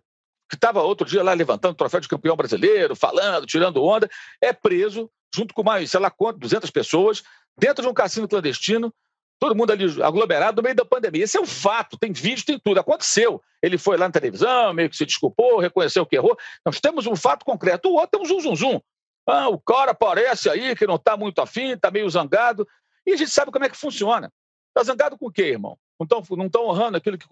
que 0.51 0.57
estava 0.57 0.83
outro 0.83 1.07
dia 1.07 1.23
lá 1.23 1.33
levantando 1.33 1.73
o 1.73 1.77
troféu 1.77 2.01
de 2.01 2.09
campeão 2.09 2.37
brasileiro, 2.37 2.97
falando, 2.97 3.47
tirando 3.47 3.83
onda, 3.83 4.11
é 4.41 4.53
preso 4.53 5.09
junto 5.33 5.55
com 5.55 5.63
mais, 5.63 5.91
sei 5.91 6.01
lá 6.01 6.11
quanto, 6.11 6.41
200 6.41 6.69
pessoas, 6.71 7.23
dentro 7.57 7.83
de 7.83 7.89
um 7.89 7.95
cassino 7.95 8.27
clandestino, 8.27 8.93
todo 9.41 9.57
mundo 9.57 9.73
ali 9.73 9.85
aglomerado 10.03 10.59
no 10.59 10.63
meio 10.63 10.77
da 10.77 10.85
pandemia. 10.85 11.25
Esse 11.25 11.39
é 11.39 11.41
um 11.41 11.47
fato, 11.47 11.97
tem 11.99 12.13
vídeo, 12.13 12.45
tem 12.45 12.59
tudo. 12.59 12.79
Aconteceu. 12.79 13.43
Ele 13.63 13.79
foi 13.79 13.97
lá 13.97 14.07
na 14.07 14.13
televisão, 14.13 14.73
meio 14.75 14.91
que 14.91 14.97
se 14.97 15.07
desculpou, 15.07 15.59
reconheceu 15.59 16.05
que 16.05 16.15
errou. 16.15 16.37
Nós 16.65 16.79
temos 16.79 17.07
um 17.07 17.17
fato 17.17 17.45
concreto. 17.45 17.89
O 17.89 17.95
outro 17.95 18.21
é 18.21 18.23
um 18.23 18.27
zum, 18.27 18.41
zum, 18.41 18.55
zum. 18.55 18.81
Ah, 19.27 19.49
o 19.49 19.59
cara 19.59 19.93
aparece 19.93 20.51
aí 20.51 20.77
que 20.77 20.87
não 20.87 20.97
está 20.97 21.17
muito 21.17 21.41
afim, 21.41 21.71
está 21.71 21.91
meio 21.91 22.09
zangado. 22.09 22.69
E 23.07 23.13
a 23.13 23.17
gente 23.17 23.31
sabe 23.31 23.51
como 23.51 23.65
é 23.65 23.69
que 23.71 23.77
funciona. 23.77 24.31
Está 24.69 24.85
zangado 24.85 25.17
com 25.19 25.27
o 25.27 25.33
quê, 25.33 25.47
irmão? 25.47 25.79
Não 25.99 26.05
estão 26.05 26.37
não 26.37 26.49
tão 26.49 26.67
honrando 26.67 26.97
aquilo 26.97 27.19
que 27.19 27.27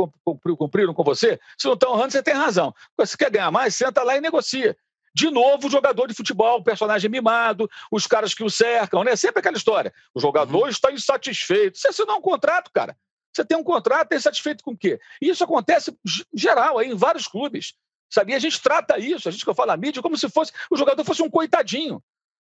cumpriram 0.57 0.94
com 0.94 1.05
você? 1.05 1.38
Se 1.59 1.66
não 1.66 1.75
estão 1.75 1.92
honrando, 1.92 2.12
você 2.12 2.23
tem 2.23 2.35
razão. 2.35 2.75
Se 3.05 3.16
quer 3.16 3.31
ganhar 3.31 3.51
mais, 3.51 3.75
senta 3.75 4.03
lá 4.03 4.16
e 4.16 4.21
negocia. 4.21 4.77
De 5.14 5.31
novo, 5.31 5.66
o 5.66 5.71
jogador 5.71 6.07
de 6.07 6.14
futebol, 6.14 6.59
o 6.59 6.64
personagem 6.64 7.11
mimado, 7.11 7.68
os 7.90 8.07
caras 8.07 8.35
que 8.35 8.44
o 8.44 8.51
cercam, 8.51 9.03
né? 9.05 9.16
Sempre 9.16 9.40
aquela 9.40 9.57
história. 9.57 9.92
O 10.14 10.21
jogador 10.21 10.62
uhum. 10.62 10.68
está 10.68 10.92
insatisfeito. 10.92 11.79
Você 11.79 11.88
assinou 11.88 12.16
um 12.16 12.21
contrato, 12.21 12.71
cara. 12.73 12.97
Você 13.33 13.44
tem 13.44 13.57
um 13.57 13.64
contrato, 13.64 14.12
é 14.12 14.16
insatisfeito 14.16 14.64
com 14.64 14.73
o 14.73 14.77
quê? 14.77 14.99
E 15.21 15.29
isso 15.29 15.44
acontece 15.44 15.97
geral 16.35 16.79
aí, 16.79 16.88
em 16.88 16.97
vários 16.97 17.29
clubes. 17.29 17.75
Sabia? 18.11 18.37
A 18.37 18.40
gente 18.40 18.61
trata 18.61 18.99
isso, 18.99 19.29
a 19.29 19.33
gente 19.33 19.44
que 19.44 19.51
eu 19.51 19.55
falo 19.55 19.71
a 19.71 19.77
mídia, 19.77 20.03
como 20.03 20.16
se 20.16 20.29
fosse 20.29 20.53
o 20.71 20.77
jogador 20.77 21.05
fosse 21.05 21.23
um 21.23 21.31
coitadinho. 21.31 22.03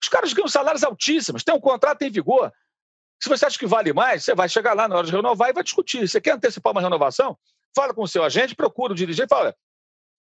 Os 0.02 0.08
caras 0.08 0.32
ganham 0.32 0.48
salários 0.48 0.84
altíssimos, 0.84 1.44
tem 1.44 1.54
um 1.54 1.60
contrato 1.60 2.04
em 2.04 2.12
vigor. 2.12 2.54
Se 3.22 3.28
você 3.28 3.46
acha 3.46 3.58
que 3.58 3.66
vale 3.66 3.92
mais, 3.94 4.24
você 4.24 4.36
vai 4.36 4.48
chegar 4.48 4.74
lá 4.74 4.88
na 4.88 4.96
hora 4.96 5.08
de 5.08 5.12
renovar 5.12 5.50
e 5.50 5.54
vai 5.54 5.64
discutir. 5.64 6.08
Você 6.08 6.22
quer 6.22 6.34
antecipar 6.34 6.72
uma 6.72 6.82
renovação? 6.82 7.38
Fala 7.76 7.94
com 7.94 8.04
o 8.04 8.08
seu 8.08 8.24
agente, 8.24 8.56
procura 8.56 8.94
o 8.94 8.96
dirigente 8.96 9.26
e 9.26 9.36
fala: 9.36 9.56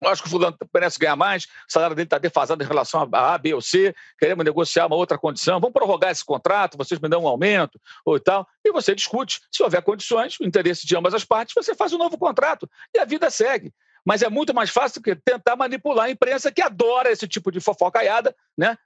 acho 0.06 0.22
que 0.22 0.28
o 0.28 0.32
fulano 0.32 0.56
merece 0.74 1.00
ganhar 1.00 1.16
mais, 1.16 1.46
o 1.46 1.72
salário 1.72 1.96
dele 1.96 2.06
está 2.06 2.18
defasado 2.18 2.64
em 2.64 2.68
relação 2.68 3.08
a 3.12 3.34
A, 3.34 3.38
B 3.38 3.54
ou 3.54 3.62
C, 3.62 3.96
queremos 4.20 4.46
negociar 4.46 4.86
uma 4.86 4.96
outra 4.96 5.18
condição, 5.18 5.60
vamos 5.60 5.74
prorrogar 5.74 6.12
esse 6.12 6.24
contrato, 6.24 6.78
vocês 6.78 7.00
me 7.00 7.10
dão 7.10 7.24
um 7.24 7.28
aumento 7.28 7.80
ou 8.06 8.20
tal, 8.20 8.48
e 8.64 8.72
você 8.72 8.94
discute. 8.94 9.42
Se 9.52 9.64
houver 9.64 9.82
condições, 9.82 10.40
o 10.40 10.44
interesse 10.44 10.86
de 10.86 10.96
ambas 10.96 11.14
as 11.14 11.26
partes, 11.26 11.56
você 11.56 11.74
faz 11.76 11.94
um 11.94 11.98
novo 11.98 12.18
contrato 12.18 12.70
e 12.96 13.00
a 13.00 13.06
vida 13.06 13.30
segue. 13.30 13.74
Mas 14.06 14.22
é 14.22 14.30
muito 14.30 14.54
mais 14.54 14.70
fácil 14.70 15.02
que 15.02 15.16
tentar 15.16 15.58
manipular 15.58 16.06
a 16.06 16.10
imprensa 16.10 16.52
que 16.52 16.62
adora 16.62 17.12
esse 17.12 17.28
tipo 17.28 17.52
de 17.52 17.60
fofocaiada, 17.60 18.34
né? 18.58 18.78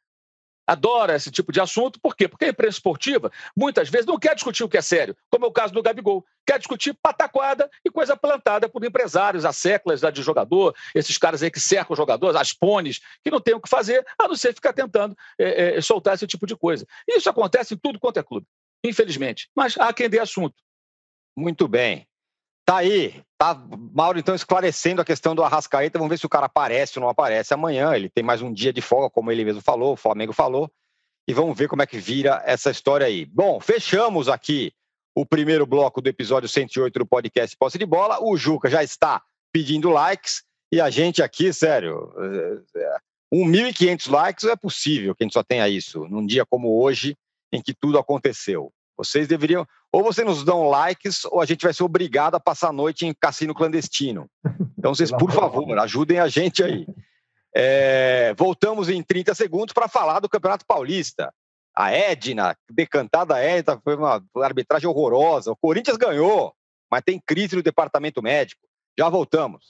Adora 0.65 1.15
esse 1.15 1.31
tipo 1.31 1.51
de 1.51 1.59
assunto. 1.59 1.99
Por 1.99 2.15
quê? 2.15 2.27
Porque 2.27 2.45
a 2.45 2.49
imprensa 2.49 2.77
esportiva, 2.77 3.31
muitas 3.55 3.89
vezes, 3.89 4.05
não 4.05 4.17
quer 4.17 4.35
discutir 4.35 4.63
o 4.63 4.69
que 4.69 4.77
é 4.77 4.81
sério, 4.81 5.15
como 5.29 5.45
é 5.45 5.47
o 5.47 5.51
caso 5.51 5.73
do 5.73 5.81
Gabigol. 5.81 6.25
Quer 6.45 6.57
discutir 6.57 6.97
pataquada 7.01 7.69
e 7.85 7.89
coisa 7.89 8.15
plantada 8.15 8.67
por 8.67 8.83
empresários, 8.83 9.45
as 9.45 9.57
séculas 9.57 10.01
de 10.01 10.21
jogador, 10.21 10.75
esses 10.95 11.17
caras 11.17 11.43
aí 11.43 11.51
que 11.51 11.59
cercam 11.59 11.93
os 11.93 11.97
jogadores, 11.97 12.35
as 12.35 12.53
pones, 12.53 12.99
que 13.23 13.31
não 13.31 13.39
tem 13.39 13.53
o 13.53 13.61
que 13.61 13.69
fazer, 13.69 14.05
a 14.17 14.27
não 14.27 14.35
ser 14.35 14.53
ficar 14.53 14.73
tentando 14.73 15.15
é, 15.39 15.77
é, 15.77 15.81
soltar 15.81 16.15
esse 16.15 16.27
tipo 16.27 16.45
de 16.45 16.55
coisa. 16.55 16.85
Isso 17.07 17.29
acontece 17.29 17.73
em 17.73 17.77
tudo 17.77 17.99
quanto 17.99 18.19
é 18.19 18.23
clube, 18.23 18.47
infelizmente. 18.83 19.49
Mas 19.55 19.77
há 19.77 19.93
quem 19.93 20.09
dê 20.09 20.19
assunto. 20.19 20.55
Muito 21.37 21.67
bem. 21.67 22.07
Tá 22.71 22.77
aí, 22.77 23.21
tá 23.37 23.53
Mauro 23.93 24.17
então 24.17 24.33
esclarecendo 24.33 25.01
a 25.01 25.03
questão 25.05 25.35
do 25.35 25.43
Arrascaeta. 25.43 25.99
Vamos 25.99 26.09
ver 26.09 26.17
se 26.17 26.25
o 26.25 26.29
cara 26.29 26.45
aparece 26.45 26.97
ou 26.97 27.01
não 27.01 27.09
aparece 27.09 27.53
amanhã. 27.53 27.93
Ele 27.93 28.07
tem 28.07 28.23
mais 28.23 28.41
um 28.41 28.53
dia 28.53 28.71
de 28.71 28.81
folga, 28.81 29.09
como 29.09 29.29
ele 29.29 29.43
mesmo 29.43 29.61
falou, 29.61 29.91
o 29.91 29.97
Flamengo 29.97 30.31
falou. 30.31 30.71
E 31.27 31.33
vamos 31.33 31.57
ver 31.57 31.67
como 31.67 31.81
é 31.81 31.85
que 31.85 31.97
vira 31.97 32.41
essa 32.45 32.71
história 32.71 33.05
aí. 33.05 33.25
Bom, 33.25 33.59
fechamos 33.59 34.29
aqui 34.29 34.71
o 35.13 35.25
primeiro 35.25 35.65
bloco 35.65 36.01
do 36.01 36.07
episódio 36.07 36.47
108 36.47 36.97
do 36.97 37.05
podcast 37.05 37.57
Posse 37.57 37.77
de 37.77 37.85
Bola. 37.85 38.23
O 38.23 38.37
Juca 38.37 38.69
já 38.69 38.81
está 38.81 39.21
pedindo 39.51 39.89
likes 39.89 40.41
e 40.71 40.79
a 40.79 40.89
gente 40.89 41.21
aqui, 41.21 41.51
sério, 41.51 42.13
1.500 43.33 44.07
é, 44.07 44.11
likes 44.11 44.45
é 44.45 44.55
possível 44.55 45.13
que 45.13 45.23
a 45.23 45.25
gente 45.25 45.33
só 45.33 45.43
tenha 45.43 45.67
isso 45.67 46.07
num 46.07 46.25
dia 46.25 46.45
como 46.45 46.81
hoje 46.81 47.17
em 47.51 47.61
que 47.61 47.73
tudo 47.73 47.99
aconteceu. 47.99 48.71
Vocês 48.95 49.27
deveriam, 49.27 49.67
ou 49.91 50.03
vocês 50.03 50.25
nos 50.25 50.43
dão 50.43 50.69
likes, 50.69 51.25
ou 51.25 51.41
a 51.41 51.45
gente 51.45 51.63
vai 51.63 51.73
ser 51.73 51.83
obrigado 51.83 52.35
a 52.35 52.39
passar 52.39 52.69
a 52.69 52.73
noite 52.73 53.05
em 53.05 53.13
cassino 53.13 53.53
clandestino. 53.53 54.29
Então, 54.77 54.95
vocês, 54.95 55.11
por 55.11 55.31
favor, 55.31 55.77
ajudem 55.79 56.19
a 56.19 56.27
gente 56.27 56.63
aí. 56.63 56.87
É, 57.55 58.33
voltamos 58.37 58.89
em 58.89 59.03
30 59.03 59.35
segundos 59.35 59.73
para 59.73 59.87
falar 59.87 60.19
do 60.19 60.29
Campeonato 60.29 60.65
Paulista. 60.65 61.33
A 61.75 61.91
Edna, 61.91 62.55
decantada 62.69 63.37
Edna, 63.37 63.79
foi 63.83 63.95
uma 63.95 64.23
arbitragem 64.37 64.89
horrorosa. 64.89 65.51
O 65.51 65.57
Corinthians 65.57 65.97
ganhou, 65.97 66.53
mas 66.89 67.03
tem 67.05 67.21
crise 67.23 67.55
no 67.55 67.61
departamento 67.61 68.21
médico. 68.21 68.61
Já 68.97 69.09
voltamos. 69.09 69.67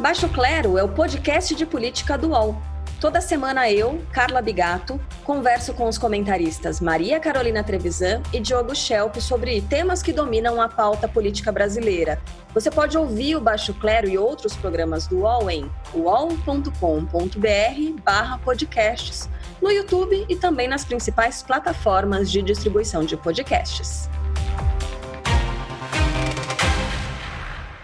Baixo 0.00 0.28
Clero 0.28 0.78
é 0.78 0.82
o 0.82 0.88
podcast 0.88 1.54
de 1.54 1.66
política 1.66 2.16
do 2.16 2.30
UOL. 2.30 2.77
Toda 3.00 3.20
semana 3.20 3.70
eu, 3.70 4.04
Carla 4.12 4.42
Bigato, 4.42 5.00
converso 5.22 5.72
com 5.72 5.88
os 5.88 5.96
comentaristas 5.96 6.80
Maria 6.80 7.20
Carolina 7.20 7.62
Trevisan 7.62 8.20
e 8.32 8.40
Diogo 8.40 8.74
Schelp 8.74 9.18
sobre 9.20 9.60
temas 9.62 10.02
que 10.02 10.12
dominam 10.12 10.60
a 10.60 10.68
pauta 10.68 11.06
política 11.06 11.52
brasileira. 11.52 12.20
Você 12.52 12.72
pode 12.72 12.98
ouvir 12.98 13.36
o 13.36 13.40
Baixo 13.40 13.72
Clero 13.74 14.08
e 14.08 14.18
outros 14.18 14.56
programas 14.56 15.06
do 15.06 15.18
UOL 15.18 15.48
em 15.48 15.70
uol.com.br 15.94 16.72
podcasts, 18.44 19.30
no 19.62 19.70
YouTube 19.70 20.26
e 20.28 20.34
também 20.34 20.66
nas 20.66 20.84
principais 20.84 21.40
plataformas 21.40 22.28
de 22.28 22.42
distribuição 22.42 23.04
de 23.04 23.16
podcasts. 23.16 24.10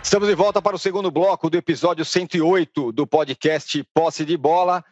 Estamos 0.03 0.29
de 0.29 0.35
volta 0.35 0.61
para 0.61 0.75
o 0.75 0.79
segundo 0.79 1.09
bloco 1.09 1.49
do 1.49 1.57
episódio 1.57 2.05
108 2.05 2.91
do 2.91 3.07
podcast 3.07 3.83
Posse 3.95 4.25
de 4.25 4.37
Bola. 4.37 4.85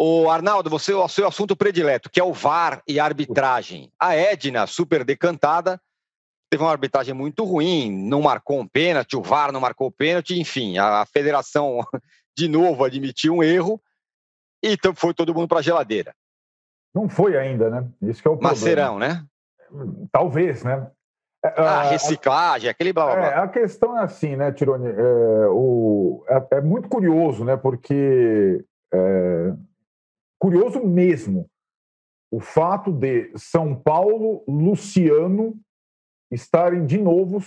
O 0.00 0.30
Arnaldo, 0.30 0.70
você 0.70 0.94
o 0.94 1.08
seu 1.08 1.26
assunto 1.26 1.56
predileto, 1.56 2.08
que 2.08 2.20
é 2.20 2.24
o 2.24 2.32
VAR 2.32 2.80
e 2.86 3.00
arbitragem. 3.00 3.90
A 3.98 4.14
Edna, 4.14 4.64
super 4.64 5.04
decantada, 5.04 5.80
teve 6.48 6.62
uma 6.62 6.70
arbitragem 6.70 7.12
muito 7.12 7.44
ruim, 7.44 7.90
não 7.90 8.22
marcou 8.22 8.60
um 8.60 8.66
pênalti, 8.66 9.16
o 9.16 9.22
VAR 9.22 9.50
não 9.50 9.60
marcou 9.60 9.90
pênalti, 9.90 10.38
enfim, 10.38 10.78
a, 10.78 11.04
federação 11.04 11.80
de 12.36 12.46
novo 12.46 12.84
admitiu 12.84 13.34
um 13.34 13.42
erro 13.42 13.80
e 14.62 14.72
então 14.72 14.94
foi 14.94 15.12
todo 15.12 15.34
mundo 15.34 15.48
para 15.48 15.58
a 15.58 15.62
geladeira. 15.62 16.14
Não 16.94 17.08
foi 17.08 17.36
ainda, 17.36 17.68
né? 17.68 17.88
Isso 18.02 18.22
que 18.22 18.28
é 18.28 18.30
o 18.30 18.36
problema. 18.36 18.54
Macerão, 18.54 18.98
né? 19.00 19.24
Talvez, 20.12 20.62
né? 20.62 20.90
É, 21.44 21.54
ah, 21.56 21.82
reciclagem, 21.82 22.70
aquele 22.70 22.92
blá 22.92 23.06
blá 23.06 23.16
blá. 23.16 23.26
É, 23.26 23.34
a 23.38 23.48
questão 23.48 23.98
é 23.98 24.02
assim, 24.02 24.36
né, 24.36 24.50
Tironi? 24.52 24.88
É, 24.88 25.46
o, 25.48 26.24
é, 26.28 26.56
é 26.56 26.60
muito 26.60 26.88
curioso, 26.88 27.44
né? 27.44 27.56
Porque 27.56 28.64
é, 28.92 29.52
curioso 30.38 30.84
mesmo 30.84 31.48
o 32.30 32.40
fato 32.40 32.92
de 32.92 33.30
São 33.36 33.74
Paulo, 33.74 34.44
Luciano 34.46 35.58
estarem 36.30 36.84
de 36.84 36.98
novo 36.98 37.42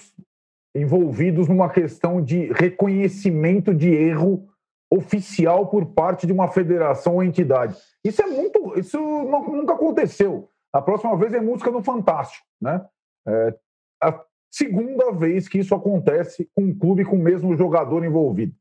envolvidos 0.75 1.47
numa 1.47 1.69
questão 1.69 2.21
de 2.21 2.51
reconhecimento 2.51 3.75
de 3.75 3.93
erro 3.93 4.49
oficial 4.91 5.67
por 5.67 5.85
parte 5.93 6.25
de 6.25 6.33
uma 6.33 6.47
federação 6.49 7.15
ou 7.15 7.23
entidade. 7.23 7.77
Isso 8.03 8.21
é 8.21 8.25
muito, 8.25 8.77
isso 8.79 8.99
nunca 8.99 9.73
aconteceu. 9.73 10.49
A 10.73 10.81
próxima 10.81 11.15
vez 11.15 11.33
é 11.33 11.39
música 11.39 11.69
no 11.69 11.83
Fantástico, 11.83 12.45
né? 12.59 12.85
É 13.27 13.55
a 14.01 14.19
segunda 14.49 15.11
vez 15.11 15.47
que 15.47 15.59
isso 15.59 15.75
acontece 15.75 16.49
com 16.55 16.63
um 16.63 16.77
clube 16.77 17.05
com 17.05 17.15
o 17.15 17.21
mesmo 17.21 17.55
jogador 17.55 18.03
envolvido. 18.03 18.53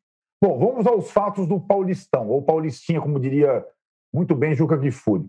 Bom, 0.42 0.58
vamos 0.58 0.86
aos 0.86 1.10
fatos 1.10 1.46
do 1.46 1.58
Paulistão, 1.58 2.28
ou 2.28 2.42
Paulistinha, 2.42 3.00
como 3.00 3.18
diria 3.18 3.64
muito 4.12 4.34
bem 4.34 4.54
Juca 4.54 4.78
Kfouri. 4.78 5.28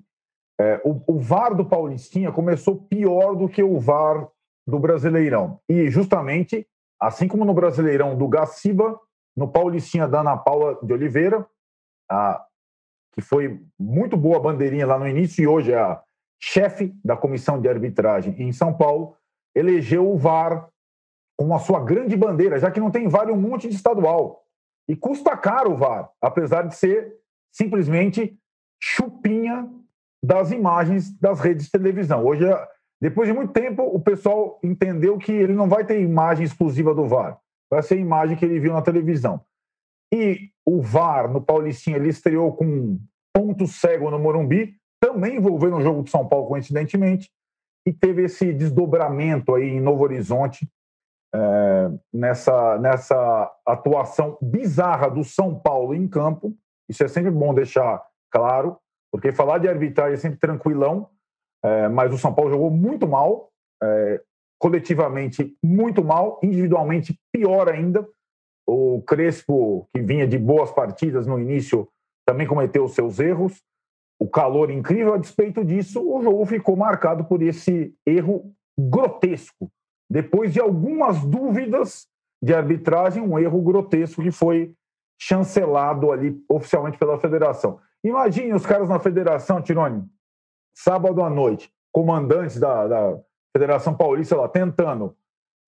É, 0.59 0.81
o, 0.83 1.01
o 1.07 1.19
VAR 1.19 1.55
do 1.55 1.65
Paulistinha 1.65 2.31
começou 2.31 2.75
pior 2.75 3.35
do 3.35 3.49
que 3.49 3.63
o 3.63 3.79
VAR 3.79 4.27
do 4.67 4.79
Brasileirão. 4.79 5.59
E 5.67 5.89
justamente, 5.89 6.67
assim 6.99 7.27
como 7.27 7.45
no 7.45 7.53
Brasileirão 7.53 8.15
do 8.15 8.27
Gaciba, 8.27 8.99
no 9.35 9.47
Paulistinha 9.47 10.07
da 10.07 10.21
Ana 10.21 10.37
Paula 10.37 10.77
de 10.83 10.93
Oliveira, 10.93 11.45
a, 12.09 12.45
que 13.13 13.21
foi 13.21 13.59
muito 13.79 14.15
boa 14.15 14.39
bandeirinha 14.39 14.85
lá 14.85 14.99
no 14.99 15.07
início 15.07 15.41
e 15.41 15.47
hoje 15.47 15.71
é 15.71 15.79
a 15.79 16.01
chefe 16.39 16.93
da 17.03 17.15
comissão 17.15 17.59
de 17.59 17.69
arbitragem 17.69 18.35
em 18.37 18.51
São 18.51 18.73
Paulo, 18.73 19.15
elegeu 19.55 20.09
o 20.09 20.17
VAR 20.17 20.69
como 21.37 21.55
a 21.55 21.59
sua 21.59 21.83
grande 21.83 22.15
bandeira, 22.15 22.59
já 22.59 22.69
que 22.69 22.79
não 22.79 22.91
tem 22.91 23.07
VAR 23.07 23.29
em 23.29 23.33
um 23.33 23.41
monte 23.41 23.67
de 23.67 23.75
estadual. 23.75 24.43
E 24.87 24.95
custa 24.95 25.35
caro 25.37 25.73
o 25.73 25.77
VAR, 25.77 26.09
apesar 26.21 26.67
de 26.67 26.75
ser 26.75 27.15
simplesmente 27.51 28.37
chupinha 28.81 29.69
das 30.23 30.51
imagens 30.51 31.17
das 31.19 31.39
redes 31.39 31.65
de 31.65 31.71
televisão. 31.71 32.25
Hoje, 32.25 32.45
depois 33.01 33.27
de 33.27 33.33
muito 33.33 33.53
tempo, 33.53 33.83
o 33.83 33.99
pessoal 33.99 34.59
entendeu 34.63 35.17
que 35.17 35.31
ele 35.31 35.53
não 35.53 35.67
vai 35.67 35.85
ter 35.85 35.99
imagem 36.01 36.45
exclusiva 36.45 36.93
do 36.93 37.07
VAR, 37.07 37.39
vai 37.69 37.81
ser 37.81 37.95
a 37.95 37.97
imagem 37.97 38.37
que 38.37 38.45
ele 38.45 38.59
viu 38.59 38.73
na 38.73 38.81
televisão. 38.81 39.41
E 40.13 40.49
o 40.65 40.81
VAR 40.81 41.31
no 41.31 41.41
Paulistinha 41.41 41.97
ele 41.97 42.09
estreou 42.09 42.53
com 42.53 42.99
ponto 43.33 43.65
cego 43.65 44.11
no 44.11 44.19
Morumbi, 44.19 44.75
também 45.01 45.37
envolvendo 45.37 45.77
o 45.77 45.81
jogo 45.81 46.03
de 46.03 46.11
São 46.11 46.27
Paulo, 46.27 46.47
coincidentemente, 46.47 47.31
e 47.87 47.91
teve 47.91 48.23
esse 48.23 48.53
desdobramento 48.53 49.55
aí 49.55 49.69
em 49.69 49.81
Novo 49.81 50.03
Horizonte, 50.03 50.69
é, 51.33 51.89
nessa, 52.13 52.77
nessa 52.77 53.51
atuação 53.65 54.37
bizarra 54.41 55.09
do 55.09 55.23
São 55.23 55.57
Paulo 55.57 55.95
em 55.95 56.07
campo. 56.07 56.55
Isso 56.89 57.03
é 57.03 57.07
sempre 57.07 57.31
bom 57.31 57.53
deixar 57.53 58.03
claro, 58.31 58.77
porque 59.11 59.31
falar 59.31 59.57
de 59.57 59.67
arbitragem 59.67 60.13
é 60.13 60.17
sempre 60.17 60.39
tranquilão, 60.39 61.09
é, 61.63 61.87
mas 61.89 62.13
o 62.13 62.17
São 62.17 62.33
Paulo 62.33 62.51
jogou 62.51 62.71
muito 62.71 63.07
mal, 63.07 63.51
é, 63.83 64.21
coletivamente 64.59 65.55
muito 65.63 66.03
mal, 66.03 66.39
individualmente 66.41 67.19
pior 67.31 67.69
ainda. 67.69 68.07
O 68.67 69.01
Crespo, 69.01 69.87
que 69.93 70.01
vinha 70.01 70.27
de 70.27 70.37
boas 70.37 70.71
partidas 70.71 71.27
no 71.27 71.39
início, 71.39 71.87
também 72.25 72.47
cometeu 72.47 72.87
seus 72.87 73.19
erros 73.19 73.61
o 74.21 74.29
calor 74.29 74.69
incrível, 74.69 75.15
a 75.15 75.17
despeito 75.17 75.65
disso, 75.65 75.99
o 75.99 76.21
jogo 76.21 76.45
ficou 76.45 76.75
marcado 76.75 77.25
por 77.25 77.41
esse 77.41 77.91
erro 78.05 78.53
grotesco. 78.79 79.67
Depois 80.07 80.53
de 80.53 80.59
algumas 80.59 81.25
dúvidas 81.25 82.07
de 82.39 82.53
arbitragem, 82.53 83.23
um 83.23 83.39
erro 83.39 83.59
grotesco 83.63 84.21
que 84.21 84.29
foi 84.29 84.75
chancelado 85.19 86.11
ali 86.11 86.39
oficialmente 86.47 86.99
pela 86.99 87.19
federação. 87.19 87.79
Imagine 88.03 88.53
os 88.53 88.65
caras 88.65 88.89
na 88.89 88.99
federação, 88.99 89.61
Tironi, 89.61 90.03
sábado 90.73 91.21
à 91.21 91.29
noite, 91.29 91.71
comandantes 91.91 92.59
da, 92.59 92.87
da 92.87 93.19
Federação 93.53 93.93
Paulista 93.93 94.35
lá, 94.35 94.47
tentando 94.47 95.15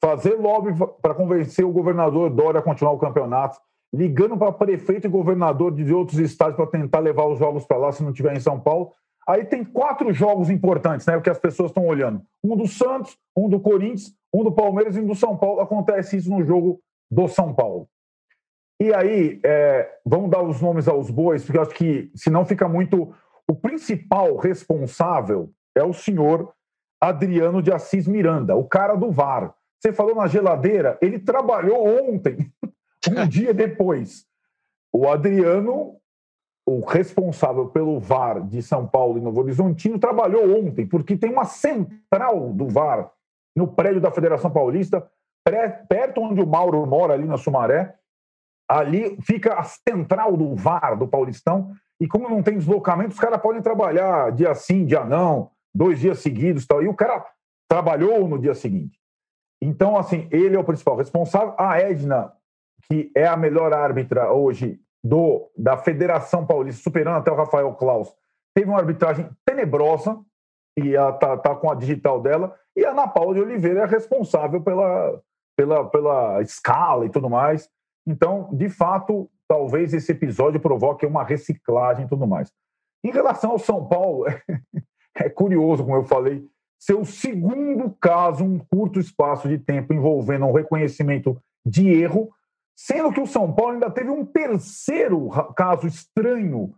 fazer 0.01 0.33
lobby 0.33 0.73
para 1.01 1.13
convencer 1.13 1.63
o 1.63 1.71
governador 1.71 2.29
Dória 2.29 2.59
a 2.59 2.63
continuar 2.63 2.93
o 2.93 2.99
campeonato, 2.99 3.59
ligando 3.93 4.35
para 4.35 4.51
prefeito 4.51 5.05
e 5.05 5.09
governador 5.09 5.71
de 5.71 5.93
outros 5.93 6.19
estados 6.19 6.55
para 6.55 6.67
tentar 6.67 6.99
levar 6.99 7.27
os 7.27 7.37
jogos 7.37 7.65
para 7.65 7.77
lá 7.77 7.91
se 7.91 8.03
não 8.03 8.11
tiver 8.11 8.35
em 8.35 8.39
São 8.39 8.59
Paulo. 8.59 8.91
Aí 9.27 9.45
tem 9.45 9.63
quatro 9.63 10.11
jogos 10.11 10.49
importantes, 10.49 11.05
né? 11.05 11.19
Que 11.21 11.29
as 11.29 11.39
pessoas 11.39 11.69
estão 11.69 11.85
olhando. 11.85 12.21
Um 12.43 12.57
do 12.57 12.67
Santos, 12.67 13.17
um 13.37 13.47
do 13.47 13.59
Corinthians, 13.59 14.13
um 14.33 14.43
do 14.43 14.51
Palmeiras 14.51 14.97
e 14.97 14.99
um 14.99 15.05
do 15.05 15.15
São 15.15 15.37
Paulo. 15.37 15.61
Acontece 15.61 16.17
isso 16.17 16.29
no 16.29 16.43
jogo 16.43 16.81
do 17.09 17.27
São 17.27 17.53
Paulo. 17.53 17.87
E 18.81 18.93
aí, 18.93 19.39
é, 19.43 19.97
vamos 20.05 20.29
dar 20.29 20.41
os 20.41 20.61
nomes 20.61 20.87
aos 20.87 21.09
bois, 21.09 21.43
porque 21.43 21.57
eu 21.57 21.61
acho 21.61 21.75
que 21.75 22.11
senão 22.15 22.45
fica 22.45 22.67
muito. 22.67 23.13
O 23.47 23.55
principal 23.55 24.35
responsável 24.37 25.51
é 25.75 25.83
o 25.83 25.93
senhor 25.93 26.53
Adriano 26.99 27.61
de 27.61 27.71
Assis 27.71 28.07
Miranda, 28.07 28.55
o 28.55 28.63
cara 28.63 28.95
do 28.95 29.11
VAR. 29.11 29.53
Você 29.79 29.91
falou 29.91 30.15
na 30.15 30.27
geladeira, 30.27 30.97
ele 31.01 31.19
trabalhou 31.19 31.85
ontem 31.85 32.51
um 33.11 33.27
dia 33.27 33.53
depois, 33.53 34.25
o 34.93 35.09
Adriano, 35.09 35.97
o 36.65 36.79
responsável 36.85 37.67
pelo 37.67 37.99
VAR 37.99 38.41
de 38.47 38.61
São 38.61 38.87
Paulo 38.87 39.17
e 39.17 39.21
Novo 39.21 39.41
Horizontino, 39.41 39.99
trabalhou 39.99 40.57
ontem, 40.57 40.87
porque 40.87 41.17
tem 41.17 41.31
uma 41.31 41.43
central 41.43 42.53
do 42.53 42.67
VAR 42.67 43.11
no 43.55 43.67
prédio 43.67 43.99
da 43.99 44.11
Federação 44.11 44.49
Paulista, 44.49 45.05
perto 45.89 46.21
onde 46.21 46.41
o 46.41 46.47
Mauro 46.47 46.85
mora, 46.85 47.13
ali 47.13 47.25
na 47.25 47.37
Sumaré. 47.37 47.93
Ali 48.73 49.17
fica 49.21 49.53
a 49.53 49.63
central 49.63 50.35
do 50.35 50.55
VAR 50.55 50.97
do 50.97 51.07
Paulistão. 51.07 51.71
E 51.99 52.07
como 52.07 52.29
não 52.29 52.41
tem 52.41 52.57
deslocamento, 52.57 53.11
os 53.11 53.19
caras 53.19 53.41
podem 53.41 53.61
trabalhar 53.61 54.31
dia 54.31 54.53
sim, 54.55 54.85
dia 54.85 55.03
não, 55.03 55.51
dois 55.73 55.99
dias 55.99 56.19
seguidos. 56.19 56.65
Tal. 56.65 56.81
E 56.81 56.87
o 56.87 56.93
cara 56.93 57.25
trabalhou 57.69 58.27
no 58.27 58.39
dia 58.39 58.55
seguinte. 58.55 58.99
Então, 59.61 59.97
assim, 59.97 60.27
ele 60.31 60.55
é 60.55 60.59
o 60.59 60.63
principal 60.63 60.95
responsável. 60.95 61.53
A 61.57 61.79
Edna 61.79 62.33
que 62.87 63.11
é 63.15 63.25
a 63.27 63.37
melhor 63.37 63.73
árbitra 63.73 64.31
hoje 64.31 64.79
do 65.03 65.49
da 65.57 65.77
Federação 65.77 66.45
Paulista, 66.45 66.81
superando 66.81 67.17
até 67.17 67.31
o 67.31 67.35
Rafael 67.35 67.73
Klaus, 67.73 68.13
teve 68.55 68.69
uma 68.69 68.79
arbitragem 68.79 69.29
tenebrosa, 69.45 70.19
e 70.77 70.95
ela 70.95 71.11
está 71.11 71.37
tá 71.37 71.55
com 71.55 71.71
a 71.71 71.75
digital 71.75 72.21
dela, 72.21 72.55
e 72.75 72.85
a 72.85 72.91
Ana 72.91 73.07
Paula 73.07 73.35
de 73.35 73.41
Oliveira 73.41 73.81
é 73.81 73.85
responsável 73.85 74.61
pela, 74.61 75.21
pela, 75.57 75.89
pela 75.89 76.41
escala 76.41 77.05
e 77.05 77.09
tudo 77.09 77.29
mais. 77.29 77.69
Então, 78.05 78.49
de 78.53 78.69
fato, 78.69 79.29
talvez 79.47 79.93
esse 79.93 80.11
episódio 80.11 80.59
provoque 80.59 81.05
uma 81.05 81.23
reciclagem 81.23 82.05
e 82.05 82.07
tudo 82.07 82.27
mais. 82.27 82.51
Em 83.03 83.11
relação 83.11 83.51
ao 83.51 83.59
São 83.59 83.87
Paulo, 83.87 84.25
é 85.15 85.29
curioso, 85.29 85.83
como 85.83 85.95
eu 85.95 86.03
falei, 86.03 86.45
ser 86.79 86.95
o 86.95 87.05
segundo 87.05 87.95
caso, 87.99 88.43
um 88.43 88.59
curto 88.59 88.99
espaço 88.99 89.47
de 89.47 89.57
tempo 89.57 89.93
envolvendo 89.93 90.45
um 90.45 90.51
reconhecimento 90.51 91.37
de 91.65 91.87
erro 91.89 92.29
Sendo 92.75 93.11
que 93.11 93.21
o 93.21 93.27
São 93.27 93.53
Paulo 93.53 93.73
ainda 93.73 93.89
teve 93.91 94.09
um 94.09 94.25
terceiro 94.25 95.29
caso 95.55 95.87
estranho, 95.87 96.73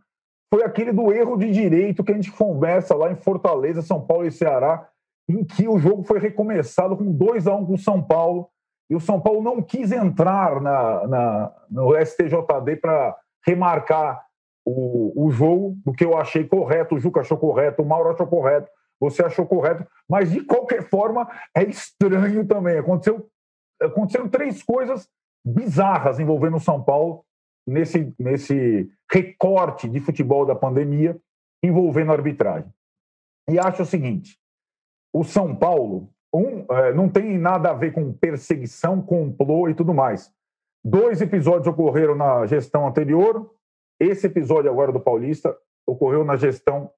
foi 0.53 0.63
aquele 0.63 0.91
do 0.91 1.11
erro 1.11 1.37
de 1.37 1.49
direito 1.51 2.03
que 2.03 2.11
a 2.11 2.15
gente 2.15 2.31
conversa 2.31 2.95
lá 2.95 3.11
em 3.11 3.15
Fortaleza, 3.15 3.81
São 3.81 4.05
Paulo 4.05 4.27
e 4.27 4.31
Ceará, 4.31 4.87
em 5.27 5.43
que 5.43 5.67
o 5.67 5.79
jogo 5.79 6.03
foi 6.03 6.19
recomeçado 6.19 6.95
com 6.97 7.11
2 7.11 7.47
a 7.47 7.55
1 7.55 7.59
um 7.59 7.65
com 7.65 7.73
o 7.73 7.79
São 7.79 8.01
Paulo, 8.01 8.49
e 8.89 8.95
o 8.95 8.99
São 8.99 9.19
Paulo 9.19 9.41
não 9.41 9.61
quis 9.61 9.91
entrar 9.91 10.61
na, 10.61 11.07
na 11.07 11.51
no 11.69 11.93
STJD 12.05 12.77
para 12.79 13.17
remarcar 13.45 14.23
o, 14.65 15.25
o 15.25 15.31
jogo, 15.31 15.77
o 15.85 15.93
que 15.93 16.03
eu 16.03 16.17
achei 16.17 16.43
correto, 16.43 16.95
o 16.95 16.99
Juca 16.99 17.21
achou 17.21 17.37
correto, 17.37 17.81
o 17.81 17.85
Mauro 17.85 18.11
achou 18.11 18.27
correto, 18.27 18.69
você 18.99 19.23
achou 19.23 19.45
correto, 19.45 19.85
mas 20.09 20.31
de 20.31 20.41
qualquer 20.41 20.89
forma 20.89 21.29
é 21.55 21.63
estranho 21.63 22.45
também. 22.47 22.77
Aconteceu, 22.77 23.29
aconteceram 23.81 24.27
três 24.27 24.63
coisas 24.63 25.07
bizarras 25.45 26.19
envolvendo 26.19 26.57
o 26.57 26.61
São 26.61 26.81
Paulo 26.81 27.23
nesse, 27.67 28.13
nesse 28.17 28.89
recorte 29.11 29.87
de 29.87 29.99
futebol 29.99 30.45
da 30.45 30.55
pandemia 30.55 31.19
envolvendo 31.63 32.11
a 32.11 32.15
arbitragem. 32.15 32.71
E 33.49 33.59
acho 33.59 33.83
o 33.83 33.85
seguinte: 33.85 34.39
o 35.13 35.23
São 35.23 35.55
Paulo 35.55 36.09
um, 36.37 36.65
é, 36.69 36.93
não 36.93 37.07
tem 37.09 37.37
nada 37.37 37.69
a 37.69 37.73
ver 37.73 37.93
com 37.93 38.11
perseguição, 38.13 39.01
complô 39.01 39.69
e 39.69 39.73
tudo 39.73 39.93
mais. 39.93 40.31
Dois 40.83 41.21
episódios 41.21 41.67
ocorreram 41.67 42.15
na 42.15 42.45
gestão 42.45 42.87
anterior, 42.87 43.51
esse 43.99 44.27
episódio 44.27 44.69
agora 44.69 44.91
do 44.91 44.99
Paulista 44.99 45.55
ocorreu 45.87 46.23
na 46.25 46.35
gestão 46.35 46.91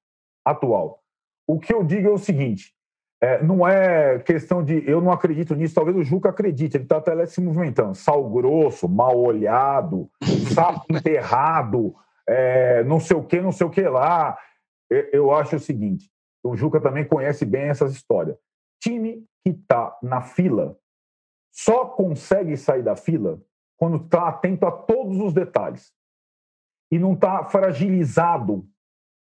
atual. 0.44 1.02
O 1.46 1.58
que 1.58 1.72
eu 1.72 1.84
digo 1.84 2.08
é 2.08 2.10
o 2.10 2.18
seguinte: 2.18 2.74
é, 3.20 3.42
não 3.42 3.66
é 3.66 4.18
questão 4.18 4.62
de. 4.62 4.82
Eu 4.88 5.00
não 5.00 5.12
acredito 5.12 5.54
nisso, 5.54 5.74
talvez 5.74 5.96
o 5.96 6.04
Juca 6.04 6.28
acredite, 6.28 6.76
ele 6.76 6.84
está 6.84 6.98
até 6.98 7.26
se 7.26 7.40
movimentando. 7.40 7.94
Sal 7.94 8.28
grosso, 8.28 8.88
mal 8.88 9.18
olhado, 9.18 10.10
sapo 10.54 10.84
enterrado, 10.90 11.94
é, 12.28 12.84
não 12.84 13.00
sei 13.00 13.16
o 13.16 13.24
que, 13.24 13.40
não 13.40 13.52
sei 13.52 13.66
o 13.66 13.70
que 13.70 13.82
lá. 13.82 14.36
Eu 15.12 15.32
acho 15.32 15.56
o 15.56 15.60
seguinte: 15.60 16.10
o 16.42 16.56
Juca 16.56 16.80
também 16.80 17.04
conhece 17.04 17.44
bem 17.44 17.68
essas 17.68 17.92
histórias. 17.92 18.36
Time 18.80 19.26
que 19.44 19.50
está 19.50 19.98
na 20.02 20.20
fila 20.20 20.78
só 21.52 21.86
consegue 21.86 22.56
sair 22.56 22.82
da 22.82 22.94
fila 22.96 23.42
quando 23.76 24.04
está 24.04 24.28
atento 24.28 24.66
a 24.66 24.72
todos 24.72 25.18
os 25.18 25.32
detalhes 25.32 25.92
e 26.90 26.98
não 26.98 27.14
está 27.14 27.44
fragilizado 27.44 28.68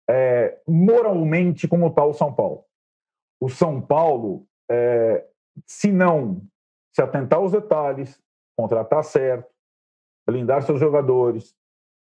é, 0.10 0.62
moralmente 0.68 1.68
como 1.68 1.88
está 1.88 2.04
o 2.04 2.14
São 2.14 2.34
Paulo 2.34 2.66
o 3.44 3.50
São 3.50 3.82
Paulo, 3.82 4.48
é, 4.72 5.28
se 5.66 5.92
não 5.92 6.42
se 6.96 7.02
atentar 7.02 7.40
aos 7.40 7.52
detalhes, 7.52 8.18
contratar 8.58 9.04
certo, 9.04 9.52
blindar 10.26 10.62
seus 10.62 10.80
jogadores, 10.80 11.54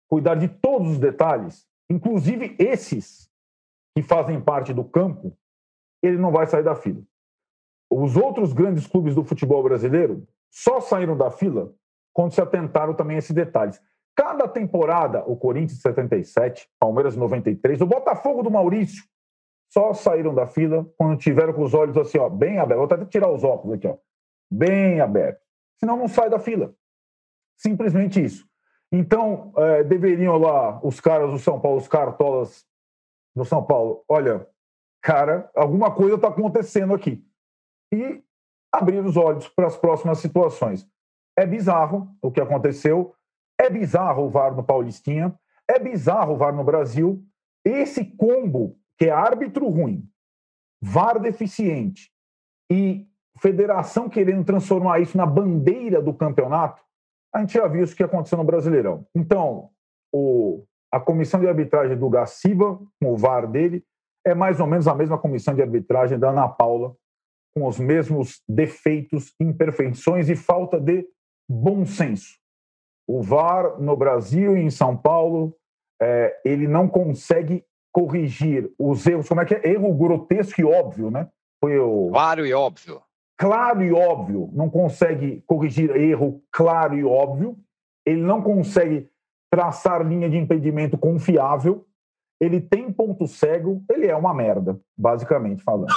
cuidar 0.07 0.35
de 0.35 0.49
todos 0.49 0.91
os 0.91 0.99
detalhes, 0.99 1.67
inclusive 1.89 2.57
esses 2.59 3.31
que 3.97 4.03
fazem 4.03 4.39
parte 4.39 4.75
do 4.75 4.85
campo, 4.85 5.35
ele 6.03 6.19
não 6.19 6.31
vai 6.31 6.47
sair 6.47 6.63
da 6.63 6.75
fila. 6.75 7.03
Os 7.91 8.17
outros 8.17 8.53
grandes 8.53 8.87
clubes 8.87 9.15
do 9.15 9.25
futebol 9.25 9.63
brasileiro 9.63 10.27
só 10.51 10.81
saíram 10.81 11.17
da 11.17 11.31
fila 11.31 11.73
quando 12.13 12.33
se 12.33 12.41
atentaram 12.41 12.95
também 12.95 13.17
a 13.17 13.19
esses 13.19 13.35
detalhes. 13.35 13.81
Cada 14.15 14.47
temporada, 14.47 15.25
o 15.27 15.37
Corinthians 15.37 15.81
77, 15.81 16.69
Palmeiras 16.79 17.17
93, 17.17 17.81
o 17.81 17.87
Botafogo 17.87 18.43
do 18.43 18.51
Maurício, 18.51 19.03
só 19.73 19.95
saíram 19.95 20.35
da 20.35 20.47
fila 20.47 20.87
quando 20.97 21.17
tiveram 21.17 21.53
com 21.53 21.63
os 21.63 21.75
olhos 21.75 21.97
assim, 21.97 22.19
ó, 22.19 22.29
bem 22.29 22.59
abertos. 22.59 22.89
Vou 22.89 22.97
até 22.97 23.05
tirar 23.07 23.31
os 23.31 23.45
óculos 23.45 23.77
aqui, 23.77 23.87
ó, 23.87 23.97
bem 24.51 25.01
abertos. 25.01 25.43
Senão 25.79 25.97
não 25.97 26.09
sai 26.09 26.29
da 26.29 26.39
fila. 26.39 26.75
Simplesmente 27.57 28.23
isso. 28.23 28.47
Então, 28.93 29.53
é, 29.57 29.85
deveriam 29.85 30.37
lá 30.37 30.81
os 30.85 31.01
caras 31.01 31.31
do 31.31 31.39
São 31.39 31.61
Paulo, 31.61 31.79
os 31.79 31.87
cartolas 31.87 32.67
do 33.35 33.45
São 33.45 33.65
Paulo, 33.65 34.05
olha, 34.09 34.47
cara, 35.01 35.49
alguma 35.55 35.95
coisa 35.95 36.17
está 36.17 36.29
acontecendo 36.29 36.93
aqui. 36.93 37.25
E 37.93 38.23
abrir 38.73 39.05
os 39.05 39.17
olhos 39.17 39.49
para 39.49 39.67
as 39.67 39.77
próximas 39.77 40.19
situações. 40.19 40.87
É 41.37 41.47
bizarro 41.47 42.09
o 42.23 42.31
que 42.31 42.41
aconteceu, 42.41 43.15
é 43.59 43.69
bizarro 43.69 44.25
o 44.25 44.31
VAR 44.31 44.55
no 44.55 44.63
Paulistinha, 44.63 45.35
é 45.69 45.79
bizarro 45.79 46.35
o 46.35 46.37
VAR 46.37 46.55
no 46.55 46.65
Brasil. 46.65 47.25
Esse 47.65 48.05
combo 48.05 48.77
que 48.99 49.07
é 49.07 49.11
árbitro 49.11 49.69
ruim, 49.69 50.09
VAR 50.81 51.19
deficiente 51.19 52.11
e 52.71 53.07
federação 53.39 54.09
querendo 54.09 54.45
transformar 54.45 55.01
isso 55.01 55.17
na 55.17 55.27
bandeira 55.27 56.01
do 56.01 56.13
campeonato, 56.13 56.83
a 57.35 57.41
gente 57.41 57.55
já 57.55 57.67
viu 57.67 57.83
isso 57.83 57.97
que 57.97 58.03
aconteceu 58.03 58.37
no 58.39 58.45
Brasileirão. 58.45 59.07
Então, 59.15 59.71
o, 60.13 60.65
a 60.93 60.99
comissão 60.99 61.41
de 61.41 61.49
arbitragem 61.49 61.97
do 61.97 62.11
Gaciba, 62.11 62.79
com 63.01 63.13
o 63.13 63.17
VAR 63.17 63.47
dele, 63.47 63.85
é 64.27 64.35
mais 64.35 64.61
ou 64.61 64.67
menos 64.67 64.87
a 64.89 64.95
mesma 64.95 65.17
comissão 65.17 65.55
de 65.55 65.63
arbitragem 65.63 66.19
da 66.19 66.31
Ana 66.31 66.49
Paula, 66.49 66.95
com 67.55 67.67
os 67.67 67.79
mesmos 67.79 68.43
defeitos, 68.49 69.35
imperfeições 69.41 70.29
e 70.29 70.37
falta 70.37 70.81
de 70.81 71.07
bom 71.49 71.85
senso. 71.85 72.39
O 73.09 73.23
VAR 73.23 73.81
no 73.81 73.97
Brasil 73.97 74.57
e 74.57 74.61
em 74.61 74.71
São 74.71 74.97
Paulo, 74.97 75.57
é, 76.01 76.41
ele 76.45 76.69
não 76.69 76.89
consegue 76.89 77.65
corrigir 77.93 78.71
os 78.79 79.05
erros, 79.07 79.29
como 79.29 79.41
é 79.41 79.45
que 79.45 79.55
é? 79.55 79.69
Erro 79.69 79.93
grotesco 79.95 80.61
e 80.61 80.65
óbvio, 80.65 81.11
né? 81.11 81.29
Foi 81.61 81.79
o... 81.79 82.11
Claro 82.13 82.47
e 82.47 82.55
óbvio. 82.55 83.03
Claro 83.37 83.83
e 83.83 83.93
óbvio, 83.93 84.51
não 84.53 84.69
consegue 84.69 85.43
corrigir 85.47 85.91
erro 85.97 86.43
claro 86.53 86.95
e 86.95 87.03
óbvio, 87.03 87.57
ele 88.07 88.21
não 88.21 88.43
consegue 88.43 89.09
traçar 89.51 90.07
linha 90.07 90.29
de 90.29 90.37
impedimento 90.37 90.99
confiável, 90.99 91.87
ele 92.41 92.61
tem 92.61 92.93
ponto 92.93 93.27
cego, 93.27 93.83
ele 93.91 94.07
é 94.07 94.15
uma 94.15 94.33
merda, 94.33 94.79
basicamente 94.97 95.63
falando. 95.63 95.93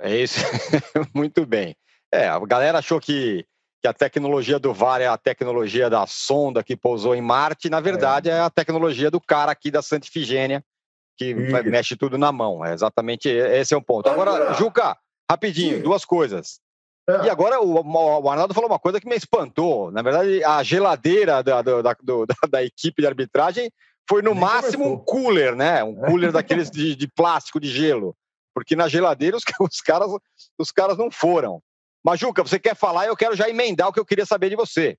É 0.00 0.16
isso, 0.16 0.40
muito 1.14 1.46
bem. 1.46 1.76
É, 2.12 2.28
a 2.28 2.38
galera 2.40 2.78
achou 2.78 3.00
que, 3.00 3.44
que 3.82 3.88
a 3.88 3.92
tecnologia 3.92 4.58
do 4.58 4.72
VAR 4.72 5.00
é 5.00 5.06
a 5.06 5.16
tecnologia 5.16 5.90
da 5.90 6.06
sonda 6.06 6.62
que 6.62 6.76
pousou 6.76 7.14
em 7.14 7.20
Marte, 7.20 7.68
na 7.68 7.80
verdade 7.80 8.30
é, 8.30 8.34
é 8.34 8.40
a 8.40 8.50
tecnologia 8.50 9.10
do 9.10 9.20
cara 9.20 9.52
aqui 9.52 9.70
da 9.70 9.82
Santa 9.82 10.06
Ifigênia, 10.06 10.62
que 11.16 11.34
mexe 11.34 11.96
tudo 11.96 12.18
na 12.18 12.30
mão. 12.30 12.64
É 12.64 12.74
exatamente 12.74 13.28
esse 13.28 13.74
é 13.74 13.76
o 13.76 13.82
ponto. 13.82 14.08
Agora, 14.08 14.52
Juca, 14.54 14.96
rapidinho, 15.30 15.82
duas 15.82 16.04
coisas. 16.04 16.60
É. 17.08 17.26
E 17.26 17.30
agora 17.30 17.60
o, 17.60 17.80
o, 17.80 18.28
Arnaldo 18.28 18.52
falou 18.52 18.68
uma 18.68 18.78
coisa 18.78 19.00
que 19.00 19.08
me 19.08 19.14
espantou. 19.14 19.92
Na 19.92 20.02
verdade, 20.02 20.42
a 20.42 20.62
geladeira 20.62 21.42
da, 21.42 21.62
da, 21.62 21.80
da, 22.02 22.48
da 22.48 22.64
equipe 22.64 23.00
de 23.00 23.06
arbitragem 23.06 23.70
foi 24.08 24.22
no 24.22 24.32
Nem 24.32 24.40
máximo 24.40 24.84
começou. 24.84 25.02
um 25.02 25.04
cooler, 25.04 25.56
né? 25.56 25.84
Um 25.84 25.94
cooler 25.94 26.32
daqueles 26.32 26.68
de, 26.70 26.96
de, 26.96 27.08
plástico, 27.08 27.60
de 27.60 27.68
gelo. 27.68 28.16
Porque 28.56 28.74
na 28.74 28.88
geladeira 28.88 29.36
os, 29.36 29.42
os, 29.60 29.82
caras, 29.82 30.10
os 30.58 30.72
caras 30.72 30.96
não 30.96 31.10
foram. 31.10 31.62
Majuca, 32.02 32.42
você 32.42 32.58
quer 32.58 32.74
falar? 32.74 33.06
Eu 33.06 33.16
quero 33.16 33.36
já 33.36 33.50
emendar 33.50 33.88
o 33.88 33.92
que 33.92 34.00
eu 34.00 34.06
queria 34.06 34.24
saber 34.24 34.48
de 34.48 34.56
você 34.56 34.96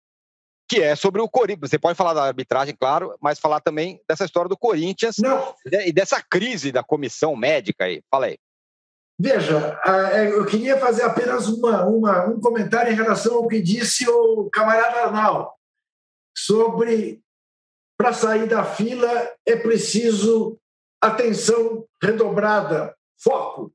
que 0.69 0.81
é 0.81 0.95
sobre 0.95 1.21
o 1.21 1.29
Corinthians. 1.29 1.69
Você 1.69 1.79
pode 1.79 1.97
falar 1.97 2.13
da 2.13 2.25
arbitragem, 2.25 2.75
claro, 2.77 3.15
mas 3.21 3.39
falar 3.39 3.61
também 3.61 4.01
dessa 4.07 4.25
história 4.25 4.49
do 4.49 4.57
Corinthians 4.57 5.15
Não. 5.17 5.55
e 5.65 5.93
dessa 5.93 6.21
crise 6.21 6.71
da 6.71 6.83
comissão 6.83 7.35
médica 7.35 7.85
aí. 7.85 8.03
Fala 8.11 8.25
aí. 8.25 8.37
Veja, 9.19 9.79
é, 10.13 10.29
eu 10.29 10.45
queria 10.45 10.77
fazer 10.77 11.03
apenas 11.03 11.47
uma, 11.47 11.85
uma, 11.85 12.25
um 12.27 12.39
comentário 12.39 12.91
em 12.91 12.95
relação 12.95 13.35
ao 13.35 13.47
que 13.47 13.61
disse 13.61 14.07
o 14.07 14.49
camarada 14.51 15.05
Arnal 15.05 15.57
sobre 16.37 17.21
para 17.97 18.13
sair 18.13 18.47
da 18.47 18.63
fila 18.63 19.09
é 19.45 19.55
preciso 19.55 20.59
atenção 21.01 21.85
redobrada, 22.03 22.95
foco. 23.17 23.73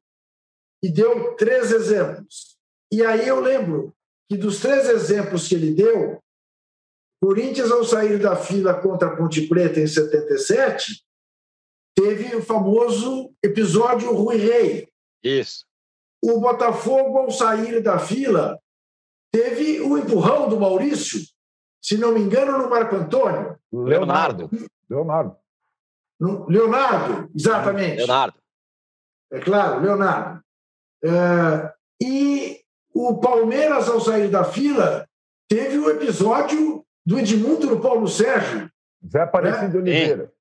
E 0.83 0.91
deu 0.91 1.35
três 1.37 1.71
exemplos. 1.71 2.57
E 2.93 3.05
aí 3.05 3.27
eu 3.27 3.41
lembro 3.41 3.95
que 4.29 4.37
dos 4.37 4.61
três 4.61 4.89
exemplos 4.89 5.49
que 5.49 5.55
ele 5.55 5.75
deu, 5.75 6.21
Corinthians, 7.23 7.71
ao 7.71 7.85
sair 7.85 8.19
da 8.19 8.35
fila 8.35 8.75
contra 8.75 9.09
a 9.09 9.17
Ponte 9.17 9.47
Preta 9.47 9.79
em 9.79 9.87
77, 9.87 11.05
teve 11.97 12.35
o 12.35 12.43
famoso 12.43 13.33
episódio 13.43 14.13
Rui 14.13 14.37
Rei. 14.37 14.89
Isso. 15.23 15.65
O 16.21 16.41
Botafogo, 16.41 17.19
ao 17.19 17.31
sair 17.31 17.81
da 17.81 17.99
fila, 17.99 18.59
teve 19.33 19.81
o 19.81 19.97
empurrão 19.97 20.49
do 20.49 20.59
Maurício, 20.59 21.21
se 21.81 21.97
não 21.97 22.13
me 22.13 22.21
engano, 22.21 22.59
no 22.59 22.69
Marco 22.69 22.97
Antônio. 22.97 23.59
Leonardo. 23.73 24.51
Leonardo. 24.91 25.37
Leonardo, 26.49 27.31
exatamente. 27.35 27.99
Leonardo. 27.99 28.42
É 29.33 29.41
claro, 29.41 29.81
Leonardo. 29.81 30.43
É, 31.03 31.73
e 32.03 32.61
o 32.95 33.19
Palmeiras, 33.19 33.89
ao 33.89 34.01
sair 34.01 34.29
da 34.29 34.45
fila, 34.45 35.09
teve 35.49 35.79
o 35.79 35.91
episódio 35.91 36.85
do 37.05 37.19
Edmundo 37.19 37.67
no 37.67 37.81
Paulo 37.81 38.07
Sérgio. 38.07 38.71
Zé 39.11 39.23
Aparecido 39.23 39.65
né? 39.65 39.71
de 39.71 39.79
Oliveira. 39.79 40.33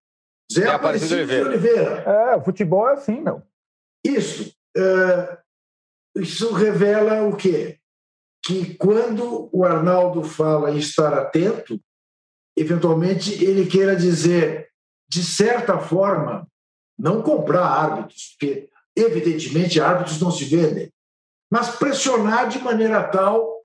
Zé, 0.52 0.62
Zé 0.62 0.68
Aparecido, 0.68 1.14
Aparecido 1.14 1.44
de 1.44 1.50
Oliveira. 1.50 1.92
É, 2.02 2.36
o 2.36 2.42
futebol 2.42 2.90
é 2.90 2.94
assim, 2.94 3.22
meu. 3.22 3.42
Isso. 4.06 4.54
É, 4.76 5.38
isso 6.18 6.54
revela 6.54 7.24
o 7.24 7.36
quê? 7.36 7.80
Que 8.44 8.76
quando 8.76 9.50
o 9.54 9.64
Arnaldo 9.64 10.24
fala 10.24 10.72
em 10.72 10.78
estar 10.78 11.14
atento, 11.14 11.80
eventualmente 12.58 13.44
ele 13.44 13.66
queira 13.66 13.96
dizer, 13.96 14.70
de 15.10 15.24
certa 15.24 15.80
forma, 15.80 16.48
não 16.98 17.22
comprar 17.22 17.66
árbitros, 17.66 18.36
porque 18.38 18.70
evidentemente 18.96 19.80
árbitros 19.80 20.20
não 20.20 20.32
se 20.32 20.46
vendem, 20.46 20.92
mas 21.52 21.76
pressionar 21.76 22.48
de 22.48 22.60
maneira 22.60 23.04
tal 23.04 23.62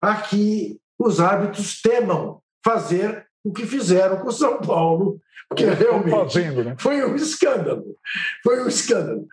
a 0.00 0.16
que 0.16 0.80
os 0.98 1.20
árbitros 1.20 1.80
temam 1.80 2.42
fazer 2.64 3.26
o 3.44 3.52
que 3.52 3.66
fizeram 3.66 4.18
com 4.18 4.28
o 4.28 4.32
São 4.32 4.60
Paulo, 4.60 5.20
que 5.56 5.64
realmente 5.64 6.10
fazendo, 6.10 6.64
né? 6.64 6.76
foi 6.78 7.04
um 7.04 7.16
escândalo. 7.16 7.96
Foi 8.42 8.62
um 8.62 8.68
escândalo. 8.68 9.26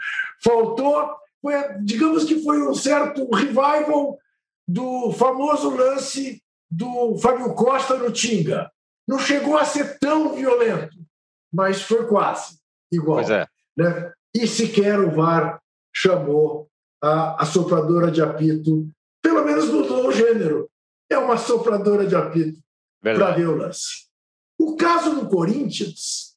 Faltou, 0.44 1.10
foi, 1.42 1.54
digamos 1.84 2.24
que 2.24 2.42
foi 2.44 2.62
um 2.62 2.74
certo 2.74 3.30
revival 3.34 4.18
do 4.68 5.12
famoso 5.12 5.76
lance 5.76 6.42
do 6.70 7.18
Fábio 7.18 7.54
Costa 7.54 7.98
no 7.98 8.12
Tinga. 8.12 8.72
Não 9.08 9.20
chegou 9.20 9.58
a 9.58 9.64
ser 9.64 9.98
tão 10.00 10.34
violento, 10.34 10.98
mas 11.54 11.82
foi 11.82 12.06
quase 12.08 12.60
igual. 12.92 13.18
Pois 13.18 13.30
é. 13.30 13.48
Né? 13.76 14.12
E 14.38 14.48
sequer 14.48 15.00
o 15.00 15.10
VAR 15.10 15.60
chamou 15.92 16.70
a, 17.02 17.42
a 17.42 17.46
sopradora 17.46 18.12
de 18.12 18.22
apito, 18.22 18.88
pelo 19.20 19.44
menos 19.44 19.68
mudou 19.68 20.08
o 20.08 20.12
gênero 20.12 20.70
é 21.10 21.18
uma 21.18 21.38
sopradora 21.38 22.06
de 22.06 22.16
apito 22.16 22.60
para 23.02 23.32
ver 23.32 23.48
o 23.48 23.56
lance. 23.56 24.06
O 24.60 24.76
caso 24.76 25.16
do 25.16 25.28
Corinthians 25.28 26.36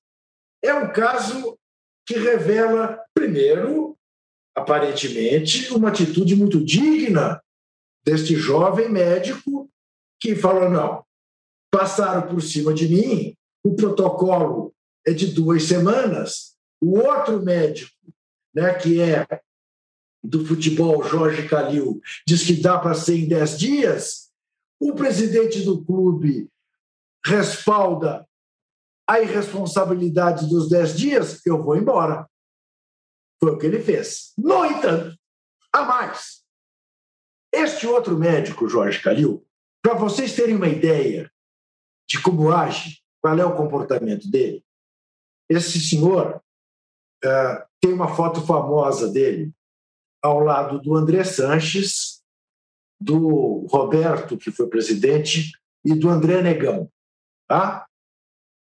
é 0.62 0.72
um 0.72 0.90
caso 0.90 1.59
que 2.07 2.14
revela, 2.14 2.98
primeiro, 3.12 3.96
aparentemente, 4.57 5.70
uma 5.74 5.88
atitude 5.88 6.34
muito 6.34 6.64
digna 6.64 7.42
deste 8.03 8.34
jovem 8.34 8.88
médico 8.88 9.68
que 10.18 10.34
falou: 10.34 10.70
não, 10.70 11.05
passaram 11.70 12.28
por 12.28 12.40
cima 12.40 12.72
de 12.72 12.88
mim, 12.88 13.34
o 13.62 13.74
protocolo 13.74 14.72
é 15.07 15.12
de 15.12 15.26
duas 15.26 15.64
semanas. 15.64 16.57
O 16.81 16.99
outro 16.99 17.43
médico, 17.43 17.95
né, 18.55 18.74
que 18.74 19.01
é 19.01 19.26
do 20.22 20.45
futebol, 20.45 21.03
Jorge 21.03 21.49
Calil, 21.49 22.01
diz 22.26 22.45
que 22.45 22.61
dá 22.61 22.78
para 22.78 22.95
ser 22.95 23.18
em 23.18 23.28
dez 23.28 23.59
dias 23.59 24.31
o 24.81 24.95
presidente 24.95 25.62
do 25.62 25.85
clube 25.85 26.51
respalda 27.24 28.26
a 29.07 29.20
irresponsabilidade 29.20 30.49
dos 30.49 30.68
10 30.70 30.97
dias, 30.97 31.47
eu 31.47 31.62
vou 31.62 31.76
embora. 31.76 32.28
Foi 33.39 33.53
o 33.53 33.59
que 33.59 33.66
ele 33.66 33.83
fez. 33.83 34.33
No 34.39 34.64
entanto, 34.64 35.18
a 35.72 35.83
mais. 35.83 36.45
Este 37.53 37.87
outro 37.87 38.16
médico, 38.16 38.68
Jorge 38.68 39.03
Calil, 39.03 39.45
para 39.83 39.95
vocês 39.95 40.35
terem 40.35 40.55
uma 40.55 40.68
ideia 40.68 41.31
de 42.09 42.22
como 42.22 42.53
age, 42.53 43.03
qual 43.20 43.39
é 43.39 43.45
o 43.45 43.57
comportamento 43.57 44.31
dele, 44.31 44.64
esse 45.49 45.81
senhor 45.81 46.43
tem 47.81 47.93
uma 47.93 48.14
foto 48.14 48.41
famosa 48.47 49.09
dele 49.09 49.53
ao 50.23 50.41
lado 50.41 50.81
do 50.81 50.95
André 50.95 51.25
Sanches, 51.25 52.23
do 53.01 53.66
Roberto, 53.71 54.37
que 54.37 54.51
foi 54.51 54.68
presidente, 54.68 55.53
e 55.85 55.95
do 55.95 56.09
André 56.11 56.43
Negão. 56.43 56.91
Tá? 57.49 57.87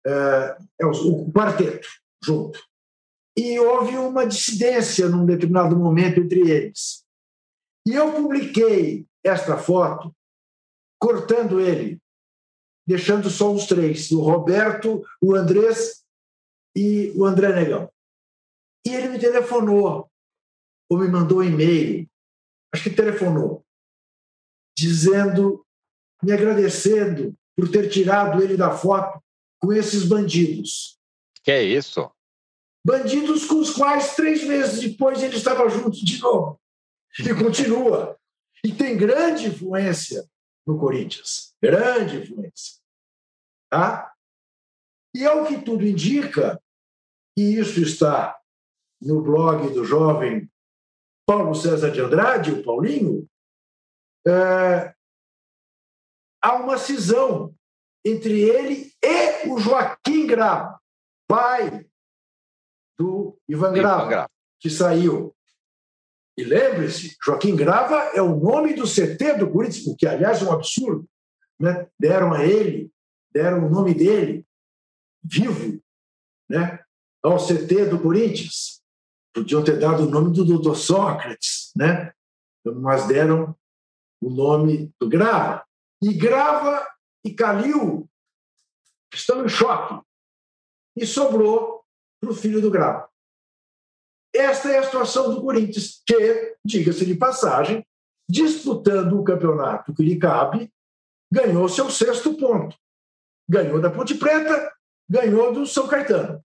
É, 0.06 0.58
é 0.82 0.86
o, 0.86 0.92
o 0.92 1.32
quarteto 1.34 1.88
junto. 2.24 2.60
E 3.38 3.60
houve 3.60 3.98
uma 3.98 4.26
dissidência 4.26 5.08
num 5.08 5.26
determinado 5.26 5.76
momento 5.76 6.20
entre 6.20 6.50
eles. 6.50 7.06
E 7.88 7.94
eu 7.94 8.14
publiquei 8.14 9.06
esta 9.24 9.58
foto 9.58 10.14
cortando 11.02 11.60
ele, 11.60 12.00
deixando 12.88 13.30
só 13.30 13.52
os 13.54 13.66
três: 13.66 14.12
o 14.12 14.22
Roberto, 14.22 15.04
o 15.22 15.36
Andrés 15.36 16.04
e 16.76 17.12
o 17.16 17.26
André 17.26 17.54
Negão. 17.54 17.90
E 18.90 18.96
ele 18.96 19.10
me 19.10 19.20
telefonou, 19.20 20.10
ou 20.90 20.98
me 20.98 21.08
mandou 21.08 21.42
um 21.42 21.44
e-mail, 21.44 22.10
acho 22.74 22.86
que 22.86 22.90
telefonou, 22.90 23.64
dizendo, 24.76 25.64
me 26.24 26.32
agradecendo 26.32 27.38
por 27.56 27.70
ter 27.70 27.88
tirado 27.88 28.42
ele 28.42 28.58
da 28.58 28.76
foto 28.76 29.24
com 29.62 29.72
esses 29.72 30.06
bandidos. 30.06 30.98
Que 31.44 31.52
é 31.52 31.62
isso? 31.62 32.12
Bandidos 32.84 33.46
com 33.46 33.60
os 33.60 33.70
quais, 33.70 34.16
três 34.16 34.44
meses 34.44 34.80
depois, 34.80 35.22
ele 35.22 35.36
estava 35.36 35.70
junto 35.70 36.04
de 36.04 36.20
novo. 36.20 36.60
E 37.20 37.36
continua. 37.36 38.20
E 38.64 38.74
tem 38.74 38.98
grande 38.98 39.50
influência 39.50 40.28
no 40.66 40.80
Corinthians. 40.80 41.54
Grande 41.62 42.22
influência. 42.24 42.80
Tá? 43.70 44.12
E 45.16 45.28
ao 45.28 45.46
que 45.46 45.62
tudo 45.62 45.86
indica, 45.86 46.60
e 47.38 47.60
isso 47.60 47.80
está 47.82 48.39
no 49.02 49.22
blog 49.22 49.74
do 49.74 49.86
jovem 49.86 50.50
Paulo 51.26 51.54
César 51.54 51.92
de 51.92 52.02
Andrade, 52.02 52.52
o 52.52 52.64
Paulinho, 52.64 53.30
é, 54.28 54.94
há 56.42 56.56
uma 56.56 56.78
cisão 56.78 57.54
entre 58.04 58.42
ele 58.42 58.92
e 59.04 59.50
o 59.50 59.60
Joaquim 59.60 60.26
Grava, 60.26 60.80
pai 61.28 61.86
do 62.98 63.38
Ivan 63.48 63.74
Grava, 63.74 64.30
que 64.60 64.70
saiu. 64.70 65.36
E 66.38 66.44
lembre-se, 66.44 67.16
Joaquim 67.24 67.56
Grava 67.56 67.96
é 68.16 68.22
o 68.22 68.36
nome 68.36 68.74
do 68.74 68.84
CT 68.84 69.38
do 69.38 69.52
Corinthians, 69.52 69.86
o 69.88 69.96
que, 69.96 70.08
aliás, 70.08 70.42
é 70.42 70.46
um 70.46 70.52
absurdo. 70.52 71.08
Né? 71.60 71.88
Deram 72.00 72.34
a 72.34 72.46
ele, 72.46 72.92
deram 73.32 73.68
o 73.68 73.70
nome 73.70 73.94
dele, 73.94 74.46
vivo, 75.24 75.82
né? 76.50 76.84
ao 77.22 77.38
CT 77.38 77.86
do 77.86 78.02
Corinthians. 78.02 78.79
Podiam 79.34 79.64
ter 79.64 79.80
dado 79.80 80.04
o 80.04 80.10
nome 80.10 80.34
do 80.34 80.44
doutor 80.44 80.76
Sócrates, 80.76 81.72
né? 81.76 82.12
mas 82.66 83.08
deram 83.08 83.56
o 84.22 84.30
nome 84.30 84.94
do 85.00 85.08
Grava. 85.08 85.66
E 86.02 86.14
Grava 86.14 86.86
e 87.24 87.34
Calil 87.34 88.10
estão 89.14 89.46
em 89.46 89.50
choque. 89.50 90.02
E 90.96 91.06
sobrou 91.06 91.84
para 92.22 92.32
o 92.32 92.36
filho 92.36 92.62
do 92.62 92.72
Grava. 92.72 93.10
Esta 94.34 94.70
é 94.70 94.78
a 94.78 94.84
situação 94.84 95.34
do 95.34 95.42
Corinthians, 95.42 96.02
que, 96.06 96.58
diga-se 96.64 97.06
de 97.06 97.16
passagem, 97.16 97.86
disputando 98.30 99.20
o 99.20 99.24
campeonato 99.24 99.94
que 99.94 100.04
lhe 100.04 100.20
cabe, 100.20 100.72
ganhou 101.32 101.68
seu 101.68 101.90
sexto 101.90 102.36
ponto. 102.38 102.78
Ganhou 103.50 103.82
da 103.82 103.90
Ponte 103.90 104.14
Preta, 104.16 104.72
ganhou 105.10 105.52
do 105.52 105.66
São 105.66 105.88
Caetano. 105.88 106.44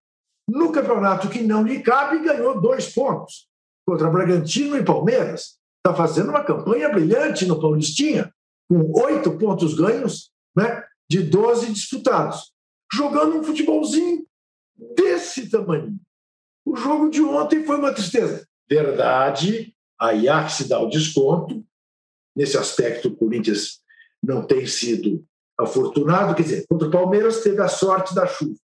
No 0.49 0.73
campeonato 0.73 1.29
que 1.29 1.43
não 1.43 1.63
lhe 1.63 1.81
cabe, 1.81 2.23
ganhou 2.23 2.61
dois 2.61 2.93
pontos. 2.93 3.49
Contra 3.87 4.11
Bragantino 4.11 4.77
e 4.77 4.85
Palmeiras. 4.85 5.59
Está 5.79 5.95
fazendo 5.97 6.31
uma 6.31 6.45
campanha 6.45 6.89
brilhante 6.89 7.47
no 7.47 7.61
Paulistinha, 7.61 8.33
com 8.69 8.93
oito 9.03 9.37
pontos 9.39 9.75
ganhos 9.75 10.31
né, 10.57 10.83
de 11.11 11.23
12 11.23 11.73
disputados. 11.73 12.53
Jogando 12.93 13.39
um 13.39 13.43
futebolzinho 13.43 14.25
desse 14.97 15.51
tamanho. 15.51 15.99
O 16.65 16.77
jogo 16.77 17.11
de 17.11 17.23
ontem 17.23 17.65
foi 17.65 17.77
uma 17.77 17.93
tristeza. 17.93 18.47
Verdade, 18.69 19.75
que 20.47 20.53
se 20.53 20.69
dá 20.69 20.81
o 20.81 20.89
desconto. 20.89 21.65
Nesse 22.35 22.57
aspecto, 22.57 23.09
o 23.09 23.17
Corinthians 23.17 23.81
não 24.23 24.47
tem 24.47 24.67
sido 24.67 25.25
afortunado. 25.59 26.35
Quer 26.35 26.43
dizer, 26.43 26.67
contra 26.69 26.89
o 26.89 26.91
Palmeiras 26.91 27.43
teve 27.43 27.61
a 27.61 27.69
sorte 27.69 28.15
da 28.15 28.27
chuva. 28.27 28.57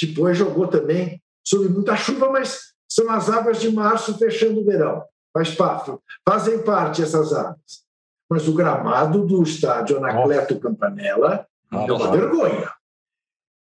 Depois 0.00 0.36
jogou 0.36 0.66
também 0.66 1.22
sob 1.46 1.68
muita 1.68 1.96
chuva, 1.96 2.30
mas 2.30 2.72
são 2.88 3.10
as 3.10 3.28
águas 3.28 3.60
de 3.60 3.70
março 3.70 4.16
fechando 4.18 4.60
o 4.60 4.64
verão. 4.64 5.04
Faz 5.32 5.54
parte, 5.54 5.92
fazem 6.28 6.62
parte 6.62 7.02
essas 7.02 7.32
águas. 7.32 7.84
Mas 8.30 8.48
o 8.48 8.54
gramado 8.54 9.26
do 9.26 9.42
estádio 9.42 9.98
Anacleto 9.98 10.58
Campanella 10.58 11.46
é 11.72 11.92
uma 11.92 12.10
vergonha. 12.10 12.72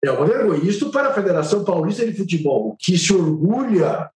É 0.05 0.11
uma 0.11 0.27
vergonha. 0.27 0.63
Isto 0.63 0.91
para 0.91 1.09
a 1.09 1.15
Federação 1.15 1.65
Paulista 1.65 2.07
de 2.07 2.17
Futebol, 2.17 2.77
que 2.79 2.99
se 2.99 3.13
orgulha 3.13 4.11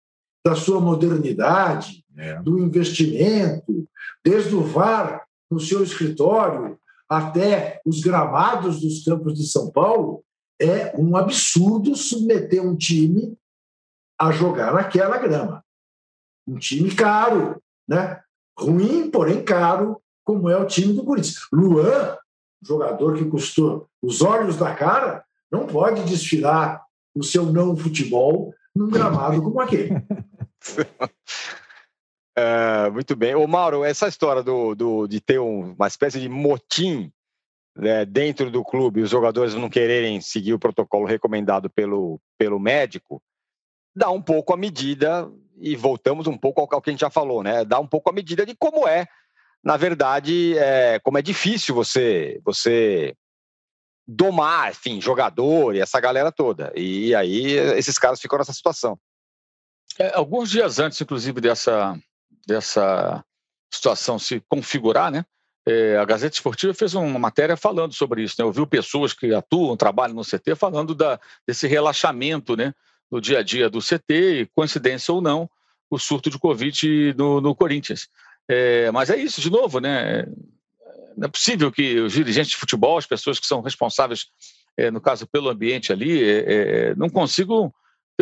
da 0.45 0.55
sua 0.55 0.79
modernidade, 0.79 2.03
é. 2.17 2.35
do 2.41 2.59
investimento, 2.59 3.87
desde 4.23 4.55
o 4.55 4.61
VAR 4.61 5.25
no 5.49 5.59
seu 5.59 5.83
escritório 5.83 6.77
até 7.07 7.81
os 7.85 8.01
gramados 8.01 8.81
dos 8.81 9.03
campos 9.03 9.35
de 9.35 9.45
São 9.45 9.71
Paulo, 9.71 10.23
é 10.63 10.93
um 10.97 11.15
absurdo 11.15 11.95
submeter 11.95 12.63
um 12.63 12.75
time 12.75 13.37
a 14.19 14.31
jogar 14.31 14.73
naquela 14.73 15.17
grama. 15.17 15.63
Um 16.47 16.57
time 16.57 16.93
caro, 16.93 17.61
né? 17.87 18.21
ruim, 18.57 19.09
porém 19.09 19.43
caro, 19.43 20.01
como 20.23 20.49
é 20.49 20.57
o 20.57 20.65
time 20.65 20.93
do 20.93 21.03
Corinthians. 21.03 21.47
Luan, 21.51 22.17
jogador 22.61 23.17
que 23.17 23.25
custou 23.25 23.89
os 24.01 24.21
olhos 24.21 24.57
da 24.57 24.73
cara, 24.75 25.23
não 25.51 25.67
pode 25.67 26.03
desfilar 26.03 26.83
o 27.15 27.23
seu 27.23 27.45
não 27.45 27.75
futebol 27.75 28.53
num 28.75 28.89
gramado 28.89 29.41
como 29.41 29.59
aquele. 29.59 29.91
É, 32.35 32.89
muito 32.89 33.15
bem. 33.15 33.35
Ô, 33.35 33.45
Mauro, 33.45 33.83
essa 33.83 34.07
história 34.07 34.41
do, 34.41 34.73
do, 34.73 35.05
de 35.05 35.21
ter 35.21 35.37
um, 35.37 35.73
uma 35.73 35.85
espécie 35.85 36.19
de 36.19 36.27
motim 36.27 37.13
né, 37.75 38.05
dentro 38.05 38.51
do 38.51 38.63
clube, 38.63 39.01
os 39.01 39.09
jogadores 39.09 39.55
não 39.55 39.69
quererem 39.69 40.21
seguir 40.21 40.53
o 40.53 40.59
protocolo 40.59 41.05
recomendado 41.05 41.69
pelo, 41.69 42.19
pelo 42.37 42.59
médico, 42.59 43.21
dá 43.95 44.09
um 44.09 44.21
pouco 44.21 44.53
a 44.53 44.57
medida, 44.57 45.29
e 45.57 45.75
voltamos 45.75 46.27
um 46.27 46.37
pouco 46.37 46.61
ao 46.61 46.81
que 46.81 46.89
a 46.89 46.93
gente 46.93 47.01
já 47.01 47.09
falou, 47.09 47.43
né? 47.43 47.63
Dá 47.63 47.79
um 47.79 47.87
pouco 47.87 48.09
a 48.09 48.13
medida 48.13 48.45
de 48.45 48.55
como 48.55 48.87
é, 48.87 49.07
na 49.63 49.77
verdade, 49.77 50.57
é, 50.57 50.99
como 50.99 51.17
é 51.17 51.21
difícil 51.21 51.73
você, 51.75 52.39
você 52.43 53.15
domar, 54.05 54.71
enfim, 54.71 54.99
jogador 54.99 55.75
e 55.75 55.79
essa 55.79 55.99
galera 55.99 56.31
toda. 56.31 56.71
E 56.75 57.15
aí 57.15 57.53
esses 57.77 57.97
caras 57.97 58.19
ficam 58.19 58.37
nessa 58.37 58.53
situação. 58.53 58.99
É, 59.97 60.13
alguns 60.15 60.49
dias 60.49 60.79
antes, 60.79 60.99
inclusive, 60.99 61.39
dessa, 61.39 61.97
dessa 62.47 63.23
situação 63.71 64.17
se 64.17 64.41
configurar, 64.49 65.11
né? 65.11 65.25
É, 65.65 65.97
a 65.97 66.03
Gazeta 66.03 66.35
Esportiva 66.35 66.73
fez 66.73 66.93
uma 66.93 67.19
matéria 67.19 67.55
falando 67.55 67.93
sobre 67.93 68.23
isso. 68.23 68.35
Né? 68.37 68.45
Ouviu 68.45 68.67
pessoas 68.67 69.13
que 69.13 69.33
atuam, 69.33 69.77
trabalham 69.77 70.15
no 70.15 70.23
CT, 70.23 70.55
falando 70.55 70.93
da, 70.93 71.19
desse 71.47 71.67
relaxamento 71.67 72.55
né, 72.55 72.73
no 73.09 73.21
dia 73.21 73.39
a 73.39 73.43
dia 73.43 73.69
do 73.69 73.79
CT, 73.79 74.41
e 74.41 74.45
coincidência 74.53 75.13
ou 75.13 75.21
não, 75.21 75.49
o 75.89 75.97
surto 75.97 76.29
de 76.29 76.37
Covid 76.37 77.13
no, 77.17 77.39
no 77.39 77.55
Corinthians. 77.55 78.09
É, 78.47 78.91
mas 78.91 79.09
é 79.09 79.17
isso, 79.17 79.39
de 79.39 79.49
novo, 79.49 79.79
né? 79.79 80.25
Não 81.15 81.27
é 81.27 81.31
possível 81.31 81.71
que 81.71 81.99
os 81.99 82.13
dirigentes 82.13 82.51
de 82.51 82.57
futebol, 82.57 82.97
as 82.97 83.05
pessoas 83.05 83.39
que 83.39 83.45
são 83.45 83.61
responsáveis, 83.61 84.25
é, 84.75 84.91
no 84.91 84.99
caso, 84.99 85.27
pelo 85.27 85.49
ambiente 85.49 85.93
ali, 85.93 86.23
é, 86.23 86.43
é 86.89 86.95
não 86.95 87.09
consigam 87.09 87.73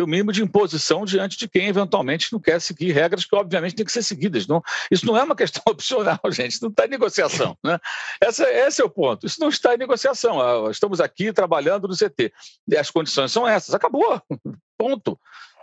ter 0.02 0.04
o 0.04 0.06
mínimo 0.06 0.32
de 0.32 0.42
imposição 0.42 1.04
diante 1.04 1.38
de 1.38 1.48
quem 1.48 1.68
eventualmente 1.68 2.32
não 2.32 2.40
quer 2.40 2.60
seguir 2.60 2.92
regras 2.92 3.24
que, 3.24 3.34
obviamente, 3.34 3.74
têm 3.74 3.86
que 3.86 3.92
ser 3.92 4.02
seguidas. 4.02 4.46
Não, 4.46 4.62
isso 4.90 5.06
não 5.06 5.16
é 5.16 5.22
uma 5.22 5.36
questão 5.36 5.62
opcional, 5.70 6.20
gente, 6.30 6.52
isso 6.52 6.64
não 6.64 6.70
está 6.70 6.84
em 6.86 6.90
negociação. 6.90 7.56
Né? 7.64 7.78
Essa, 8.20 8.50
esse 8.50 8.82
é 8.82 8.84
o 8.84 8.90
ponto. 8.90 9.26
Isso 9.26 9.40
não 9.40 9.48
está 9.48 9.74
em 9.74 9.78
negociação. 9.78 10.40
Ah, 10.40 10.70
estamos 10.70 11.00
aqui 11.00 11.32
trabalhando 11.32 11.86
no 11.88 11.96
CT. 11.96 12.32
As 12.78 12.90
condições 12.90 13.32
são 13.32 13.46
essas. 13.46 13.74
Acabou. 13.74 14.20
Ponto. 14.76 15.18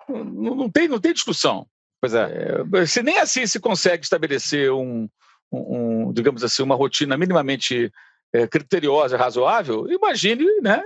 Não, 0.08 0.56
não, 0.56 0.70
tem, 0.70 0.88
não 0.88 1.00
tem 1.00 1.14
discussão. 1.14 1.68
Pois 2.02 2.14
é. 2.14 2.64
é. 2.74 2.86
Se 2.86 3.04
nem 3.04 3.20
assim 3.20 3.46
se 3.46 3.60
consegue 3.60 4.04
estabelecer 4.04 4.72
um, 4.72 5.10
um, 5.52 6.08
um 6.08 6.14
digamos 6.14 6.44
assim, 6.44 6.64
uma 6.64 6.76
rotina 6.76 7.18
minimamente 7.18 7.92
é, 8.34 8.48
criteriosa, 8.48 9.18
razoável, 9.18 9.92
imagine 9.92 10.46
né, 10.62 10.82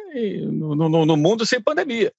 no, 0.46 0.76
no, 0.76 1.06
no 1.06 1.18
mundo 1.18 1.46
sem 1.46 1.62
pandemia. 1.62 2.12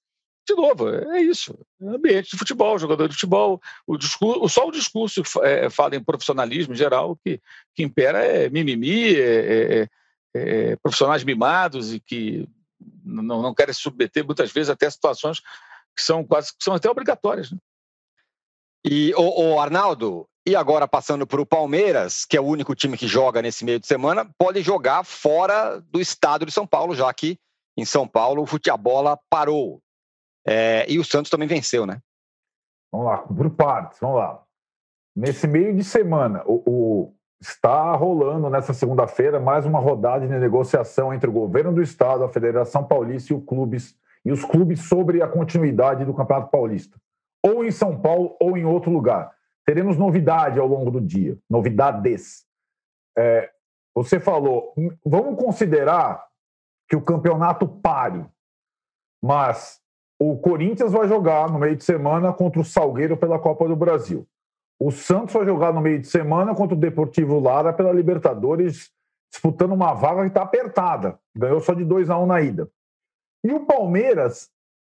De 0.47 0.55
novo, 0.55 0.89
é 0.89 1.21
isso. 1.21 1.57
É 1.81 1.87
ambiente 1.87 2.31
de 2.31 2.37
futebol, 2.37 2.77
jogador 2.77 3.07
de 3.07 3.15
futebol. 3.15 3.61
O 3.87 3.97
discurso, 3.97 4.47
só 4.49 4.67
o 4.67 4.71
discurso 4.71 5.23
é, 5.43 5.69
fala 5.69 5.95
em 5.95 6.03
profissionalismo 6.03 6.73
em 6.73 6.77
geral, 6.77 7.11
o 7.11 7.15
que, 7.15 7.41
que 7.73 7.83
impera 7.83 8.23
é 8.23 8.49
mimimi, 8.49 9.15
é, 9.15 9.81
é, 9.81 9.89
é, 10.35 10.75
profissionais 10.77 11.23
mimados 11.23 11.93
e 11.93 11.99
que 11.99 12.47
não, 13.03 13.41
não 13.41 13.53
querem 13.53 13.73
se 13.73 13.81
submeter 13.81 14.25
muitas 14.25 14.51
vezes 14.51 14.69
até 14.69 14.89
situações 14.89 15.39
que 15.95 16.03
são 16.03 16.23
quase 16.23 16.49
que 16.49 16.63
são 16.63 16.73
até 16.73 16.89
obrigatórias. 16.89 17.51
Né? 17.51 17.57
E 18.87 19.13
o, 19.15 19.59
Arnaldo, 19.59 20.27
e 20.45 20.55
agora 20.55 20.87
passando 20.87 21.25
para 21.25 21.41
o 21.41 21.45
Palmeiras, 21.45 22.23
que 22.23 22.37
é 22.37 22.41
o 22.41 22.45
único 22.45 22.75
time 22.75 22.95
que 22.95 23.07
joga 23.07 23.41
nesse 23.41 23.65
meio 23.65 23.79
de 23.79 23.87
semana, 23.87 24.29
pode 24.37 24.61
jogar 24.61 25.03
fora 25.03 25.79
do 25.89 25.99
estado 25.99 26.45
de 26.45 26.51
São 26.51 26.67
Paulo, 26.67 26.93
já 26.93 27.11
que 27.11 27.39
em 27.75 27.83
São 27.83 28.07
Paulo 28.07 28.43
o 28.43 28.45
futebol 28.45 29.05
parou. 29.27 29.81
É, 30.47 30.89
e 30.89 30.99
o 30.99 31.03
Santos 31.03 31.29
também 31.31 31.47
venceu, 31.47 31.85
né? 31.85 31.99
Vamos 32.91 33.07
lá, 33.07 33.17
por 33.17 33.49
partes, 33.49 33.99
vamos 33.99 34.17
lá. 34.17 34.43
Nesse 35.15 35.47
meio 35.47 35.75
de 35.75 35.83
semana, 35.83 36.43
o, 36.45 36.63
o 36.65 37.15
está 37.41 37.93
rolando 37.95 38.49
nessa 38.49 38.73
segunda-feira 38.73 39.39
mais 39.39 39.65
uma 39.65 39.79
rodada 39.79 40.27
de 40.27 40.33
negociação 40.33 41.13
entre 41.13 41.29
o 41.29 41.33
governo 41.33 41.73
do 41.73 41.81
estado, 41.81 42.23
a 42.23 42.29
Federação 42.29 42.83
Paulista 42.83 43.33
e, 43.33 43.41
clubes, 43.41 43.95
e 44.23 44.31
os 44.31 44.43
clubes 44.43 44.87
sobre 44.87 45.21
a 45.21 45.27
continuidade 45.27 46.05
do 46.05 46.13
Campeonato 46.13 46.49
Paulista, 46.49 46.99
ou 47.43 47.63
em 47.63 47.71
São 47.71 47.99
Paulo 47.99 48.35
ou 48.39 48.57
em 48.57 48.65
outro 48.65 48.91
lugar. 48.91 49.31
Teremos 49.65 49.97
novidade 49.97 50.59
ao 50.59 50.67
longo 50.67 50.91
do 50.91 51.01
dia, 51.01 51.37
novidades. 51.49 52.45
É, 53.17 53.51
você 53.93 54.19
falou, 54.19 54.73
vamos 55.05 55.43
considerar 55.43 56.25
que 56.87 56.95
o 56.95 57.01
campeonato 57.01 57.67
pare, 57.67 58.25
mas 59.23 59.81
o 60.19 60.37
Corinthians 60.37 60.91
vai 60.91 61.07
jogar 61.07 61.51
no 61.51 61.59
meio 61.59 61.75
de 61.75 61.83
semana 61.83 62.31
contra 62.31 62.61
o 62.61 62.65
Salgueiro 62.65 63.17
pela 63.17 63.39
Copa 63.39 63.67
do 63.67 63.75
Brasil. 63.75 64.27
O 64.79 64.91
Santos 64.91 65.33
vai 65.33 65.45
jogar 65.45 65.73
no 65.73 65.81
meio 65.81 65.99
de 65.99 66.07
semana 66.07 66.53
contra 66.55 66.75
o 66.75 66.79
Deportivo 66.79 67.39
Lara 67.39 67.73
pela 67.73 67.91
Libertadores, 67.91 68.91
disputando 69.31 69.73
uma 69.73 69.93
vaga 69.93 70.21
que 70.21 70.27
está 70.27 70.43
apertada. 70.43 71.19
Ganhou 71.35 71.59
só 71.59 71.73
de 71.73 71.83
2 71.83 72.09
a 72.09 72.17
1 72.17 72.23
um 72.23 72.25
na 72.25 72.41
ida. 72.41 72.69
E 73.43 73.51
o 73.51 73.65
Palmeiras, 73.65 74.49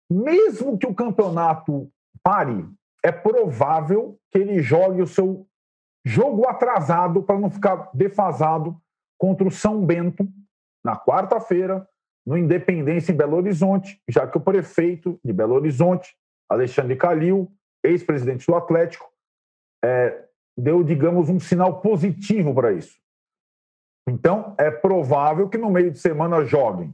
mesmo 0.10 0.78
que 0.78 0.88
o 0.88 0.94
campeonato 0.94 1.90
pare, 2.24 2.66
é 3.04 3.12
provável 3.12 4.18
que 4.32 4.38
ele 4.38 4.62
jogue 4.62 5.02
o 5.02 5.08
seu 5.08 5.46
jogo 6.06 6.48
atrasado 6.48 7.24
para 7.24 7.40
não 7.40 7.50
ficar 7.50 7.90
defasado 7.94 8.80
contra 9.18 9.48
o 9.48 9.52
São 9.52 9.86
Bento 9.86 10.28
na 10.84 10.98
quarta-feira, 10.98 11.88
no 12.30 12.38
Independência 12.38 13.12
em 13.12 13.16
Belo 13.16 13.38
Horizonte, 13.38 14.00
já 14.08 14.28
que 14.28 14.38
o 14.38 14.42
prefeito 14.42 15.20
de 15.26 15.34
Belo 15.34 15.56
Horizonte, 15.56 16.16
Alexandre 16.48 16.96
Calil, 16.96 17.52
ex-presidente 17.84 18.46
do 18.46 18.54
Atlético, 18.54 19.12
é, 19.84 20.26
deu, 20.56 20.84
digamos, 20.84 21.28
um 21.28 21.40
sinal 21.40 21.82
positivo 21.82 22.54
para 22.54 22.72
isso. 22.72 23.00
Então, 24.08 24.54
é 24.60 24.70
provável 24.70 25.50
que 25.50 25.58
no 25.58 25.72
meio 25.72 25.90
de 25.90 25.98
semana 25.98 26.46
joguem 26.46 26.94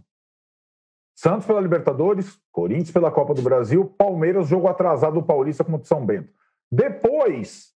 Santos 1.17 1.45
pela 1.45 1.59
Libertadores, 1.59 2.39
Corinthians 2.49 2.91
pela 2.91 3.11
Copa 3.11 3.33
do 3.33 3.41
Brasil, 3.41 3.93
Palmeiras, 3.97 4.47
jogo 4.47 4.69
atrasado 4.69 5.15
do 5.15 5.23
Paulista 5.23 5.65
contra 5.65 5.81
o 5.81 5.85
São 5.85 6.05
Bento. 6.05 6.33
Depois, 6.71 7.73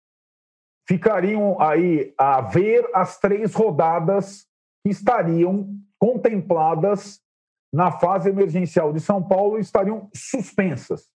ficariam 0.87 1.59
aí 1.59 2.13
a 2.19 2.39
ver 2.39 2.87
as 2.93 3.19
três 3.19 3.55
rodadas 3.55 4.47
que 4.83 4.91
estariam 4.91 5.67
contempladas 5.99 7.19
na 7.71 7.91
fase 7.91 8.29
emergencial 8.29 8.93
de 8.93 8.99
São 8.99 9.21
Paulo 9.21 9.59
estariam 9.59 10.09
suspensas. 10.13 11.11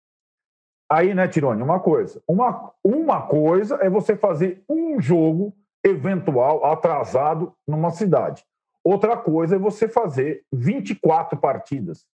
Aí, 0.90 1.14
né, 1.14 1.28
Tirone, 1.28 1.62
uma 1.62 1.80
coisa. 1.80 2.22
Uma, 2.26 2.72
uma 2.82 3.26
coisa 3.26 3.76
é 3.82 3.90
você 3.90 4.16
fazer 4.16 4.64
um 4.68 5.00
jogo 5.00 5.54
eventual 5.84 6.64
atrasado 6.64 7.54
numa 7.66 7.90
cidade. 7.90 8.44
Outra 8.82 9.16
coisa 9.16 9.56
é 9.56 9.58
você 9.58 9.86
fazer 9.86 10.44
24 10.50 11.38
partidas. 11.38 12.06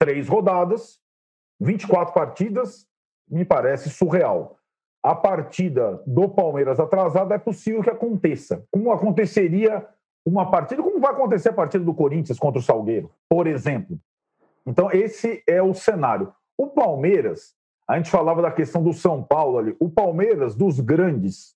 Três 0.00 0.28
rodadas, 0.28 1.00
24 1.60 2.12
partidas, 2.12 2.86
me 3.28 3.44
parece 3.44 3.88
surreal. 3.88 4.58
A 5.02 5.14
partida 5.14 6.02
do 6.04 6.28
Palmeiras 6.28 6.80
atrasada 6.80 7.36
é 7.36 7.38
possível 7.38 7.82
que 7.82 7.90
aconteça. 7.90 8.66
Como 8.72 8.90
aconteceria 8.90 9.86
uma 10.26 10.50
partida, 10.50 10.82
como 10.82 10.98
vai 10.98 11.12
acontecer 11.12 11.50
a 11.50 11.52
partida 11.52 11.84
do 11.84 11.94
Corinthians 11.94 12.38
contra 12.38 12.58
o 12.58 12.62
Salgueiro, 12.62 13.12
por 13.28 13.46
exemplo. 13.46 13.96
Então, 14.66 14.90
esse 14.90 15.44
é 15.46 15.62
o 15.62 15.72
cenário. 15.72 16.32
O 16.58 16.66
Palmeiras, 16.66 17.54
a 17.88 17.96
gente 17.96 18.10
falava 18.10 18.42
da 18.42 18.50
questão 18.50 18.82
do 18.82 18.92
São 18.92 19.22
Paulo 19.22 19.58
ali. 19.58 19.76
O 19.78 19.88
Palmeiras, 19.88 20.56
dos 20.56 20.80
grandes 20.80 21.54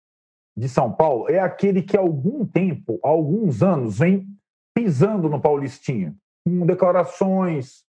de 0.56 0.68
São 0.68 0.92
Paulo, 0.92 1.28
é 1.28 1.40
aquele 1.40 1.82
que 1.82 1.96
há 1.96 2.00
algum 2.00 2.46
tempo, 2.46 3.00
há 3.02 3.08
alguns 3.08 3.60
anos, 3.60 3.98
vem 3.98 4.28
pisando 4.72 5.28
no 5.28 5.40
Paulistinha, 5.40 6.14
com 6.46 6.64
declarações, 6.64 7.84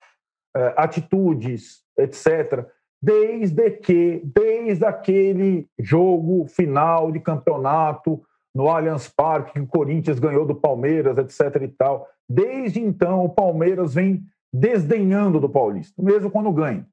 é, 0.55 0.73
atitudes, 0.77 1.83
etc. 1.97 2.65
Desde 3.01 3.71
que, 3.71 4.21
desde 4.23 4.85
aquele 4.85 5.69
jogo 5.77 6.47
final 6.47 7.11
de 7.11 7.19
campeonato 7.19 8.23
no 8.53 8.69
Allianz 8.69 9.07
Parque, 9.07 9.53
que 9.53 9.59
o 9.59 9.67
Corinthians 9.67 10.19
ganhou 10.19 10.45
do 10.45 10.55
Palmeiras, 10.55 11.17
etc. 11.17 11.63
e 11.63 11.67
tal. 11.67 12.07
Desde 12.27 12.79
então, 12.79 13.23
o 13.23 13.29
Palmeiras 13.29 13.93
vem 13.93 14.23
desdenhando 14.51 15.39
do 15.39 15.49
Paulista, 15.49 16.01
mesmo 16.01 16.31
quando 16.31 16.51
ganha. 16.51 16.87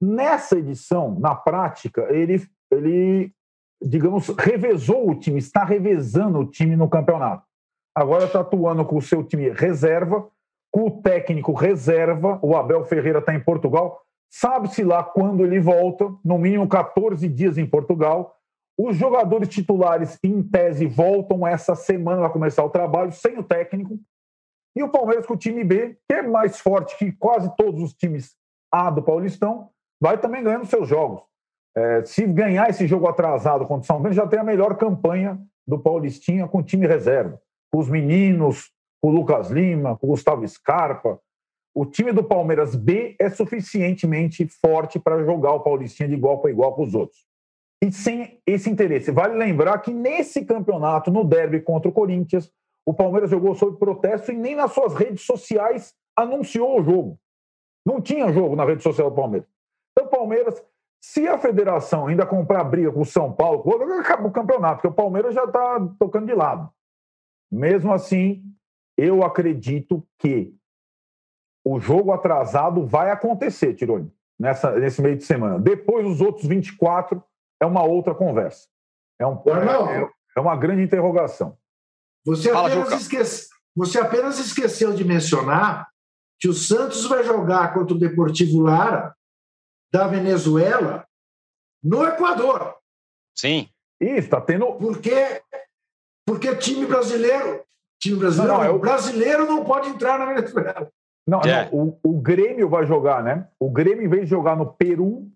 Nessa 0.00 0.58
edição, 0.58 1.18
na 1.18 1.34
prática, 1.34 2.06
ele, 2.10 2.42
ele 2.70 3.32
digamos, 3.82 4.28
revezou 4.38 5.10
o 5.10 5.14
time, 5.14 5.38
está 5.38 5.64
revezando 5.64 6.38
o 6.38 6.46
time 6.46 6.76
no 6.76 6.88
campeonato. 6.88 7.44
Agora 7.94 8.24
está 8.24 8.40
atuando 8.40 8.84
com 8.84 8.96
o 8.96 9.02
seu 9.02 9.24
time 9.24 9.50
reserva, 9.50 10.28
com 10.70 10.86
o 10.86 11.02
técnico 11.02 11.52
reserva, 11.52 12.38
o 12.42 12.54
Abel 12.54 12.84
Ferreira 12.84 13.20
está 13.20 13.34
em 13.34 13.40
Portugal. 13.40 14.02
Sabe-se 14.30 14.84
lá 14.84 15.02
quando 15.02 15.44
ele 15.44 15.58
volta, 15.58 16.12
no 16.22 16.38
mínimo 16.38 16.68
14 16.68 17.26
dias 17.28 17.56
em 17.56 17.66
Portugal. 17.66 18.35
Os 18.78 18.96
jogadores 18.96 19.48
titulares, 19.48 20.18
em 20.22 20.42
tese, 20.42 20.86
voltam 20.86 21.46
essa 21.46 21.74
semana, 21.74 22.20
vai 22.20 22.30
começar 22.30 22.62
o 22.62 22.68
trabalho, 22.68 23.10
sem 23.10 23.38
o 23.38 23.42
técnico. 23.42 23.98
E 24.76 24.82
o 24.82 24.90
Palmeiras 24.90 25.24
com 25.24 25.32
o 25.32 25.38
time 25.38 25.64
B, 25.64 25.96
que 26.06 26.14
é 26.14 26.22
mais 26.22 26.60
forte 26.60 26.96
que 26.98 27.10
quase 27.12 27.50
todos 27.56 27.80
os 27.80 27.94
times 27.94 28.36
A 28.70 28.90
do 28.90 29.02
Paulistão, 29.02 29.70
vai 29.98 30.18
também 30.18 30.44
ganhando 30.44 30.66
seus 30.66 30.86
jogos. 30.86 31.22
É, 31.74 32.04
se 32.04 32.26
ganhar 32.26 32.68
esse 32.68 32.86
jogo 32.86 33.08
atrasado 33.08 33.66
contra 33.66 33.84
o 33.84 33.86
São 33.86 34.00
Bento, 34.00 34.14
já 34.14 34.26
tem 34.26 34.38
a 34.38 34.44
melhor 34.44 34.76
campanha 34.76 35.40
do 35.66 35.78
Paulistinha 35.78 36.46
com 36.46 36.58
o 36.58 36.62
time 36.62 36.86
reserva. 36.86 37.40
Com 37.72 37.78
os 37.78 37.88
meninos, 37.88 38.70
com 39.00 39.08
o 39.08 39.12
Lucas 39.12 39.50
Lima, 39.50 39.96
com 39.96 40.06
o 40.06 40.10
Gustavo 40.10 40.46
Scarpa. 40.46 41.18
O 41.74 41.86
time 41.86 42.12
do 42.12 42.22
Palmeiras 42.22 42.74
B 42.74 43.16
é 43.18 43.30
suficientemente 43.30 44.46
forte 44.46 44.98
para 44.98 45.24
jogar 45.24 45.52
o 45.52 45.60
Paulistinha 45.60 46.08
de 46.10 46.14
igual 46.14 46.40
para 46.40 46.50
igual 46.50 46.74
com 46.74 46.84
os 46.84 46.94
outros 46.94 47.26
e 47.82 47.92
sem 47.92 48.40
esse 48.46 48.70
interesse. 48.70 49.10
Vale 49.10 49.34
lembrar 49.34 49.78
que 49.78 49.92
nesse 49.92 50.44
campeonato, 50.44 51.10
no 51.10 51.24
derby 51.24 51.60
contra 51.60 51.88
o 51.88 51.92
Corinthians, 51.92 52.50
o 52.86 52.94
Palmeiras 52.94 53.30
jogou 53.30 53.54
sob 53.54 53.78
protesto 53.78 54.32
e 54.32 54.36
nem 54.36 54.54
nas 54.54 54.72
suas 54.72 54.94
redes 54.94 55.24
sociais 55.24 55.94
anunciou 56.16 56.80
o 56.80 56.82
jogo. 56.82 57.18
Não 57.84 58.00
tinha 58.00 58.32
jogo 58.32 58.56
na 58.56 58.64
rede 58.64 58.82
social 58.82 59.10
do 59.10 59.16
Palmeiras. 59.16 59.48
Então, 59.92 60.06
o 60.06 60.10
Palmeiras, 60.10 60.64
se 61.00 61.26
a 61.26 61.38
federação 61.38 62.06
ainda 62.06 62.26
comprar 62.26 62.64
briga 62.64 62.92
com 62.92 63.00
o 63.00 63.06
São 63.06 63.32
Paulo, 63.32 63.64
acaba 64.00 64.26
o 64.26 64.32
campeonato, 64.32 64.76
porque 64.76 64.88
o 64.88 64.92
Palmeiras 64.92 65.34
já 65.34 65.44
está 65.44 65.80
tocando 65.98 66.26
de 66.26 66.34
lado. 66.34 66.70
Mesmo 67.50 67.92
assim, 67.92 68.42
eu 68.96 69.22
acredito 69.22 70.02
que 70.18 70.54
o 71.64 71.78
jogo 71.78 72.12
atrasado 72.12 72.86
vai 72.86 73.10
acontecer, 73.10 73.74
Tironi, 73.74 74.12
nessa, 74.38 74.78
nesse 74.78 75.02
meio 75.02 75.16
de 75.16 75.24
semana. 75.24 75.58
Depois, 75.58 76.06
os 76.06 76.20
outros 76.20 76.46
24 76.46 77.22
é 77.60 77.66
uma 77.66 77.82
outra 77.84 78.14
conversa. 78.14 78.68
É, 79.18 79.26
um, 79.26 79.42
é, 79.46 80.10
é 80.36 80.40
uma 80.40 80.56
grande 80.56 80.82
interrogação. 80.82 81.56
Você 82.24 82.50
apenas, 82.50 82.92
esquece, 82.92 83.48
você 83.74 83.98
apenas 83.98 84.38
esqueceu 84.38 84.92
de 84.92 85.04
mencionar 85.04 85.88
que 86.40 86.48
o 86.48 86.52
Santos 86.54 87.06
vai 87.06 87.24
jogar 87.24 87.72
contra 87.72 87.94
o 87.94 87.98
Deportivo 87.98 88.60
Lara 88.60 89.14
da 89.92 90.06
Venezuela 90.06 91.06
no 91.82 92.04
Equador. 92.04 92.76
Sim. 93.36 93.68
Isso, 94.00 94.18
está 94.18 94.40
tendo. 94.40 94.66
Porque, 94.74 95.40
porque 96.26 96.56
time 96.56 96.84
brasileiro. 96.84 97.64
Time 98.02 98.18
brasileiro. 98.18 98.52
Não, 98.52 98.58
não, 98.60 98.64
é 98.64 98.70
o 98.70 98.78
brasileiro 98.78 99.46
não 99.46 99.64
pode 99.64 99.88
entrar 99.88 100.18
na 100.18 100.26
Venezuela. 100.26 100.90
Não, 101.26 101.40
é. 101.40 101.70
não 101.70 101.78
o, 101.78 102.00
o 102.02 102.20
Grêmio 102.20 102.68
vai 102.68 102.86
jogar, 102.86 103.22
né? 103.22 103.48
O 103.58 103.70
Grêmio, 103.70 104.04
em 104.04 104.08
vez 104.08 104.24
de 104.24 104.30
jogar 104.30 104.56
no 104.56 104.72
Peru, 104.74 105.30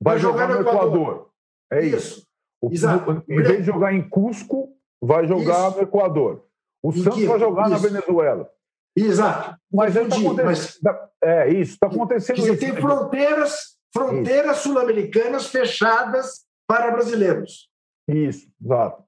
vai, 0.00 0.14
vai 0.14 0.18
jogar, 0.18 0.48
jogar, 0.48 0.54
no 0.54 0.68
Equador. 0.68 0.84
Equador. 0.86 1.33
É 1.78 1.84
isso. 1.84 2.26
isso. 2.70 2.86
O, 2.86 3.22
em 3.28 3.42
vez 3.42 3.58
de 3.58 3.64
jogar 3.64 3.92
em 3.92 4.08
Cusco, 4.08 4.74
vai 5.02 5.26
jogar 5.26 5.68
isso. 5.68 5.76
no 5.76 5.82
Equador. 5.82 6.44
O 6.82 6.90
em 6.90 7.02
Santos 7.02 7.24
vai 7.24 7.38
jogar 7.38 7.62
isso. 7.62 7.70
na 7.70 7.78
Venezuela. 7.78 8.50
Exato. 8.96 9.56
Mas, 9.72 9.96
está 9.96 10.44
mas... 10.44 10.80
É 11.22 11.50
isso, 11.50 11.72
está 11.72 11.86
acontecendo 11.86 12.38
isso. 12.38 12.58
Tem 12.58 12.76
fronteiras, 12.76 13.76
fronteiras 13.92 14.58
sul-americanas 14.58 15.46
fechadas 15.46 16.44
para 16.68 16.90
brasileiros. 16.90 17.70
Isso, 18.08 18.46
exato. 18.62 19.02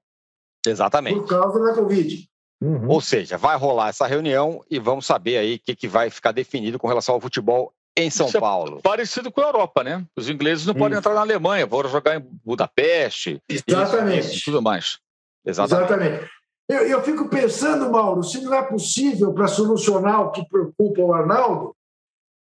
Exatamente. 0.65 1.19
Por 1.19 1.27
causa 1.27 1.63
da 1.63 1.75
Covid. 1.75 2.27
Uhum. 2.61 2.89
Ou 2.89 2.99
seja, 2.99 3.37
vai 3.37 3.55
rolar 3.55 3.89
essa 3.89 4.07
reunião 4.07 4.63
e 4.69 4.79
vamos 4.79 5.05
saber 5.05 5.37
aí 5.37 5.55
o 5.55 5.59
que, 5.59 5.75
que 5.75 5.87
vai 5.87 6.09
ficar 6.09 6.31
definido 6.31 6.79
com 6.79 6.87
relação 6.87 7.13
ao 7.13 7.21
futebol 7.21 7.71
em 7.97 8.09
São 8.11 8.27
Isso 8.27 8.37
é 8.37 8.39
Paulo. 8.39 8.77
É 8.77 8.81
parecido 8.81 9.31
com 9.31 9.41
a 9.41 9.45
Europa, 9.45 9.83
né? 9.83 10.05
Os 10.15 10.29
ingleses 10.29 10.65
não 10.65 10.73
Isso. 10.73 10.79
podem 10.79 10.97
entrar 10.97 11.13
na 11.15 11.21
Alemanha, 11.21 11.67
foram 11.67 11.89
jogar 11.89 12.15
em 12.15 12.25
Budapeste. 12.45 13.41
Exatamente. 13.49 14.37
E 14.37 14.43
tudo 14.43 14.61
mais. 14.61 14.99
Exatamente. 15.43 15.91
Exatamente. 15.91 16.31
Eu, 16.69 16.81
eu 16.87 17.01
fico 17.01 17.27
pensando, 17.29 17.89
Mauro, 17.89 18.23
se 18.23 18.41
não 18.41 18.53
é 18.53 18.61
possível 18.61 19.33
para 19.33 19.47
solucionar 19.47 20.21
o 20.21 20.31
que 20.31 20.47
preocupa 20.47 21.01
o 21.01 21.13
Arnaldo, 21.13 21.75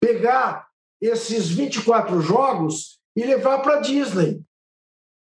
pegar 0.02 0.68
esses 1.00 1.50
24 1.50 2.22
jogos 2.22 3.00
e 3.16 3.24
levar 3.24 3.60
para 3.60 3.82
Disney. 3.82 4.42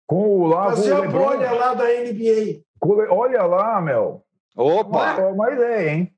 Com 0.05 0.41
o 0.41 0.47
lá, 0.47 0.71
Fazer 0.71 0.93
a 0.93 1.09
bolha 1.09 1.51
lá 1.51 1.73
da 1.73 1.85
NBA. 1.85 2.61
Olha 3.09 3.43
lá, 3.43 3.81
Mel. 3.81 4.25
Opa! 4.55 5.21
É 5.21 5.25
uma 5.27 5.51
ideia, 5.51 5.93
hein? 5.93 6.13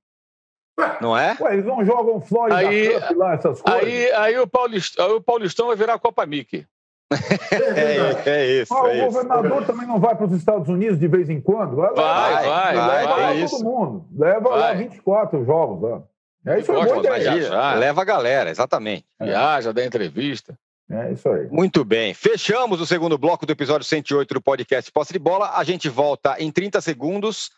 Não 0.99 1.17
é? 1.17 1.37
Ué, 1.39 1.53
eles 1.53 1.65
não 1.65 1.85
jogam 1.85 2.19
Florida 2.19 2.57
aí, 2.57 2.99
Cup 2.99 3.17
lá, 3.17 3.33
essas 3.33 3.61
coisas. 3.61 3.83
Aí, 3.83 4.11
aí, 4.13 4.39
o 4.39 4.47
Paulistão, 4.47 5.05
aí 5.05 5.11
o 5.13 5.21
Paulistão 5.21 5.67
vai 5.67 5.75
virar 5.75 5.93
a 5.93 5.99
Copa 5.99 6.25
Mickey. 6.25 6.65
é, 8.25 8.29
é, 8.29 8.61
isso. 8.61 8.73
Ah, 8.73 8.89
é 8.89 9.03
o 9.03 9.05
governador 9.05 9.61
isso. 9.61 9.71
também 9.71 9.87
não 9.87 9.99
vai 9.99 10.15
para 10.15 10.25
os 10.25 10.33
Estados 10.33 10.67
Unidos 10.67 10.99
de 10.99 11.07
vez 11.07 11.29
em 11.29 11.39
quando? 11.39 11.75
Vai, 11.75 11.93
vai, 11.93 12.47
vai. 12.47 12.75
vai, 12.75 12.87
leva 12.87 13.15
vai, 13.15 13.47
todo 13.47 13.63
mundo. 13.63 14.05
Leva 14.17 14.49
vai. 14.49 14.59
lá 14.59 14.73
24 14.73 15.45
jogos. 15.45 15.89
Lá. 15.89 16.01
É 16.45 16.59
isso 16.59 16.71
aí. 16.71 17.79
Leva 17.79 18.01
a 18.01 18.05
galera, 18.05 18.49
exatamente. 18.49 19.05
Viaja, 19.21 19.71
dá 19.71 19.85
entrevista. 19.85 20.57
É 20.89 21.11
isso 21.11 21.29
aí. 21.29 21.47
Muito 21.49 21.85
bem. 21.85 22.13
Fechamos 22.13 22.81
o 22.81 22.85
segundo 22.85 23.17
bloco 23.17 23.45
do 23.45 23.51
episódio 23.51 23.85
108 23.85 24.33
do 24.33 24.41
podcast 24.41 24.91
Posse 24.91 25.13
de 25.13 25.19
Bola. 25.19 25.51
A 25.55 25.63
gente 25.63 25.87
volta 25.87 26.35
em 26.39 26.51
30 26.51 26.81
segundos 26.81 27.51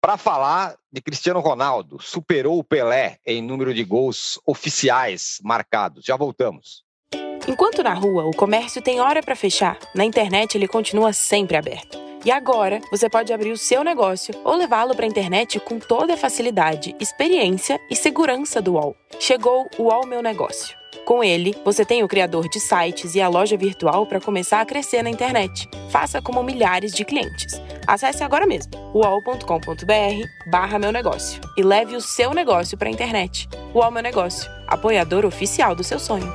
para 0.00 0.16
falar 0.16 0.76
de 0.92 1.00
Cristiano 1.00 1.40
Ronaldo. 1.40 2.00
Superou 2.00 2.58
o 2.58 2.64
Pelé 2.64 3.18
em 3.26 3.42
número 3.42 3.74
de 3.74 3.84
gols 3.84 4.40
oficiais 4.46 5.38
marcados. 5.42 6.04
Já 6.04 6.16
voltamos. 6.16 6.84
Enquanto 7.46 7.82
na 7.82 7.94
rua 7.94 8.26
o 8.26 8.36
comércio 8.36 8.82
tem 8.82 9.00
hora 9.00 9.22
para 9.22 9.34
fechar, 9.34 9.78
na 9.94 10.04
internet 10.04 10.56
ele 10.56 10.68
continua 10.68 11.12
sempre 11.12 11.56
aberto. 11.56 11.98
E 12.24 12.30
agora 12.30 12.80
você 12.90 13.08
pode 13.08 13.32
abrir 13.32 13.52
o 13.52 13.56
seu 13.56 13.82
negócio 13.82 14.34
ou 14.44 14.54
levá-lo 14.54 14.94
para 14.94 15.04
a 15.06 15.08
internet 15.08 15.58
com 15.60 15.78
toda 15.78 16.14
a 16.14 16.16
facilidade, 16.16 16.94
experiência 17.00 17.80
e 17.90 17.96
segurança 17.96 18.60
do 18.60 18.74
UOL. 18.74 18.96
Chegou 19.18 19.68
o 19.78 19.84
UOL 19.84 20.06
Meu 20.06 20.20
Negócio. 20.20 20.77
Com 21.04 21.24
ele, 21.24 21.54
você 21.64 21.84
tem 21.84 22.02
o 22.02 22.08
criador 22.08 22.48
de 22.48 22.60
sites 22.60 23.14
e 23.14 23.20
a 23.20 23.28
loja 23.28 23.56
virtual 23.56 24.06
para 24.06 24.20
começar 24.20 24.60
a 24.60 24.66
crescer 24.66 25.02
na 25.02 25.10
internet. 25.10 25.68
Faça 25.90 26.20
como 26.20 26.42
milhares 26.42 26.92
de 26.92 27.04
clientes. 27.04 27.60
Acesse 27.86 28.22
agora 28.22 28.46
mesmo 28.46 28.72
uol.com.br 28.94 30.50
barra 30.50 30.78
meu 30.78 30.92
negócio 30.92 31.40
e 31.56 31.62
leve 31.62 31.96
o 31.96 32.00
seu 32.00 32.34
negócio 32.34 32.76
para 32.76 32.88
a 32.88 32.92
internet. 32.92 33.48
UOL 33.74 33.90
Meu 33.90 34.02
Negócio, 34.02 34.50
apoiador 34.66 35.24
oficial 35.24 35.74
do 35.74 35.82
seu 35.82 35.98
sonho. 35.98 36.30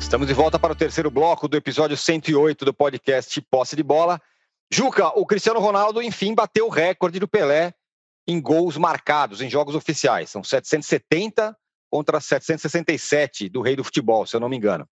Estamos 0.00 0.26
de 0.26 0.34
volta 0.34 0.58
para 0.58 0.72
o 0.72 0.76
terceiro 0.76 1.10
bloco 1.10 1.48
do 1.48 1.56
episódio 1.56 1.96
108 1.96 2.64
do 2.64 2.72
podcast 2.72 3.40
Posse 3.50 3.74
de 3.74 3.82
Bola. 3.82 4.20
Juca, 4.70 5.08
o 5.08 5.26
Cristiano 5.26 5.60
Ronaldo, 5.60 6.02
enfim, 6.02 6.34
bateu 6.34 6.66
o 6.66 6.70
recorde 6.70 7.18
do 7.18 7.28
Pelé 7.28 7.74
em 8.26 8.40
gols 8.40 8.76
marcados 8.76 9.40
em 9.40 9.50
jogos 9.50 9.74
oficiais. 9.74 10.30
São 10.30 10.42
770 10.42 11.56
contra 11.96 12.20
767 12.20 13.48
do 13.48 13.62
rei 13.62 13.74
do 13.74 13.82
futebol, 13.82 14.26
se 14.26 14.36
eu 14.36 14.40
não 14.40 14.50
me 14.50 14.56
engano. 14.58 14.86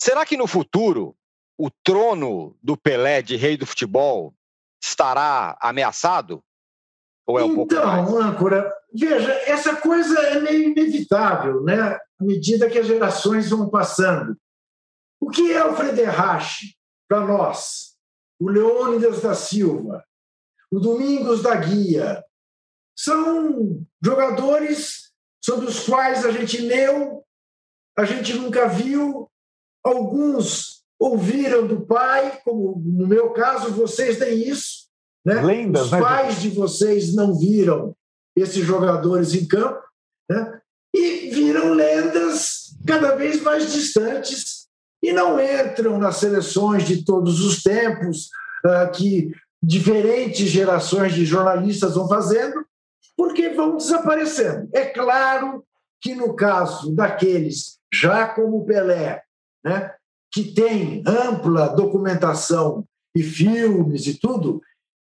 Será 0.00 0.24
que 0.24 0.36
no 0.36 0.46
futuro 0.46 1.16
o 1.58 1.68
trono 1.68 2.56
do 2.62 2.76
Pelé 2.76 3.20
de 3.20 3.34
rei 3.34 3.56
do 3.56 3.66
futebol 3.66 4.32
estará 4.80 5.58
ameaçado? 5.60 6.40
Ou 7.26 7.40
é 7.40 7.42
um 7.42 7.62
então, 7.62 7.66
pouco 7.66 7.86
mais? 7.86 8.14
âncora, 8.14 8.72
veja, 8.94 9.32
essa 9.46 9.74
coisa 9.74 10.16
é 10.20 10.40
meio 10.40 10.70
inevitável, 10.70 11.64
né? 11.64 11.98
À 12.20 12.24
medida 12.24 12.70
que 12.70 12.78
as 12.78 12.86
gerações 12.86 13.50
vão 13.50 13.68
passando. 13.68 14.36
O 15.20 15.28
que 15.28 15.52
é 15.52 15.64
o 15.64 15.74
Frederich 15.74 16.76
para 17.08 17.20
nós? 17.26 17.96
O 18.40 18.48
Leônidas 18.48 19.22
da 19.22 19.34
Silva, 19.34 20.04
o 20.70 20.78
Domingos 20.78 21.42
da 21.42 21.56
Guia, 21.56 22.24
são 22.96 23.84
jogadores 24.00 25.01
sobre 25.44 25.66
os 25.66 25.80
quais 25.80 26.24
a 26.24 26.30
gente 26.30 26.58
leu, 26.58 27.24
a 27.98 28.04
gente 28.04 28.34
nunca 28.34 28.68
viu, 28.68 29.28
alguns 29.84 30.82
ouviram 30.98 31.66
do 31.66 31.84
pai, 31.84 32.40
como 32.44 32.80
no 32.84 33.06
meu 33.06 33.30
caso, 33.30 33.72
vocês 33.72 34.18
têm 34.18 34.48
isso, 34.48 34.86
né? 35.24 35.42
Lendas, 35.42 35.86
Os 35.86 35.92
né, 35.92 36.00
pais 36.00 36.40
de 36.40 36.48
vocês 36.50 37.14
não 37.14 37.36
viram 37.38 37.94
esses 38.36 38.64
jogadores 38.64 39.34
em 39.34 39.46
campo, 39.46 39.82
né? 40.30 40.60
e 40.94 41.30
viram 41.30 41.72
lendas 41.72 42.74
cada 42.86 43.14
vez 43.16 43.40
mais 43.40 43.72
distantes 43.72 44.66
e 45.02 45.12
não 45.12 45.40
entram 45.40 45.98
nas 45.98 46.16
seleções 46.16 46.86
de 46.86 47.04
todos 47.04 47.40
os 47.40 47.62
tempos 47.62 48.28
uh, 48.64 48.90
que 48.92 49.32
diferentes 49.62 50.48
gerações 50.48 51.14
de 51.14 51.24
jornalistas 51.24 51.94
vão 51.94 52.08
fazendo, 52.08 52.64
porque 53.22 53.50
vão 53.50 53.76
desaparecendo. 53.76 54.68
É 54.74 54.84
claro 54.84 55.64
que 56.00 56.12
no 56.12 56.34
caso 56.34 56.92
daqueles, 56.92 57.78
já 57.94 58.26
como 58.26 58.66
Pelé, 58.66 59.22
né, 59.64 59.94
que 60.32 60.52
tem 60.52 61.04
ampla 61.06 61.68
documentação 61.68 62.84
e 63.16 63.22
filmes 63.22 64.08
e 64.08 64.18
tudo, 64.18 64.60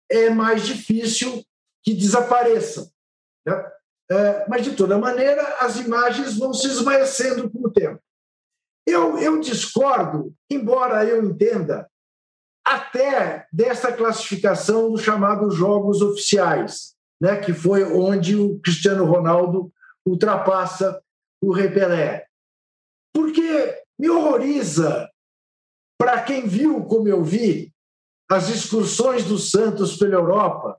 é 0.10 0.30
mais 0.30 0.66
difícil 0.66 1.44
que 1.84 1.94
desapareçam. 1.94 2.90
Né? 3.46 3.72
É, 4.10 4.48
mas, 4.48 4.64
de 4.64 4.78
toda 4.78 4.98
maneira, 4.98 5.58
as 5.60 5.78
imagens 5.78 6.38
vão 6.38 6.54
se 6.54 6.68
esmaecendo 6.68 7.52
com 7.52 7.68
o 7.68 7.72
tempo. 7.72 8.00
Eu, 8.88 9.18
eu 9.18 9.42
discordo, 9.42 10.34
embora 10.50 11.04
eu 11.04 11.22
entenda, 11.22 11.90
até 12.66 13.46
dessa 13.52 13.92
classificação 13.92 14.90
dos 14.90 15.02
chamados 15.02 15.54
jogos 15.54 16.02
oficiais, 16.02 16.95
né, 17.22 17.38
que 17.38 17.54
foi 17.54 17.84
onde 17.84 18.36
o 18.36 18.60
Cristiano 18.60 19.06
Ronaldo 19.06 19.72
ultrapassa 20.06 21.02
o 21.42 21.52
Rei 21.52 21.70
Pelé. 21.70 22.26
Porque 23.14 23.84
me 23.98 24.10
horroriza, 24.10 25.10
para 25.98 26.22
quem 26.22 26.48
viu 26.48 26.84
como 26.86 27.08
eu 27.08 27.24
vi, 27.24 27.74
as 28.30 28.50
excursões 28.50 29.24
do 29.24 29.38
Santos 29.38 29.98
pela 29.98 30.16
Europa, 30.16 30.78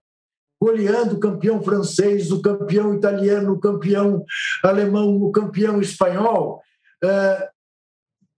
goleando 0.61 1.17
o 1.17 1.21
campeão 1.21 1.63
francês, 1.63 2.31
o 2.33 2.43
campeão 2.43 2.95
italiano, 2.95 3.53
o 3.53 3.61
campeão 3.61 4.25
alemão, 4.63 5.17
o 5.23 5.31
campeão 5.31 5.81
espanhol, 5.81 6.63
é, 7.03 7.51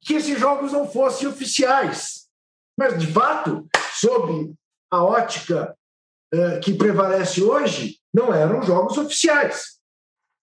que 0.01 0.15
esses 0.15 0.39
jogos 0.39 0.73
não 0.73 0.89
fossem 0.89 1.29
oficiais. 1.29 2.29
Mas, 2.79 2.99
de 2.99 3.07
fato, 3.07 3.67
sob 3.95 4.53
a 4.91 5.03
ótica 5.03 5.77
que 6.63 6.75
prevalece 6.75 7.43
hoje, 7.43 8.01
não 8.13 8.33
eram 8.33 8.63
jogos 8.63 8.97
oficiais. 8.99 9.79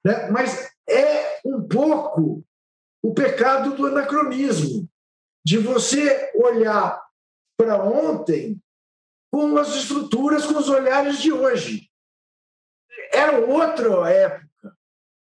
Né? 0.04 0.30
Mas 0.30 0.70
é 0.88 1.42
um 1.46 1.68
pouco 1.68 2.44
o 3.04 3.14
pecado 3.14 3.76
do 3.76 3.86
anacronismo, 3.88 4.90
de 5.46 5.58
você 5.58 6.32
olhar 6.36 7.04
para 7.58 7.82
ontem 7.84 8.60
com 9.32 9.58
as 9.58 9.76
estruturas, 9.76 10.46
com 10.46 10.58
os 10.58 10.70
olhares 10.70 11.20
de 11.20 11.32
hoje. 11.32 11.90
Era 13.14 13.40
outra 13.40 14.10
época, 14.10 14.78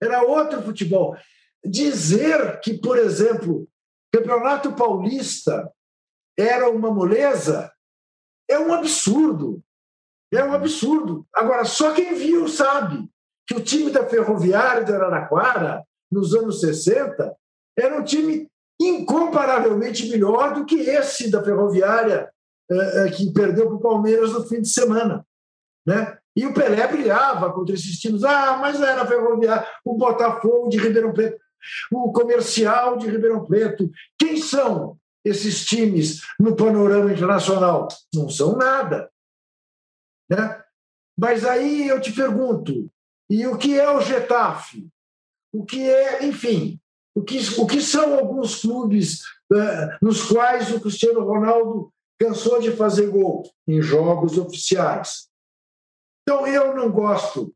era 0.02 0.22
outro 0.22 0.62
futebol. 0.62 1.16
Dizer 1.64 2.60
que, 2.60 2.78
por 2.78 2.98
exemplo, 2.98 3.68
Campeonato 4.12 4.74
Paulista 4.74 5.72
era 6.36 6.68
uma 6.68 6.90
moleza 6.90 7.72
é 8.50 8.58
um 8.58 8.74
absurdo. 8.74 9.62
É 10.32 10.44
um 10.44 10.52
absurdo. 10.52 11.26
Agora, 11.34 11.64
só 11.64 11.92
quem 11.92 12.14
viu 12.14 12.46
sabe 12.48 13.08
que 13.46 13.54
o 13.54 13.60
time 13.60 13.90
da 13.90 14.06
Ferroviária 14.06 14.84
de 14.84 14.92
Araraquara, 14.92 15.84
nos 16.10 16.34
anos 16.34 16.60
60, 16.60 17.34
era 17.76 17.98
um 17.98 18.04
time 18.04 18.48
incomparavelmente 18.80 20.08
melhor 20.08 20.54
do 20.54 20.64
que 20.64 20.80
esse 20.80 21.30
da 21.30 21.42
Ferroviária, 21.42 22.30
eh, 22.70 23.06
eh, 23.06 23.10
que 23.10 23.32
perdeu 23.32 23.66
para 23.66 23.74
o 23.74 23.80
Palmeiras 23.80 24.32
no 24.32 24.46
fim 24.46 24.62
de 24.62 24.68
semana. 24.68 25.26
Né? 25.86 26.16
E 26.36 26.46
o 26.46 26.54
Pelé 26.54 26.86
brilhava 26.86 27.52
contra 27.52 27.74
esses 27.74 27.98
times. 27.98 28.22
Ah, 28.24 28.56
mas 28.58 28.80
era 28.80 29.02
a 29.02 29.06
Ferroviária, 29.06 29.66
o 29.84 29.96
Botafogo 29.96 30.68
de 30.68 30.78
Ribeirão 30.78 31.12
Preto, 31.12 31.38
o 31.92 32.12
Comercial 32.12 32.96
de 32.96 33.08
Ribeirão 33.08 33.44
Preto. 33.44 33.90
Quem 34.18 34.36
são 34.36 34.96
esses 35.24 35.64
times 35.66 36.20
no 36.38 36.54
panorama 36.56 37.12
internacional? 37.12 37.88
Não 38.14 38.28
são 38.28 38.56
nada. 38.56 39.09
Né? 40.30 40.62
Mas 41.18 41.44
aí 41.44 41.88
eu 41.88 42.00
te 42.00 42.12
pergunto, 42.12 42.90
E 43.28 43.46
o 43.46 43.58
que 43.58 43.78
é 43.78 43.90
o 43.90 44.00
Getafe? 44.00 44.88
O 45.52 45.64
que 45.64 45.88
é, 45.88 46.24
enfim, 46.24 46.80
o 47.14 47.22
que, 47.22 47.38
o 47.60 47.66
que 47.66 47.80
são 47.80 48.18
alguns 48.18 48.62
clubes 48.62 49.22
uh, 49.52 49.98
nos 50.00 50.22
quais 50.22 50.72
o 50.72 50.80
Cristiano 50.80 51.24
Ronaldo 51.24 51.92
cansou 52.18 52.60
de 52.60 52.72
fazer 52.72 53.08
gol 53.08 53.42
em 53.66 53.80
jogos 53.80 54.38
oficiais. 54.38 55.28
Então 56.22 56.46
eu 56.46 56.74
não 56.74 56.90
gosto, 56.90 57.52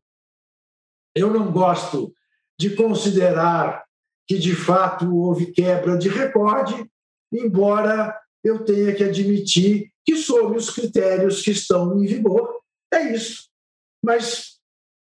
eu 1.15 1.31
não 1.31 1.51
gosto 1.51 2.13
de 2.59 2.75
considerar 2.75 3.85
que 4.27 4.37
de 4.37 4.55
fato 4.55 5.15
houve 5.15 5.51
quebra 5.51 5.97
de 5.97 6.09
recorde, 6.09 6.89
embora 7.31 8.19
eu 8.43 8.65
tenha 8.65 8.93
que 8.93 9.03
admitir 9.03 9.91
que 10.03 10.17
sob 10.17 10.57
os 10.57 10.69
critérios 10.69 11.41
que 11.41 11.51
estão 11.51 11.97
em 11.97 12.05
vigor 12.05 12.54
é 12.93 13.13
isso. 13.13 13.49
Mas 14.03 14.55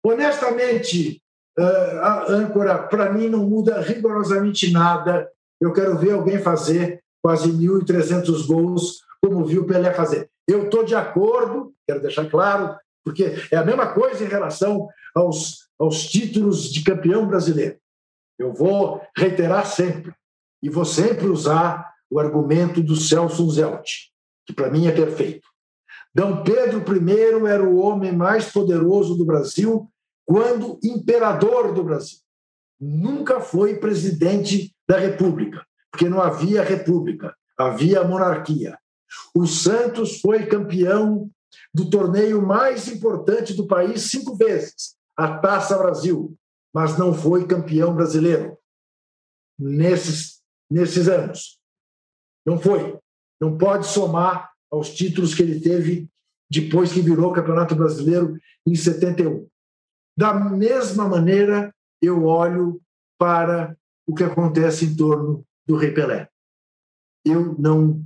honestamente, 0.03 1.21
eh, 1.57 1.99
a 2.01 2.31
âncora 2.31 2.87
para 2.87 3.11
mim 3.11 3.27
não 3.29 3.45
muda 3.45 3.81
rigorosamente 3.81 4.71
nada. 4.71 5.29
Eu 5.59 5.73
quero 5.73 5.97
ver 5.97 6.11
alguém 6.11 6.39
fazer 6.39 7.03
quase 7.23 7.51
1.300 7.51 8.45
gols 8.45 8.99
como 9.21 9.45
viu 9.45 9.63
o 9.63 9.65
Pelé 9.65 9.93
fazer. 9.93 10.29
Eu 10.47 10.65
estou 10.65 10.83
de 10.83 10.93
acordo, 10.93 11.73
quero 11.87 12.01
deixar 12.01 12.29
claro, 12.29 12.77
porque 13.03 13.35
é 13.51 13.57
a 13.57 13.65
mesma 13.65 13.93
coisa 13.93 14.23
em 14.23 14.27
relação 14.27 14.87
aos, 15.15 15.67
aos 15.79 16.05
títulos 16.05 16.71
de 16.71 16.83
campeão 16.83 17.27
brasileiro. 17.27 17.77
Eu 18.37 18.53
vou 18.53 19.01
reiterar 19.17 19.65
sempre, 19.65 20.13
e 20.61 20.69
vou 20.69 20.85
sempre 20.85 21.27
usar 21.27 21.93
o 22.11 22.19
argumento 22.19 22.81
do 22.83 22.95
Celso 22.95 23.49
Zelt, 23.49 23.89
que 24.45 24.53
para 24.53 24.69
mim 24.69 24.87
é 24.87 24.91
perfeito. 24.91 25.47
D. 26.15 26.21
Pedro 26.45 26.81
I 26.95 27.45
era 27.45 27.63
o 27.63 27.75
homem 27.75 28.13
mais 28.13 28.49
poderoso 28.49 29.15
do 29.15 29.25
Brasil 29.25 29.91
quando 30.25 30.79
imperador 30.81 31.73
do 31.73 31.83
Brasil. 31.83 32.19
Nunca 32.79 33.41
foi 33.41 33.77
presidente 33.79 34.73
da 34.87 34.97
República, 34.97 35.65
porque 35.91 36.07
não 36.07 36.21
havia 36.21 36.63
república, 36.63 37.35
havia 37.57 38.03
monarquia. 38.03 38.79
O 39.35 39.45
Santos 39.45 40.21
foi 40.21 40.45
campeão 40.45 41.29
do 41.73 41.89
torneio 41.89 42.41
mais 42.41 42.87
importante 42.87 43.53
do 43.53 43.67
país 43.67 44.09
cinco 44.09 44.35
vezes, 44.35 44.95
a 45.17 45.37
Taça 45.37 45.77
Brasil, 45.77 46.33
mas 46.73 46.97
não 46.97 47.13
foi 47.13 47.45
campeão 47.45 47.93
brasileiro 47.93 48.57
nesses, 49.59 50.41
nesses 50.69 51.07
anos. 51.07 51.59
Não 52.45 52.57
foi. 52.57 52.97
Não 53.39 53.57
pode 53.57 53.87
somar 53.87 54.54
aos 54.71 54.89
títulos 54.93 55.33
que 55.33 55.43
ele 55.43 55.59
teve 55.59 56.09
depois 56.49 56.91
que 56.91 57.01
virou 57.01 57.33
Campeonato 57.33 57.75
Brasileiro 57.75 58.39
em 58.65 58.75
71. 58.75 59.47
Da 60.17 60.33
mesma 60.33 61.07
maneira, 61.07 61.73
eu 62.01 62.25
olho 62.25 62.81
para 63.17 63.75
o 64.07 64.13
que 64.13 64.23
acontece 64.23 64.85
em 64.85 64.95
torno 64.95 65.45
do 65.65 65.75
Rei 65.75 65.91
Pelé. 65.91 66.29
Eu 67.25 67.55
não 67.57 68.05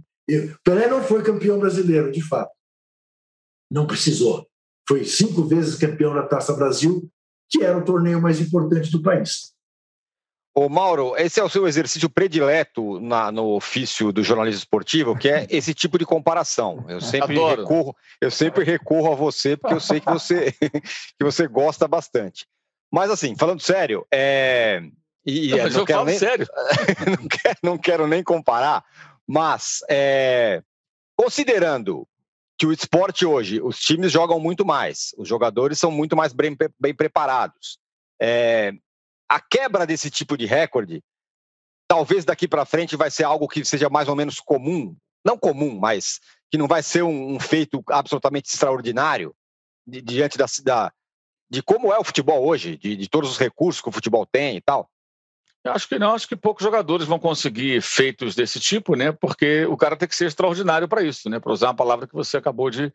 Pelé 0.63 0.87
não 0.87 1.03
foi 1.03 1.23
campeão 1.23 1.59
brasileiro, 1.59 2.11
de 2.11 2.21
fato. 2.21 2.51
Não 3.71 3.87
precisou. 3.87 4.47
Foi 4.87 5.03
cinco 5.03 5.43
vezes 5.43 5.75
campeão 5.75 6.13
da 6.13 6.25
Taça 6.25 6.53
Brasil, 6.53 7.09
que 7.49 7.63
era 7.63 7.77
o 7.77 7.83
torneio 7.83 8.21
mais 8.21 8.39
importante 8.39 8.91
do 8.91 9.01
país. 9.01 9.53
Ô 10.55 10.67
Mauro, 10.67 11.15
esse 11.17 11.39
é 11.39 11.43
o 11.43 11.49
seu 11.49 11.67
exercício 11.67 12.09
predileto 12.09 12.99
na, 12.99 13.31
no 13.31 13.55
ofício 13.55 14.11
do 14.11 14.23
jornalismo 14.23 14.59
esportivo, 14.59 15.15
que 15.15 15.29
é 15.29 15.47
esse 15.49 15.73
tipo 15.73 15.97
de 15.97 16.05
comparação. 16.05 16.85
Eu 16.89 16.99
sempre 16.99 17.37
Adoro. 17.37 17.61
recorro, 17.61 17.95
eu 18.19 18.31
sempre 18.31 18.63
recorro 18.63 19.13
a 19.13 19.15
você 19.15 19.55
porque 19.55 19.75
eu 19.75 19.79
sei 19.79 19.99
que 19.99 20.11
você 20.11 20.51
que 21.17 21.23
você 21.23 21.47
gosta 21.47 21.87
bastante. 21.87 22.45
Mas 22.91 23.11
assim, 23.11 23.35
falando 23.37 23.61
sério, 23.61 24.05
é... 24.11 24.81
e, 25.23 25.49
não, 25.49 25.69
não 25.69 25.85
quero 25.85 26.05
nem 26.05 26.17
sério. 26.17 26.47
não, 27.07 27.27
quero, 27.27 27.57
não 27.61 27.77
quero 27.77 28.07
nem 28.07 28.23
comparar, 28.23 28.83
mas, 29.31 29.83
é, 29.87 30.63
considerando 31.15 32.07
que 32.57 32.65
o 32.65 32.73
esporte 32.73 33.27
hoje, 33.27 33.61
os 33.61 33.79
times 33.79 34.11
jogam 34.11 34.39
muito 34.39 34.65
mais, 34.65 35.13
os 35.19 35.29
jogadores 35.29 35.77
são 35.77 35.91
muito 35.91 36.15
mais 36.15 36.33
bem, 36.33 36.57
bem 36.79 36.95
preparados. 36.95 37.77
É, 38.19 38.73
a 39.29 39.39
quebra 39.39 39.85
desse 39.85 40.09
tipo 40.09 40.35
de 40.35 40.45
recorde, 40.45 41.03
talvez 41.87 42.25
daqui 42.25 42.47
para 42.47 42.65
frente 42.65 42.95
vai 42.95 43.11
ser 43.11 43.23
algo 43.23 43.47
que 43.47 43.63
seja 43.63 43.89
mais 43.89 44.07
ou 44.07 44.15
menos 44.15 44.39
comum, 44.39 44.95
não 45.23 45.37
comum, 45.37 45.77
mas 45.77 46.19
que 46.51 46.57
não 46.57 46.67
vai 46.67 46.81
ser 46.81 47.03
um, 47.03 47.35
um 47.35 47.39
feito 47.39 47.83
absolutamente 47.89 48.49
extraordinário 48.51 49.35
diante 49.85 50.37
da, 50.37 50.45
da, 50.63 50.91
de 51.49 51.61
como 51.61 51.93
é 51.93 51.99
o 51.99 52.03
futebol 52.03 52.45
hoje, 52.45 52.77
de, 52.77 52.95
de 52.95 53.09
todos 53.09 53.29
os 53.29 53.37
recursos 53.37 53.81
que 53.81 53.89
o 53.89 53.91
futebol 53.91 54.25
tem 54.25 54.57
e 54.57 54.61
tal. 54.61 54.89
Eu 55.63 55.73
acho 55.73 55.87
que 55.89 55.99
não, 55.99 56.13
acho 56.13 56.27
que 56.27 56.35
poucos 56.35 56.63
jogadores 56.63 57.05
vão 57.05 57.19
conseguir 57.19 57.81
feitos 57.81 58.33
desse 58.33 58.59
tipo, 58.59 58.95
né? 58.95 59.11
Porque 59.11 59.65
o 59.65 59.75
cara 59.75 59.97
tem 59.97 60.07
que 60.07 60.15
ser 60.15 60.25
extraordinário 60.25 60.87
para 60.87 61.03
isso, 61.03 61.29
né? 61.29 61.39
Para 61.39 61.51
usar 61.51 61.67
uma 61.67 61.75
palavra 61.75 62.07
que 62.07 62.13
você 62.13 62.37
acabou 62.37 62.69
de, 62.69 62.93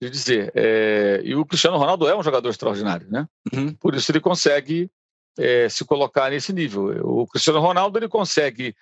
de 0.00 0.08
dizer. 0.08 0.50
É, 0.54 1.20
e 1.22 1.34
o 1.34 1.44
Cristiano 1.44 1.76
Ronaldo 1.76 2.08
é 2.08 2.16
um 2.16 2.22
jogador 2.22 2.48
extraordinário, 2.48 3.06
né? 3.10 3.28
Uhum. 3.52 3.74
Por 3.74 3.94
isso 3.94 4.10
ele 4.10 4.20
consegue 4.20 4.90
é, 5.38 5.68
se 5.68 5.84
colocar 5.84 6.30
nesse 6.30 6.52
nível. 6.52 7.00
O 7.04 7.26
Cristiano 7.26 7.60
Ronaldo 7.60 7.98
ele 7.98 8.08
consegue 8.08 8.74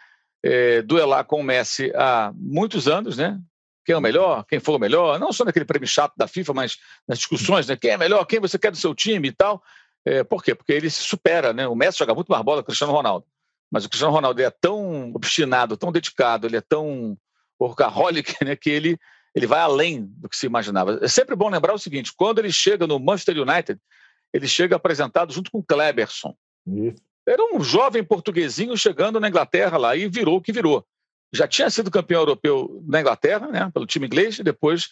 é, 0.42 0.82
duelar 0.82 1.24
com 1.24 1.40
o 1.40 1.44
Messi 1.44 1.92
há 1.94 2.32
muitos 2.34 2.86
anos, 2.86 3.16
né? 3.16 3.40
Quem 3.84 3.94
é 3.94 3.98
o 3.98 4.02
melhor, 4.02 4.44
quem 4.44 4.58
foi 4.58 4.74
o 4.74 4.78
melhor, 4.78 5.18
não 5.18 5.32
só 5.32 5.44
naquele 5.44 5.64
prêmio 5.64 5.86
chato 5.86 6.12
da 6.16 6.26
FIFA, 6.26 6.52
mas 6.54 6.76
nas 7.06 7.18
discussões, 7.18 7.66
né? 7.68 7.76
Quem 7.76 7.90
é 7.90 7.96
melhor, 7.96 8.24
quem 8.24 8.40
você 8.40 8.58
quer 8.58 8.70
do 8.70 8.76
seu 8.76 8.94
time 8.94 9.28
e 9.28 9.32
tal. 9.32 9.62
É, 10.04 10.22
por 10.24 10.42
quê? 10.42 10.54
Porque 10.54 10.72
ele 10.72 10.90
se 10.90 11.02
supera, 11.02 11.52
né? 11.52 11.66
O 11.68 11.74
Messi 11.74 11.98
joga 11.98 12.14
muito 12.14 12.30
mais 12.30 12.44
bola 12.44 12.62
que 12.62 12.64
o 12.64 12.66
Cristiano 12.66 12.92
Ronaldo. 12.92 13.26
Mas 13.70 13.84
o 13.84 13.88
Cristiano 13.88 14.12
Ronaldo 14.12 14.40
é 14.40 14.50
tão 14.50 15.12
obstinado, 15.14 15.76
tão 15.76 15.90
dedicado, 15.90 16.46
ele 16.46 16.56
é 16.56 16.60
tão 16.60 17.16
workaholic, 17.60 18.36
né? 18.44 18.56
Que 18.56 18.70
ele, 18.70 18.98
ele 19.34 19.46
vai 19.46 19.60
além 19.60 20.04
do 20.04 20.28
que 20.28 20.36
se 20.36 20.46
imaginava. 20.46 20.98
É 21.02 21.08
sempre 21.08 21.34
bom 21.34 21.48
lembrar 21.48 21.74
o 21.74 21.78
seguinte: 21.78 22.12
quando 22.16 22.38
ele 22.38 22.52
chega 22.52 22.86
no 22.86 22.98
Manchester 22.98 23.36
United, 23.36 23.80
ele 24.36 24.48
chega 24.48 24.76
apresentado 24.76 25.32
junto 25.32 25.50
com 25.50 25.58
o 25.58 25.64
Kleberson. 25.64 26.34
Isso. 26.66 27.02
Era 27.26 27.42
um 27.54 27.60
jovem 27.62 28.04
portuguesinho 28.04 28.76
chegando 28.76 29.18
na 29.18 29.28
Inglaterra 29.28 29.76
lá 29.76 29.96
e 29.96 30.08
virou 30.08 30.36
o 30.36 30.40
que 30.40 30.52
virou. 30.52 30.86
Já 31.32 31.48
tinha 31.48 31.68
sido 31.68 31.90
campeão 31.90 32.20
europeu 32.20 32.82
na 32.86 33.00
Inglaterra, 33.00 33.48
né, 33.48 33.70
pelo 33.72 33.86
time 33.86 34.06
inglês, 34.06 34.38
e 34.38 34.44
depois 34.44 34.88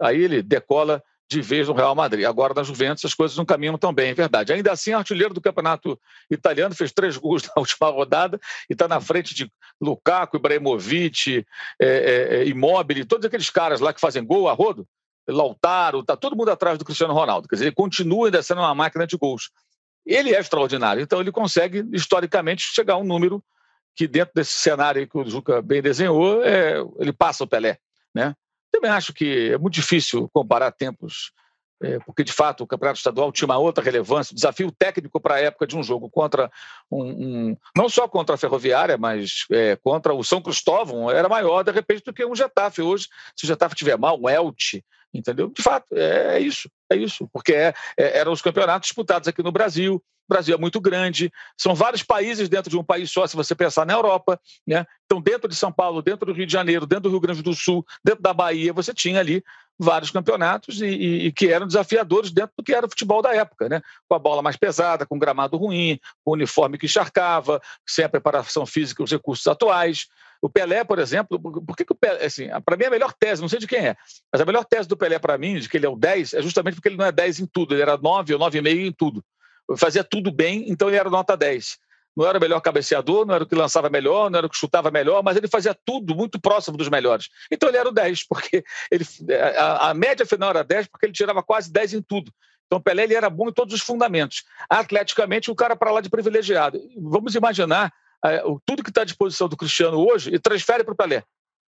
aí 0.00 0.22
ele 0.22 0.42
decola 0.42 1.02
de 1.28 1.42
vez 1.42 1.66
no 1.66 1.74
Real 1.74 1.94
Madrid. 1.94 2.24
Agora, 2.24 2.54
na 2.54 2.62
Juventus, 2.62 3.04
as 3.04 3.14
coisas 3.14 3.36
não 3.36 3.44
caminham 3.44 3.76
tão 3.76 3.92
bem, 3.92 4.10
é 4.10 4.14
verdade. 4.14 4.52
Ainda 4.52 4.72
assim, 4.72 4.92
artilheiro 4.92 5.34
do 5.34 5.40
campeonato 5.40 6.00
italiano, 6.30 6.74
fez 6.74 6.92
três 6.92 7.16
gols 7.18 7.42
na 7.44 7.52
última 7.56 7.90
rodada 7.90 8.40
e 8.70 8.72
está 8.72 8.86
na 8.86 9.00
frente 9.00 9.34
de 9.34 9.50
Lukaku, 9.80 10.36
Ibrahimovic, 10.36 11.44
é, 11.80 11.86
é, 11.86 12.46
Immobile, 12.46 13.04
todos 13.04 13.26
aqueles 13.26 13.50
caras 13.50 13.80
lá 13.80 13.92
que 13.92 14.00
fazem 14.00 14.24
gol 14.24 14.48
a 14.48 14.52
rodo, 14.52 14.86
Lautaro, 15.28 16.00
está 16.00 16.16
todo 16.16 16.36
mundo 16.36 16.50
atrás 16.50 16.78
do 16.78 16.84
Cristiano 16.84 17.14
Ronaldo. 17.14 17.48
Quer 17.48 17.56
dizer, 17.56 17.64
ele 17.66 17.74
continua 17.74 18.26
ainda 18.26 18.42
sendo 18.42 18.60
uma 18.60 18.74
máquina 18.74 19.06
de 19.06 19.16
gols. 19.16 19.50
Ele 20.04 20.34
é 20.34 20.38
extraordinário, 20.38 21.02
então 21.02 21.20
ele 21.20 21.32
consegue, 21.32 21.84
historicamente, 21.92 22.62
chegar 22.62 22.94
a 22.94 22.98
um 22.98 23.04
número 23.04 23.42
que, 23.94 24.06
dentro 24.06 24.34
desse 24.34 24.52
cenário 24.52 25.08
que 25.08 25.18
o 25.18 25.28
Juca 25.28 25.60
bem 25.60 25.82
desenhou, 25.82 26.44
é, 26.44 26.76
ele 26.98 27.12
passa 27.12 27.42
o 27.42 27.46
Pelé. 27.46 27.78
Né? 28.14 28.34
Também 28.70 28.90
acho 28.90 29.12
que 29.12 29.50
é 29.52 29.58
muito 29.58 29.74
difícil 29.74 30.28
comparar 30.32 30.70
tempos, 30.70 31.32
é, 31.82 31.98
porque 32.00 32.24
de 32.24 32.32
fato 32.32 32.64
o 32.64 32.66
campeonato 32.66 32.98
estadual 32.98 33.30
tinha 33.30 33.46
uma 33.46 33.58
outra 33.58 33.84
relevância. 33.84 34.34
Desafio 34.34 34.70
técnico 34.70 35.20
para 35.20 35.34
a 35.34 35.40
época 35.40 35.66
de 35.66 35.76
um 35.76 35.82
jogo 35.82 36.08
contra 36.08 36.50
um, 36.90 37.04
um 37.04 37.56
não 37.76 37.88
só 37.88 38.08
contra 38.08 38.34
a 38.34 38.38
Ferroviária, 38.38 38.96
mas 38.96 39.44
é, 39.50 39.76
contra 39.76 40.14
o 40.14 40.24
São 40.24 40.40
Cristóvão 40.40 41.10
era 41.10 41.28
maior 41.28 41.62
de 41.62 41.72
repente 41.72 42.02
do 42.04 42.12
que 42.12 42.24
um 42.24 42.34
Getafe 42.34 42.80
hoje. 42.80 43.08
Se 43.36 43.44
o 43.44 43.46
Getafe 43.46 43.74
tiver 43.74 43.98
mal, 43.98 44.18
um 44.20 44.28
Elche, 44.28 44.82
entendeu? 45.12 45.48
De 45.48 45.62
fato, 45.62 45.86
é, 45.92 46.36
é 46.36 46.40
isso, 46.40 46.70
é 46.90 46.96
isso, 46.96 47.28
porque 47.32 47.52
é, 47.52 47.74
é, 47.96 48.18
eram 48.18 48.32
os 48.32 48.42
campeonatos 48.42 48.88
disputados 48.88 49.28
aqui 49.28 49.42
no 49.42 49.52
Brasil. 49.52 50.02
O 50.28 50.34
Brasil 50.34 50.56
é 50.56 50.58
muito 50.58 50.80
grande, 50.80 51.30
são 51.56 51.72
vários 51.72 52.02
países 52.02 52.48
dentro 52.48 52.68
de 52.68 52.76
um 52.76 52.82
país 52.82 53.12
só, 53.12 53.28
se 53.28 53.36
você 53.36 53.54
pensar 53.54 53.86
na 53.86 53.92
Europa. 53.92 54.40
Né? 54.66 54.84
Então, 55.04 55.20
dentro 55.20 55.48
de 55.48 55.54
São 55.54 55.70
Paulo, 55.70 56.02
dentro 56.02 56.26
do 56.26 56.32
Rio 56.32 56.46
de 56.46 56.52
Janeiro, 56.52 56.84
dentro 56.84 57.04
do 57.04 57.10
Rio 57.10 57.20
Grande 57.20 57.42
do 57.42 57.54
Sul, 57.54 57.86
dentro 58.04 58.22
da 58.22 58.34
Bahia, 58.34 58.72
você 58.72 58.92
tinha 58.92 59.20
ali 59.20 59.44
vários 59.78 60.10
campeonatos 60.10 60.80
e, 60.80 60.86
e, 60.86 61.26
e, 61.26 61.32
que 61.32 61.48
eram 61.52 61.66
desafiadores 61.66 62.30
dentro 62.30 62.52
do 62.56 62.64
que 62.64 62.74
era 62.74 62.86
o 62.86 62.88
futebol 62.88 63.20
da 63.20 63.34
época, 63.34 63.68
né? 63.68 63.82
com 64.08 64.14
a 64.14 64.18
bola 64.18 64.42
mais 64.42 64.56
pesada, 64.56 65.06
com 65.06 65.18
gramado 65.18 65.56
ruim, 65.56 65.98
com 66.24 66.32
o 66.32 66.34
uniforme 66.34 66.78
que 66.78 66.86
encharcava, 66.86 67.60
sem 67.86 68.04
a 68.04 68.08
preparação 68.08 68.64
física 68.64 69.02
e 69.02 69.04
os 69.04 69.10
recursos 69.10 69.46
atuais. 69.46 70.06
O 70.40 70.48
Pelé, 70.48 70.84
por 70.84 70.98
exemplo, 70.98 71.40
por 71.40 71.76
que, 71.76 71.84
que 71.84 71.92
o 71.92 71.96
Pelé, 71.96 72.24
assim, 72.24 72.48
para 72.64 72.76
mim 72.76 72.84
a 72.84 72.90
melhor 72.90 73.12
tese, 73.12 73.40
não 73.40 73.48
sei 73.48 73.58
de 73.58 73.66
quem 73.66 73.78
é, 73.78 73.96
mas 74.32 74.40
a 74.40 74.44
melhor 74.44 74.64
tese 74.64 74.88
do 74.88 74.96
Pelé 74.96 75.18
para 75.18 75.38
mim, 75.38 75.58
de 75.58 75.68
que 75.68 75.76
ele 75.76 75.86
é 75.86 75.88
o 75.88 75.96
10, 75.96 76.34
é 76.34 76.42
justamente 76.42 76.74
porque 76.74 76.88
ele 76.88 76.96
não 76.96 77.06
é 77.06 77.12
10 77.12 77.40
em 77.40 77.46
tudo, 77.46 77.74
ele 77.74 77.82
era 77.82 77.96
9 77.96 78.34
ou 78.34 78.40
9,5 78.40 78.86
em 78.86 78.92
tudo 78.92 79.24
fazia 79.76 80.04
tudo 80.04 80.30
bem, 80.30 80.66
então 80.68 80.88
ele 80.88 80.96
era 80.96 81.10
nota 81.10 81.36
10. 81.36 81.78
Não 82.16 82.26
era 82.26 82.38
o 82.38 82.40
melhor 82.40 82.60
cabeceador, 82.60 83.26
não 83.26 83.34
era 83.34 83.44
o 83.44 83.46
que 83.46 83.54
lançava 83.54 83.90
melhor, 83.90 84.30
não 84.30 84.38
era 84.38 84.46
o 84.46 84.50
que 84.50 84.56
chutava 84.56 84.90
melhor, 84.90 85.22
mas 85.22 85.36
ele 85.36 85.48
fazia 85.48 85.76
tudo 85.84 86.14
muito 86.14 86.40
próximo 86.40 86.76
dos 86.76 86.88
melhores. 86.88 87.28
Então 87.50 87.68
ele 87.68 87.76
era 87.76 87.88
o 87.88 87.92
10, 87.92 88.26
porque 88.26 88.64
ele, 88.90 89.04
a, 89.58 89.90
a 89.90 89.94
média 89.94 90.24
final 90.24 90.50
era 90.50 90.64
10, 90.64 90.86
porque 90.86 91.06
ele 91.06 91.12
tirava 91.12 91.42
quase 91.42 91.70
10 91.70 91.94
em 91.94 92.02
tudo. 92.02 92.32
Então, 92.66 92.80
Pelé 92.80 93.04
ele 93.04 93.14
era 93.14 93.30
bom 93.30 93.48
em 93.48 93.52
todos 93.52 93.74
os 93.74 93.80
fundamentos. 93.80 94.44
Atleticamente, 94.68 95.50
o 95.50 95.54
cara 95.54 95.76
para 95.76 95.92
lá 95.92 96.00
de 96.00 96.10
privilegiado. 96.10 96.80
Vamos 96.96 97.34
imaginar 97.34 97.92
é, 98.24 98.42
tudo 98.64 98.82
que 98.82 98.90
está 98.90 99.02
à 99.02 99.04
disposição 99.04 99.48
do 99.48 99.56
Cristiano 99.56 99.98
hoje 99.98 100.34
e 100.34 100.38
transfere 100.38 100.82
para 100.82 100.92
o 100.92 100.96
Pelé. 100.96 101.22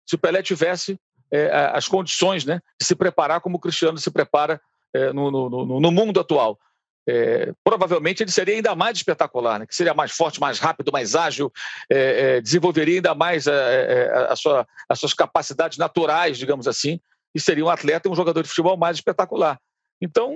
Se 0.06 0.14
o 0.14 0.18
Pelé 0.18 0.42
tivesse 0.42 0.98
é, 1.30 1.70
as 1.74 1.86
condições 1.86 2.44
né, 2.44 2.62
de 2.80 2.86
se 2.86 2.94
preparar 2.94 3.40
como 3.40 3.56
o 3.56 3.60
Cristiano 3.60 3.98
se 3.98 4.10
prepara 4.10 4.60
é, 4.94 5.12
no, 5.12 5.30
no, 5.30 5.80
no, 5.80 5.90
mundo 5.90 6.18
atual. 6.18 6.58
É, 7.08 7.52
provavelmente 7.62 8.22
ele 8.22 8.32
seria 8.32 8.56
ainda 8.56 8.74
mais 8.74 8.96
espetacular, 8.96 9.60
né? 9.60 9.66
que 9.66 9.74
seria 9.74 9.94
mais 9.94 10.10
forte, 10.10 10.40
mais 10.40 10.58
rápido, 10.58 10.90
mais 10.90 11.14
ágil, 11.14 11.52
é, 11.90 12.36
é, 12.36 12.40
desenvolveria 12.40 12.96
ainda 12.96 13.14
mais 13.14 13.46
é, 13.46 14.10
a 14.28 14.34
sua, 14.34 14.66
as 14.88 14.98
suas 14.98 15.14
capacidades 15.14 15.78
naturais, 15.78 16.36
digamos 16.36 16.66
assim, 16.66 17.00
e 17.34 17.40
seria 17.40 17.64
um 17.64 17.70
atleta 17.70 18.08
e 18.08 18.10
um 18.10 18.16
jogador 18.16 18.42
de 18.42 18.48
futebol 18.48 18.76
mais 18.76 18.96
espetacular. 18.96 19.58
Então, 20.00 20.30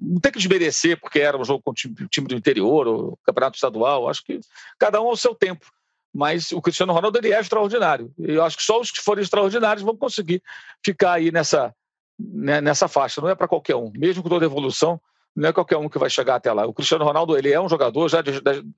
não 0.00 0.18
tem 0.20 0.32
que 0.32 0.38
desmerecer 0.38 0.98
porque 0.98 1.18
era 1.18 1.36
um 1.36 1.44
jogo 1.44 1.62
com 1.62 1.72
o 1.72 1.74
time, 1.74 1.94
time 2.08 2.26
do 2.26 2.34
interior, 2.34 2.86
ou 2.86 3.18
campeonato 3.22 3.56
estadual, 3.56 4.08
acho 4.08 4.24
que 4.24 4.40
cada 4.78 5.00
um 5.02 5.08
ao 5.08 5.16
seu 5.16 5.34
tempo 5.34 5.66
mas 6.14 6.52
o 6.52 6.60
Cristiano 6.60 6.92
Ronaldo 6.92 7.18
ele 7.18 7.32
é 7.32 7.38
extraordinário. 7.38 8.12
E 8.18 8.32
eu 8.32 8.42
acho 8.42 8.56
que 8.56 8.62
só 8.62 8.80
os 8.80 8.90
que 8.90 9.00
forem 9.00 9.22
extraordinários 9.22 9.84
vão 9.84 9.96
conseguir 9.96 10.42
ficar 10.84 11.12
aí 11.12 11.30
nessa, 11.30 11.72
né, 12.18 12.60
nessa 12.60 12.88
faixa. 12.88 13.20
Não 13.20 13.28
é 13.28 13.34
para 13.34 13.48
qualquer 13.48 13.76
um. 13.76 13.90
Mesmo 13.94 14.22
com 14.22 14.28
toda 14.28 14.44
a 14.44 14.48
evolução, 14.48 15.00
não 15.34 15.48
é 15.48 15.52
qualquer 15.52 15.76
um 15.76 15.88
que 15.88 15.98
vai 15.98 16.10
chegar 16.10 16.36
até 16.36 16.52
lá. 16.52 16.66
O 16.66 16.74
Cristiano 16.74 17.04
Ronaldo 17.04 17.36
ele 17.36 17.52
é 17.52 17.60
um 17.60 17.68
jogador, 17.68 18.08
já 18.08 18.20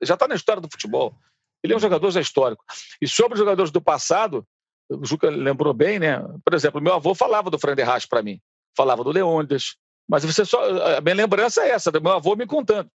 está 0.02 0.28
na 0.28 0.34
história 0.34 0.60
do 0.60 0.68
futebol. 0.70 1.14
Ele 1.62 1.72
é 1.72 1.76
um 1.76 1.80
jogador 1.80 2.10
já 2.10 2.20
histórico. 2.20 2.64
E 3.00 3.08
sobre 3.08 3.34
os 3.34 3.38
jogadores 3.38 3.70
do 3.70 3.80
passado, 3.80 4.46
o 4.90 5.04
Juca 5.04 5.30
lembrou 5.30 5.72
bem, 5.72 5.98
né? 5.98 6.20
Por 6.44 6.54
exemplo, 6.54 6.80
meu 6.80 6.94
avô 6.94 7.14
falava 7.14 7.50
do 7.50 7.58
Frenderrache 7.58 8.08
para 8.08 8.22
mim, 8.22 8.40
falava 8.76 9.04
do 9.04 9.10
Leônidas. 9.10 9.76
Mas 10.08 10.24
você 10.24 10.44
só 10.44 10.60
a 10.96 11.00
minha 11.00 11.14
lembrança 11.14 11.62
é 11.62 11.70
essa, 11.70 11.90
do 11.92 12.00
meu 12.00 12.12
avô 12.12 12.34
me 12.34 12.46
contando. 12.46 12.90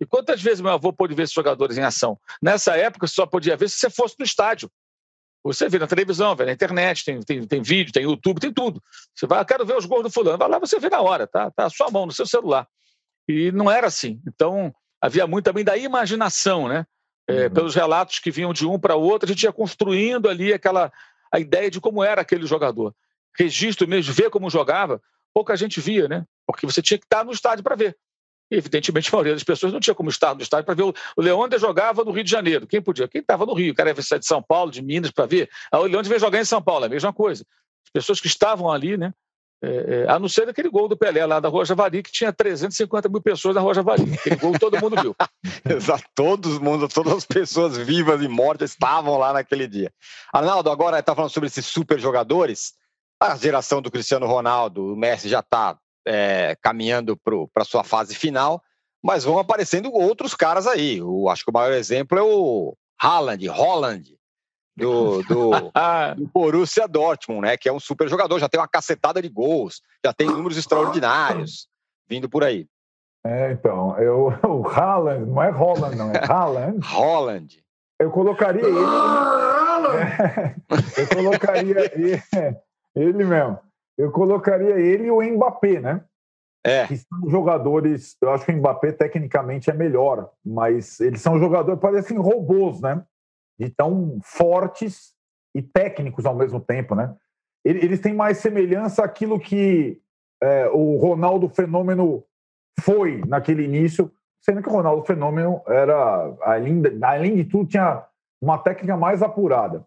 E 0.00 0.06
quantas 0.06 0.42
vezes 0.42 0.60
meu 0.60 0.72
avô 0.72 0.92
pôde 0.92 1.14
ver 1.14 1.24
esses 1.24 1.34
jogadores 1.34 1.78
em 1.78 1.82
ação? 1.82 2.18
Nessa 2.40 2.76
época, 2.76 3.06
só 3.06 3.26
podia 3.26 3.56
ver 3.56 3.68
se 3.68 3.78
você 3.78 3.90
fosse 3.90 4.14
no 4.18 4.24
estádio. 4.24 4.70
Você 5.44 5.68
vê 5.68 5.78
na 5.78 5.86
televisão, 5.86 6.36
vê 6.36 6.44
na 6.44 6.52
internet, 6.52 7.04
tem, 7.04 7.20
tem, 7.20 7.46
tem 7.46 7.62
vídeo, 7.62 7.92
tem 7.92 8.04
YouTube, 8.04 8.40
tem 8.40 8.52
tudo. 8.52 8.80
Você 9.14 9.26
vai, 9.26 9.40
ah, 9.40 9.44
quero 9.44 9.66
ver 9.66 9.76
os 9.76 9.84
gols 9.84 10.04
do 10.04 10.10
fulano. 10.10 10.38
Vai 10.38 10.48
lá, 10.48 10.58
você 10.58 10.78
vê 10.78 10.88
na 10.88 11.00
hora, 11.00 11.26
tá? 11.26 11.50
Tá 11.50 11.68
sua 11.68 11.90
mão, 11.90 12.06
no 12.06 12.12
seu 12.12 12.26
celular. 12.26 12.66
E 13.28 13.50
não 13.50 13.70
era 13.70 13.88
assim. 13.88 14.20
Então, 14.26 14.72
havia 15.00 15.26
muito 15.26 15.44
também 15.44 15.64
da 15.64 15.76
imaginação, 15.76 16.68
né? 16.68 16.86
É, 17.28 17.44
uhum. 17.44 17.50
Pelos 17.50 17.74
relatos 17.74 18.18
que 18.18 18.30
vinham 18.30 18.52
de 18.52 18.66
um 18.66 18.78
para 18.78 18.94
outro, 18.94 19.26
a 19.26 19.32
gente 19.32 19.42
ia 19.42 19.52
construindo 19.52 20.28
ali 20.28 20.52
aquela 20.52 20.92
a 21.32 21.40
ideia 21.40 21.70
de 21.70 21.80
como 21.80 22.04
era 22.04 22.20
aquele 22.20 22.46
jogador. 22.46 22.94
Registro 23.36 23.88
mesmo, 23.88 24.12
ver 24.12 24.28
como 24.28 24.50
jogava, 24.50 25.00
pouca 25.32 25.56
gente 25.56 25.80
via, 25.80 26.06
né? 26.06 26.24
Porque 26.46 26.66
você 26.66 26.82
tinha 26.82 26.98
que 26.98 27.06
estar 27.06 27.24
no 27.24 27.32
estádio 27.32 27.64
para 27.64 27.74
ver. 27.74 27.96
Evidentemente, 28.52 29.08
a 29.08 29.12
maioria 29.12 29.32
das 29.32 29.42
pessoas 29.42 29.72
não 29.72 29.80
tinha 29.80 29.94
como 29.94 30.10
estar 30.10 30.34
no 30.34 30.42
estádio 30.42 30.66
para 30.66 30.74
ver. 30.74 30.82
O, 30.82 30.94
o 31.16 31.22
Leônidas 31.22 31.60
jogava 31.60 32.04
no 32.04 32.10
Rio 32.10 32.22
de 32.22 32.30
Janeiro. 32.30 32.66
Quem 32.66 32.82
podia? 32.82 33.08
Quem 33.08 33.22
estava 33.22 33.46
no 33.46 33.54
Rio? 33.54 33.72
O 33.72 33.74
cara 33.74 33.90
ia 33.90 33.94
de 33.94 34.26
São 34.26 34.42
Paulo, 34.42 34.70
de 34.70 34.82
Minas, 34.82 35.10
para 35.10 35.24
ver. 35.24 35.48
Ah, 35.70 35.78
o 35.78 35.84
Leônidas 35.84 36.08
veio 36.08 36.20
jogar 36.20 36.38
em 36.38 36.44
São 36.44 36.60
Paulo, 36.60 36.84
a 36.84 36.88
mesma 36.88 37.14
coisa. 37.14 37.46
As 37.86 37.90
pessoas 37.90 38.20
que 38.20 38.26
estavam 38.26 38.70
ali, 38.70 38.98
né? 38.98 39.14
É, 39.64 40.04
é, 40.04 40.10
a 40.10 40.18
não 40.18 40.28
ser 40.28 40.48
aquele 40.48 40.68
gol 40.68 40.88
do 40.88 40.96
Pelé 40.96 41.24
lá 41.24 41.38
da 41.40 41.48
Rua 41.48 41.64
Javari, 41.64 42.02
que 42.02 42.10
tinha 42.10 42.32
350 42.32 43.08
mil 43.08 43.22
pessoas 43.22 43.54
na 43.54 43.60
Rua 43.60 43.72
Javari. 43.72 44.12
Aquele 44.12 44.36
gol 44.36 44.58
todo 44.58 44.78
mundo 44.78 45.00
viu. 45.00 45.16
Exato, 45.64 46.04
todo 46.14 46.60
mundo, 46.60 46.88
todas 46.88 47.14
as 47.14 47.24
pessoas 47.24 47.78
vivas 47.78 48.20
e 48.20 48.28
mortas 48.28 48.72
estavam 48.72 49.16
lá 49.16 49.32
naquele 49.32 49.68
dia. 49.68 49.90
Arnaldo, 50.32 50.68
agora 50.68 50.98
está 50.98 51.14
falando 51.14 51.30
sobre 51.30 51.46
esses 51.46 51.64
super 51.64 51.98
jogadores. 51.98 52.74
A 53.22 53.36
geração 53.36 53.80
do 53.80 53.90
Cristiano 53.90 54.26
Ronaldo, 54.26 54.92
o 54.92 54.96
Messi 54.96 55.28
já 55.28 55.38
está 55.38 55.78
é, 56.06 56.56
caminhando 56.60 57.16
para 57.16 57.62
a 57.62 57.64
sua 57.64 57.84
fase 57.84 58.14
final, 58.14 58.62
mas 59.02 59.24
vão 59.24 59.38
aparecendo 59.38 59.92
outros 59.92 60.34
caras 60.34 60.66
aí. 60.66 61.02
O, 61.02 61.28
acho 61.28 61.44
que 61.44 61.50
o 61.50 61.54
maior 61.54 61.72
exemplo 61.72 62.18
é 62.18 62.22
o 62.22 62.76
Haaland, 63.00 63.46
Holland, 63.48 64.16
do, 64.76 65.22
do, 65.22 65.50
do 66.16 66.26
Borussia 66.32 66.86
Dortmund, 66.86 67.42
né? 67.42 67.56
Que 67.56 67.68
é 67.68 67.72
um 67.72 67.80
super 67.80 68.08
jogador, 68.08 68.38
já 68.38 68.48
tem 68.48 68.60
uma 68.60 68.68
cacetada 68.68 69.20
de 69.20 69.28
gols, 69.28 69.82
já 70.04 70.12
tem 70.12 70.26
números 70.26 70.56
extraordinários 70.56 71.68
vindo 72.08 72.28
por 72.28 72.44
aí. 72.44 72.66
É, 73.24 73.52
então, 73.52 73.96
eu, 73.98 74.32
o 74.48 74.66
Haaland, 74.68 75.26
não 75.26 75.42
é 75.42 75.50
Holland, 75.50 75.96
não, 75.96 76.12
é 76.12 76.24
Haaland. 76.24 76.78
Holland. 76.86 77.62
Eu 77.98 78.10
colocaria 78.10 78.62
ele. 78.62 78.78
É, 79.88 80.54
eu 81.00 81.08
colocaria 81.08 81.92
ele, 81.94 82.22
ele 82.96 83.24
mesmo 83.24 83.58
eu 83.96 84.10
colocaria 84.10 84.78
ele 84.78 85.04
e 85.04 85.10
o 85.10 85.22
Mbappé, 85.22 85.80
né? 85.80 86.04
É. 86.64 86.86
Que 86.86 86.96
são 86.96 87.28
jogadores. 87.28 88.16
Eu 88.20 88.30
acho 88.30 88.44
que 88.44 88.52
o 88.52 88.56
Mbappé 88.56 88.92
tecnicamente 88.92 89.70
é 89.70 89.74
melhor, 89.74 90.30
mas 90.44 91.00
eles 91.00 91.20
são 91.20 91.38
jogadores, 91.38 91.80
parecem 91.80 92.16
robôs, 92.18 92.80
né? 92.80 93.04
De 93.58 93.68
tão 93.68 94.18
fortes 94.22 95.14
e 95.54 95.60
técnicos 95.60 96.24
ao 96.24 96.34
mesmo 96.34 96.60
tempo, 96.60 96.94
né? 96.94 97.14
Eles 97.64 98.00
têm 98.00 98.12
mais 98.12 98.38
semelhança 98.38 99.04
àquilo 99.04 99.38
que 99.38 100.00
é, 100.42 100.68
o 100.68 100.96
Ronaldo 100.96 101.48
Fenômeno 101.48 102.24
foi 102.80 103.22
naquele 103.26 103.62
início, 103.62 104.10
sendo 104.40 104.60
que 104.60 104.68
o 104.68 104.72
Ronaldo 104.72 105.04
Fenômeno 105.04 105.62
era, 105.68 106.34
além 106.42 106.82
além 107.02 107.36
de 107.36 107.44
tudo, 107.44 107.68
tinha 107.68 108.04
uma 108.40 108.58
técnica 108.58 108.96
mais 108.96 109.22
apurada. 109.22 109.86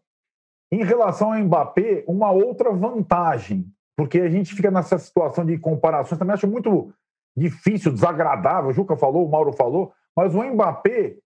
Em 0.72 0.84
relação 0.84 1.34
ao 1.34 1.40
Mbappé, 1.40 2.06
uma 2.08 2.32
outra 2.32 2.72
vantagem 2.72 3.70
porque 3.96 4.20
a 4.20 4.30
gente 4.30 4.54
fica 4.54 4.70
nessa 4.70 4.98
situação 4.98 5.46
de 5.46 5.58
comparações. 5.58 6.20
Também 6.20 6.34
acho 6.34 6.48
muito 6.48 6.94
difícil, 7.36 7.92
desagradável. 7.92 8.70
O 8.70 8.74
Juca 8.74 8.98
falou, 8.98 9.26
o 9.26 9.32
Mauro 9.32 9.54
falou, 9.54 9.94
mas 10.16 10.36
o 10.36 10.44
Mbappé, 10.44 11.18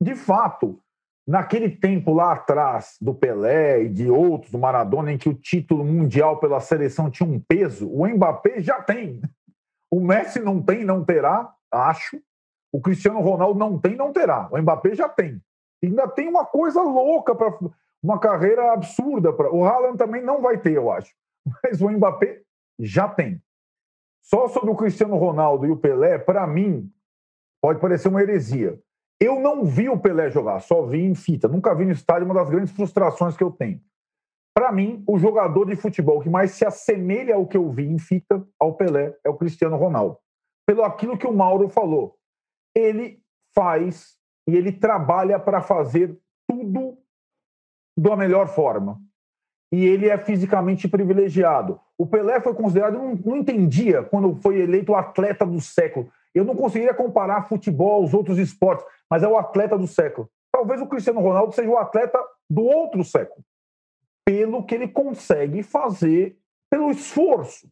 de 0.00 0.14
fato, 0.14 0.80
naquele 1.26 1.70
tempo 1.70 2.14
lá 2.14 2.32
atrás 2.32 2.96
do 3.00 3.14
Pelé 3.14 3.84
e 3.84 3.88
de 3.88 4.10
outros, 4.10 4.50
do 4.50 4.58
Maradona, 4.58 5.12
em 5.12 5.18
que 5.18 5.28
o 5.28 5.34
título 5.34 5.84
mundial 5.84 6.38
pela 6.38 6.60
seleção 6.60 7.10
tinha 7.10 7.28
um 7.28 7.38
peso, 7.40 7.88
o 7.90 8.06
Mbappé 8.06 8.60
já 8.60 8.80
tem. 8.82 9.20
O 9.90 10.00
Messi 10.00 10.40
não 10.40 10.62
tem, 10.62 10.84
não 10.84 11.04
terá, 11.04 11.52
acho. 11.70 12.20
O 12.72 12.80
Cristiano 12.80 13.20
Ronaldo 13.20 13.58
não 13.58 13.78
tem, 13.78 13.96
não 13.96 14.12
terá. 14.12 14.48
O 14.50 14.58
Mbappé 14.58 14.94
já 14.94 15.08
tem. 15.08 15.40
E 15.82 15.86
ainda 15.86 16.08
tem 16.08 16.28
uma 16.28 16.44
coisa 16.44 16.82
louca 16.82 17.34
para 17.34 17.58
uma 18.02 18.18
carreira 18.18 18.72
absurda. 18.72 19.32
Pra... 19.32 19.50
O 19.50 19.64
Haaland 19.64 19.96
também 19.96 20.22
não 20.22 20.40
vai 20.40 20.58
ter, 20.58 20.72
eu 20.72 20.90
acho 20.90 21.14
mas 21.62 21.80
o 21.80 21.88
Mbappé 21.88 22.42
já 22.78 23.08
tem. 23.08 23.42
Só 24.22 24.48
sobre 24.48 24.70
o 24.70 24.76
Cristiano 24.76 25.16
Ronaldo 25.16 25.66
e 25.66 25.70
o 25.70 25.76
Pelé, 25.76 26.18
para 26.18 26.46
mim, 26.46 26.92
pode 27.62 27.80
parecer 27.80 28.08
uma 28.08 28.22
heresia. 28.22 28.80
Eu 29.20 29.40
não 29.40 29.64
vi 29.64 29.88
o 29.88 29.98
Pelé 29.98 30.30
jogar, 30.30 30.60
só 30.60 30.84
vi 30.84 31.02
em 31.02 31.14
fita. 31.14 31.48
Nunca 31.48 31.74
vi 31.74 31.84
no 31.84 31.92
estádio, 31.92 32.26
uma 32.26 32.34
das 32.34 32.50
grandes 32.50 32.72
frustrações 32.72 33.36
que 33.36 33.44
eu 33.44 33.50
tenho. 33.50 33.80
Para 34.54 34.72
mim, 34.72 35.04
o 35.06 35.18
jogador 35.18 35.66
de 35.66 35.76
futebol 35.76 36.20
que 36.20 36.28
mais 36.28 36.52
se 36.52 36.66
assemelha 36.66 37.34
ao 37.34 37.46
que 37.46 37.56
eu 37.56 37.70
vi 37.70 37.86
em 37.86 37.98
fita 37.98 38.46
ao 38.58 38.74
Pelé 38.74 39.16
é 39.24 39.30
o 39.30 39.36
Cristiano 39.36 39.76
Ronaldo. 39.76 40.18
Pelo 40.66 40.82
aquilo 40.82 41.16
que 41.16 41.26
o 41.26 41.32
Mauro 41.32 41.68
falou. 41.68 42.18
Ele 42.74 43.22
faz 43.54 44.18
e 44.48 44.56
ele 44.56 44.72
trabalha 44.72 45.38
para 45.38 45.62
fazer 45.62 46.18
tudo 46.48 46.98
da 47.96 48.16
melhor 48.16 48.48
forma 48.48 49.00
e 49.72 49.84
ele 49.84 50.08
é 50.08 50.16
fisicamente 50.18 50.88
privilegiado. 50.88 51.80
O 51.98 52.06
Pelé 52.06 52.40
foi 52.40 52.54
considerado, 52.54 52.98
não, 52.98 53.14
não 53.14 53.36
entendia 53.36 54.02
quando 54.02 54.34
foi 54.36 54.60
eleito 54.60 54.92
o 54.92 54.96
atleta 54.96 55.44
do 55.44 55.60
século. 55.60 56.10
Eu 56.34 56.44
não 56.44 56.54
conseguiria 56.54 56.94
comparar 56.94 57.48
futebol 57.48 58.02
aos 58.02 58.14
outros 58.14 58.38
esportes, 58.38 58.86
mas 59.10 59.22
é 59.22 59.28
o 59.28 59.38
atleta 59.38 59.76
do 59.76 59.86
século. 59.86 60.30
Talvez 60.52 60.80
o 60.80 60.86
Cristiano 60.86 61.20
Ronaldo 61.20 61.54
seja 61.54 61.68
o 61.68 61.78
atleta 61.78 62.18
do 62.48 62.62
outro 62.64 63.04
século, 63.04 63.44
pelo 64.24 64.64
que 64.64 64.74
ele 64.74 64.88
consegue 64.88 65.62
fazer, 65.62 66.38
pelo 66.70 66.90
esforço 66.90 67.68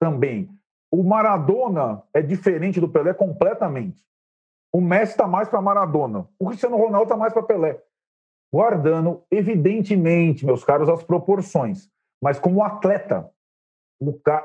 também. 0.00 0.48
O 0.90 1.02
Maradona 1.02 2.02
é 2.12 2.22
diferente 2.22 2.80
do 2.80 2.88
Pelé 2.88 3.14
completamente. 3.14 4.04
O 4.72 4.80
Messi 4.80 5.12
está 5.12 5.26
mais 5.26 5.48
para 5.48 5.60
Maradona. 5.62 6.28
O 6.38 6.46
Cristiano 6.48 6.76
Ronaldo 6.76 7.04
está 7.04 7.16
mais 7.16 7.32
para 7.32 7.42
Pelé 7.42 7.80
guardando, 8.52 9.22
evidentemente, 9.30 10.46
meus 10.46 10.64
caros, 10.64 10.88
as 10.88 11.02
proporções, 11.02 11.88
mas 12.22 12.38
como 12.38 12.62
atleta. 12.62 13.30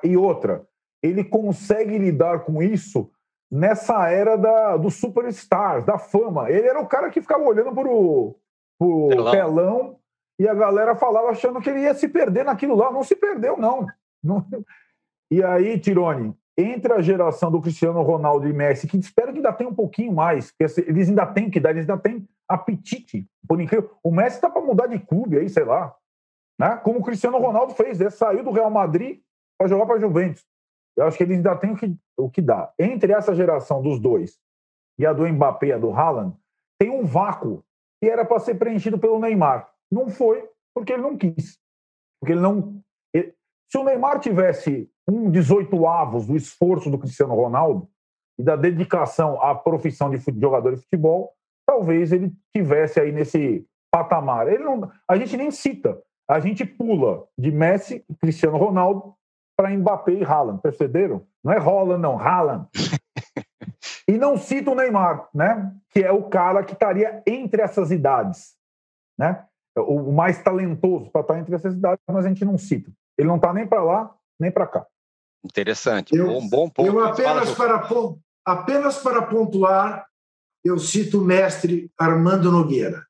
E 0.03 0.15
outra, 0.15 0.67
ele 1.03 1.23
consegue 1.23 1.97
lidar 1.97 2.41
com 2.41 2.61
isso 2.61 3.11
nessa 3.51 4.07
era 4.09 4.37
da, 4.37 4.77
dos 4.77 4.95
superstars, 4.95 5.83
da 5.83 5.97
fama. 5.97 6.49
Ele 6.49 6.67
era 6.67 6.79
o 6.79 6.87
cara 6.87 7.09
que 7.09 7.21
ficava 7.21 7.43
olhando 7.43 7.73
para 7.73 7.89
o 7.89 8.39
telão. 9.09 9.31
telão 9.31 9.99
e 10.39 10.47
a 10.47 10.53
galera 10.53 10.95
falava 10.95 11.29
achando 11.29 11.59
que 11.59 11.69
ele 11.69 11.81
ia 11.81 11.93
se 11.93 12.07
perder 12.07 12.45
naquilo 12.45 12.75
lá. 12.75 12.91
Não 12.91 13.03
se 13.03 13.15
perdeu, 13.15 13.57
não. 13.57 13.85
não. 14.23 14.45
E 15.29 15.43
aí, 15.43 15.77
Tirone, 15.79 16.35
entre 16.57 16.93
a 16.93 17.01
geração 17.01 17.51
do 17.51 17.61
Cristiano 17.61 18.01
Ronaldo 18.01 18.47
e 18.47 18.53
Messi, 18.53 18.87
que 18.87 18.97
espero 18.97 19.31
que 19.31 19.37
ainda 19.37 19.53
tenha 19.53 19.69
um 19.69 19.75
pouquinho 19.75 20.13
mais, 20.13 20.51
porque 20.51 20.81
eles 20.81 21.09
ainda 21.09 21.25
têm 21.25 21.49
que 21.49 21.59
dar, 21.59 21.71
eles 21.71 21.89
ainda 21.89 22.01
têm 22.01 22.27
apetite. 22.47 23.25
Por 23.47 23.59
incrível, 23.59 23.91
o 24.03 24.11
Messi 24.11 24.35
está 24.35 24.49
para 24.49 24.61
mudar 24.61 24.87
de 24.87 24.99
clube 24.99 25.37
aí, 25.37 25.49
sei 25.49 25.63
lá, 25.63 25.95
né? 26.59 26.77
Como 26.77 26.99
o 26.99 27.03
Cristiano 27.03 27.39
Ronaldo 27.39 27.73
fez, 27.73 27.99
ele 27.99 28.11
saiu 28.11 28.43
do 28.43 28.51
Real 28.51 28.69
Madrid 28.69 29.21
para 29.57 29.67
jogar 29.67 29.85
para 29.85 29.95
a 29.95 29.99
Juventus. 29.99 30.45
Eu 30.95 31.05
acho 31.05 31.17
que 31.17 31.23
ele 31.23 31.35
ainda 31.35 31.55
tem 31.55 31.71
o 31.71 31.77
que, 31.77 31.95
o 32.17 32.29
que 32.29 32.41
dar. 32.41 32.73
Entre 32.77 33.13
essa 33.13 33.33
geração 33.33 33.81
dos 33.81 33.99
dois 33.99 34.39
e 34.99 35.05
a 35.05 35.13
do 35.13 35.27
Mbappé 35.27 35.67
e 35.67 35.73
a 35.73 35.77
do 35.77 35.91
Haaland, 35.91 36.35
tem 36.77 36.89
um 36.89 37.05
vácuo 37.05 37.63
que 38.01 38.09
era 38.09 38.25
para 38.25 38.39
ser 38.39 38.55
preenchido 38.55 38.99
pelo 38.99 39.19
Neymar. 39.19 39.71
Não 39.89 40.09
foi, 40.09 40.47
porque 40.75 40.93
ele 40.93 41.01
não 41.01 41.17
quis. 41.17 41.59
Porque 42.19 42.33
ele 42.33 42.41
não. 42.41 42.81
Ele, 43.13 43.33
se 43.71 43.77
o 43.77 43.83
Neymar 43.83 44.19
tivesse 44.19 44.90
um 45.07 45.29
18 45.29 45.87
avos 45.87 46.25
do 46.25 46.35
esforço 46.35 46.89
do 46.89 46.97
Cristiano 46.97 47.35
Ronaldo 47.35 47.87
e 48.37 48.43
da 48.43 48.55
dedicação 48.55 49.41
à 49.41 49.53
profissão 49.53 50.09
de 50.09 50.17
jogador 50.39 50.75
de 50.75 50.81
futebol, 50.81 51.33
talvez 51.65 52.11
ele 52.11 52.31
tivesse 52.55 52.99
aí 52.99 53.11
nesse 53.11 53.65
patamar. 53.91 54.47
Ele 54.47 54.63
não, 54.63 54.89
a 55.07 55.15
gente 55.17 55.35
nem 55.37 55.51
cita, 55.51 56.01
a 56.27 56.39
gente 56.39 56.65
pula 56.65 57.25
de 57.37 57.51
Messi, 57.51 58.05
Cristiano 58.19 58.57
Ronaldo 58.57 59.13
para 59.57 59.69
Mbappé 59.69 60.13
e 60.13 60.23
Haaland, 60.23 60.61
perceberam? 60.61 61.25
Não 61.43 61.53
é 61.53 61.59
Holland, 61.59 62.01
não, 62.01 62.17
Haaland. 62.17 62.67
e 64.07 64.17
não 64.17 64.37
cita 64.37 64.71
o 64.71 64.75
Neymar, 64.75 65.29
né? 65.33 65.73
Que 65.89 66.03
é 66.03 66.11
o 66.11 66.23
cara 66.23 66.63
que 66.63 66.73
estaria 66.73 67.21
entre 67.27 67.61
essas 67.61 67.91
idades, 67.91 68.55
né? 69.17 69.45
O 69.77 70.11
mais 70.11 70.41
talentoso 70.41 71.09
para 71.11 71.21
estar 71.21 71.39
entre 71.39 71.55
essas 71.55 71.75
idades, 71.75 72.03
mas 72.07 72.25
a 72.25 72.29
gente 72.29 72.43
não 72.43 72.57
cita. 72.57 72.91
Ele 73.17 73.27
não 73.27 73.37
está 73.37 73.53
nem 73.53 73.67
para 73.67 73.83
lá, 73.83 74.15
nem 74.39 74.51
para 74.51 74.67
cá. 74.67 74.85
Interessante. 75.43 76.15
Eu, 76.15 76.27
bom, 76.27 76.47
bom 76.47 76.69
ponto. 76.69 76.87
Eu 76.87 77.03
apenas 77.03 77.51
para, 77.51 77.87
apenas 78.45 78.97
para 78.97 79.21
pontuar, 79.23 80.05
eu 80.63 80.77
cito 80.77 81.21
o 81.21 81.25
mestre 81.25 81.91
Armando 81.97 82.51
Nogueira, 82.51 83.05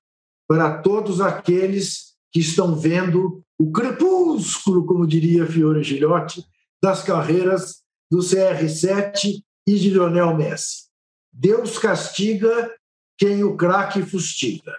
para 0.48 0.82
todos 0.82 1.20
aqueles 1.20 2.16
que 2.32 2.40
estão 2.40 2.76
vendo 2.76 3.44
o 3.60 3.72
crepúsculo, 3.72 4.86
como 4.86 5.06
diria 5.06 5.46
Fiore 5.46 5.84
Gilhote, 5.84 6.44
das 6.82 7.04
carreiras 7.04 7.84
do 8.10 8.20
CR7 8.20 9.44
e 9.68 9.76
de 9.76 9.90
Lionel 9.90 10.36
Messi. 10.36 10.90
Deus 11.32 11.78
castiga 11.78 12.74
quem 13.18 13.44
o 13.44 13.56
craque 13.56 14.02
fustiga. 14.04 14.76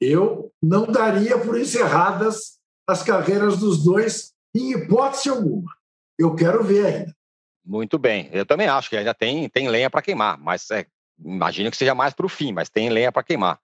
Eu 0.00 0.52
não 0.62 0.86
daria 0.86 1.38
por 1.38 1.58
encerradas 1.58 2.58
as 2.86 3.02
carreiras 3.02 3.58
dos 3.58 3.82
dois 3.82 4.32
em 4.54 4.72
hipótese 4.72 5.28
alguma. 5.28 5.70
Eu 6.18 6.34
quero 6.34 6.62
ver 6.62 6.86
ainda. 6.86 7.16
Muito 7.64 7.98
bem. 7.98 8.28
Eu 8.32 8.44
também 8.44 8.68
acho 8.68 8.90
que 8.90 8.96
ainda 8.96 9.14
tem, 9.14 9.48
tem 9.48 9.68
lenha 9.68 9.88
para 9.88 10.02
queimar, 10.02 10.38
mas 10.38 10.70
é, 10.70 10.86
imagino 11.18 11.70
que 11.70 11.76
seja 11.76 11.94
mais 11.94 12.12
para 12.12 12.26
o 12.26 12.28
fim, 12.28 12.52
mas 12.52 12.68
tem 12.68 12.90
lenha 12.90 13.10
para 13.10 13.22
queimar. 13.22 13.58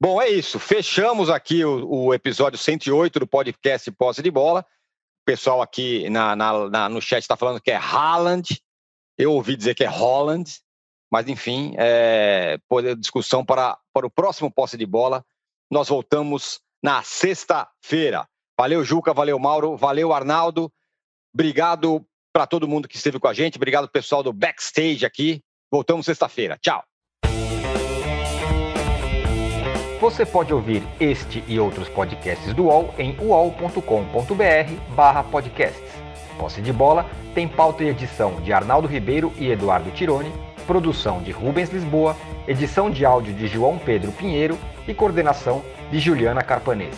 Bom, 0.00 0.20
é 0.20 0.28
isso. 0.28 0.58
Fechamos 0.58 1.30
aqui 1.30 1.64
o, 1.64 1.86
o 1.88 2.14
episódio 2.14 2.58
108 2.58 3.20
do 3.20 3.26
podcast 3.26 3.90
Posse 3.92 4.22
de 4.22 4.30
Bola. 4.30 4.60
O 4.60 5.24
pessoal 5.24 5.62
aqui 5.62 6.10
na, 6.10 6.34
na, 6.34 6.68
na 6.68 6.88
no 6.88 7.00
chat 7.00 7.22
está 7.22 7.36
falando 7.36 7.60
que 7.60 7.70
é 7.70 7.76
Haaland. 7.76 8.60
Eu 9.16 9.32
ouvi 9.32 9.56
dizer 9.56 9.74
que 9.74 9.84
é 9.84 9.88
Holland. 9.88 10.50
Mas, 11.10 11.28
enfim, 11.28 11.74
é, 11.78 12.58
discussão 12.98 13.44
para, 13.44 13.78
para 13.92 14.06
o 14.06 14.10
próximo 14.10 14.50
Posse 14.50 14.76
de 14.76 14.84
Bola. 14.84 15.24
Nós 15.70 15.88
voltamos 15.88 16.60
na 16.82 17.02
sexta-feira. 17.02 18.28
Valeu, 18.58 18.84
Juca. 18.84 19.14
Valeu, 19.14 19.38
Mauro. 19.38 19.76
Valeu, 19.76 20.12
Arnaldo. 20.12 20.72
Obrigado 21.34 22.06
para 22.32 22.46
todo 22.46 22.68
mundo 22.68 22.88
que 22.88 22.96
esteve 22.96 23.18
com 23.18 23.26
a 23.26 23.34
gente. 23.34 23.56
Obrigado, 23.56 23.88
pessoal 23.88 24.22
do 24.22 24.32
backstage 24.32 25.04
aqui. 25.04 25.40
Voltamos 25.70 26.06
sexta-feira. 26.06 26.56
Tchau. 26.60 26.82
Você 30.00 30.26
pode 30.26 30.52
ouvir 30.52 30.82
este 31.00 31.42
e 31.48 31.58
outros 31.58 31.88
podcasts 31.88 32.52
do 32.52 32.64
UOL 32.64 32.94
em 32.98 33.16
uol.com.br 33.18 33.80
podcasts. 35.30 35.92
Posse 36.38 36.60
de 36.60 36.72
Bola 36.72 37.08
tem 37.34 37.48
pauta 37.48 37.82
e 37.82 37.88
edição 37.88 38.40
de 38.42 38.52
Arnaldo 38.52 38.86
Ribeiro 38.86 39.32
e 39.38 39.50
Eduardo 39.50 39.90
Tironi, 39.92 40.30
produção 40.66 41.22
de 41.22 41.30
Rubens 41.30 41.70
Lisboa, 41.70 42.16
edição 42.46 42.90
de 42.90 43.04
áudio 43.04 43.32
de 43.32 43.46
João 43.46 43.78
Pedro 43.78 44.12
Pinheiro 44.12 44.58
e 44.86 44.92
coordenação 44.92 45.64
de 45.90 45.98
Juliana 45.98 46.42
Carpanês. 46.42 46.94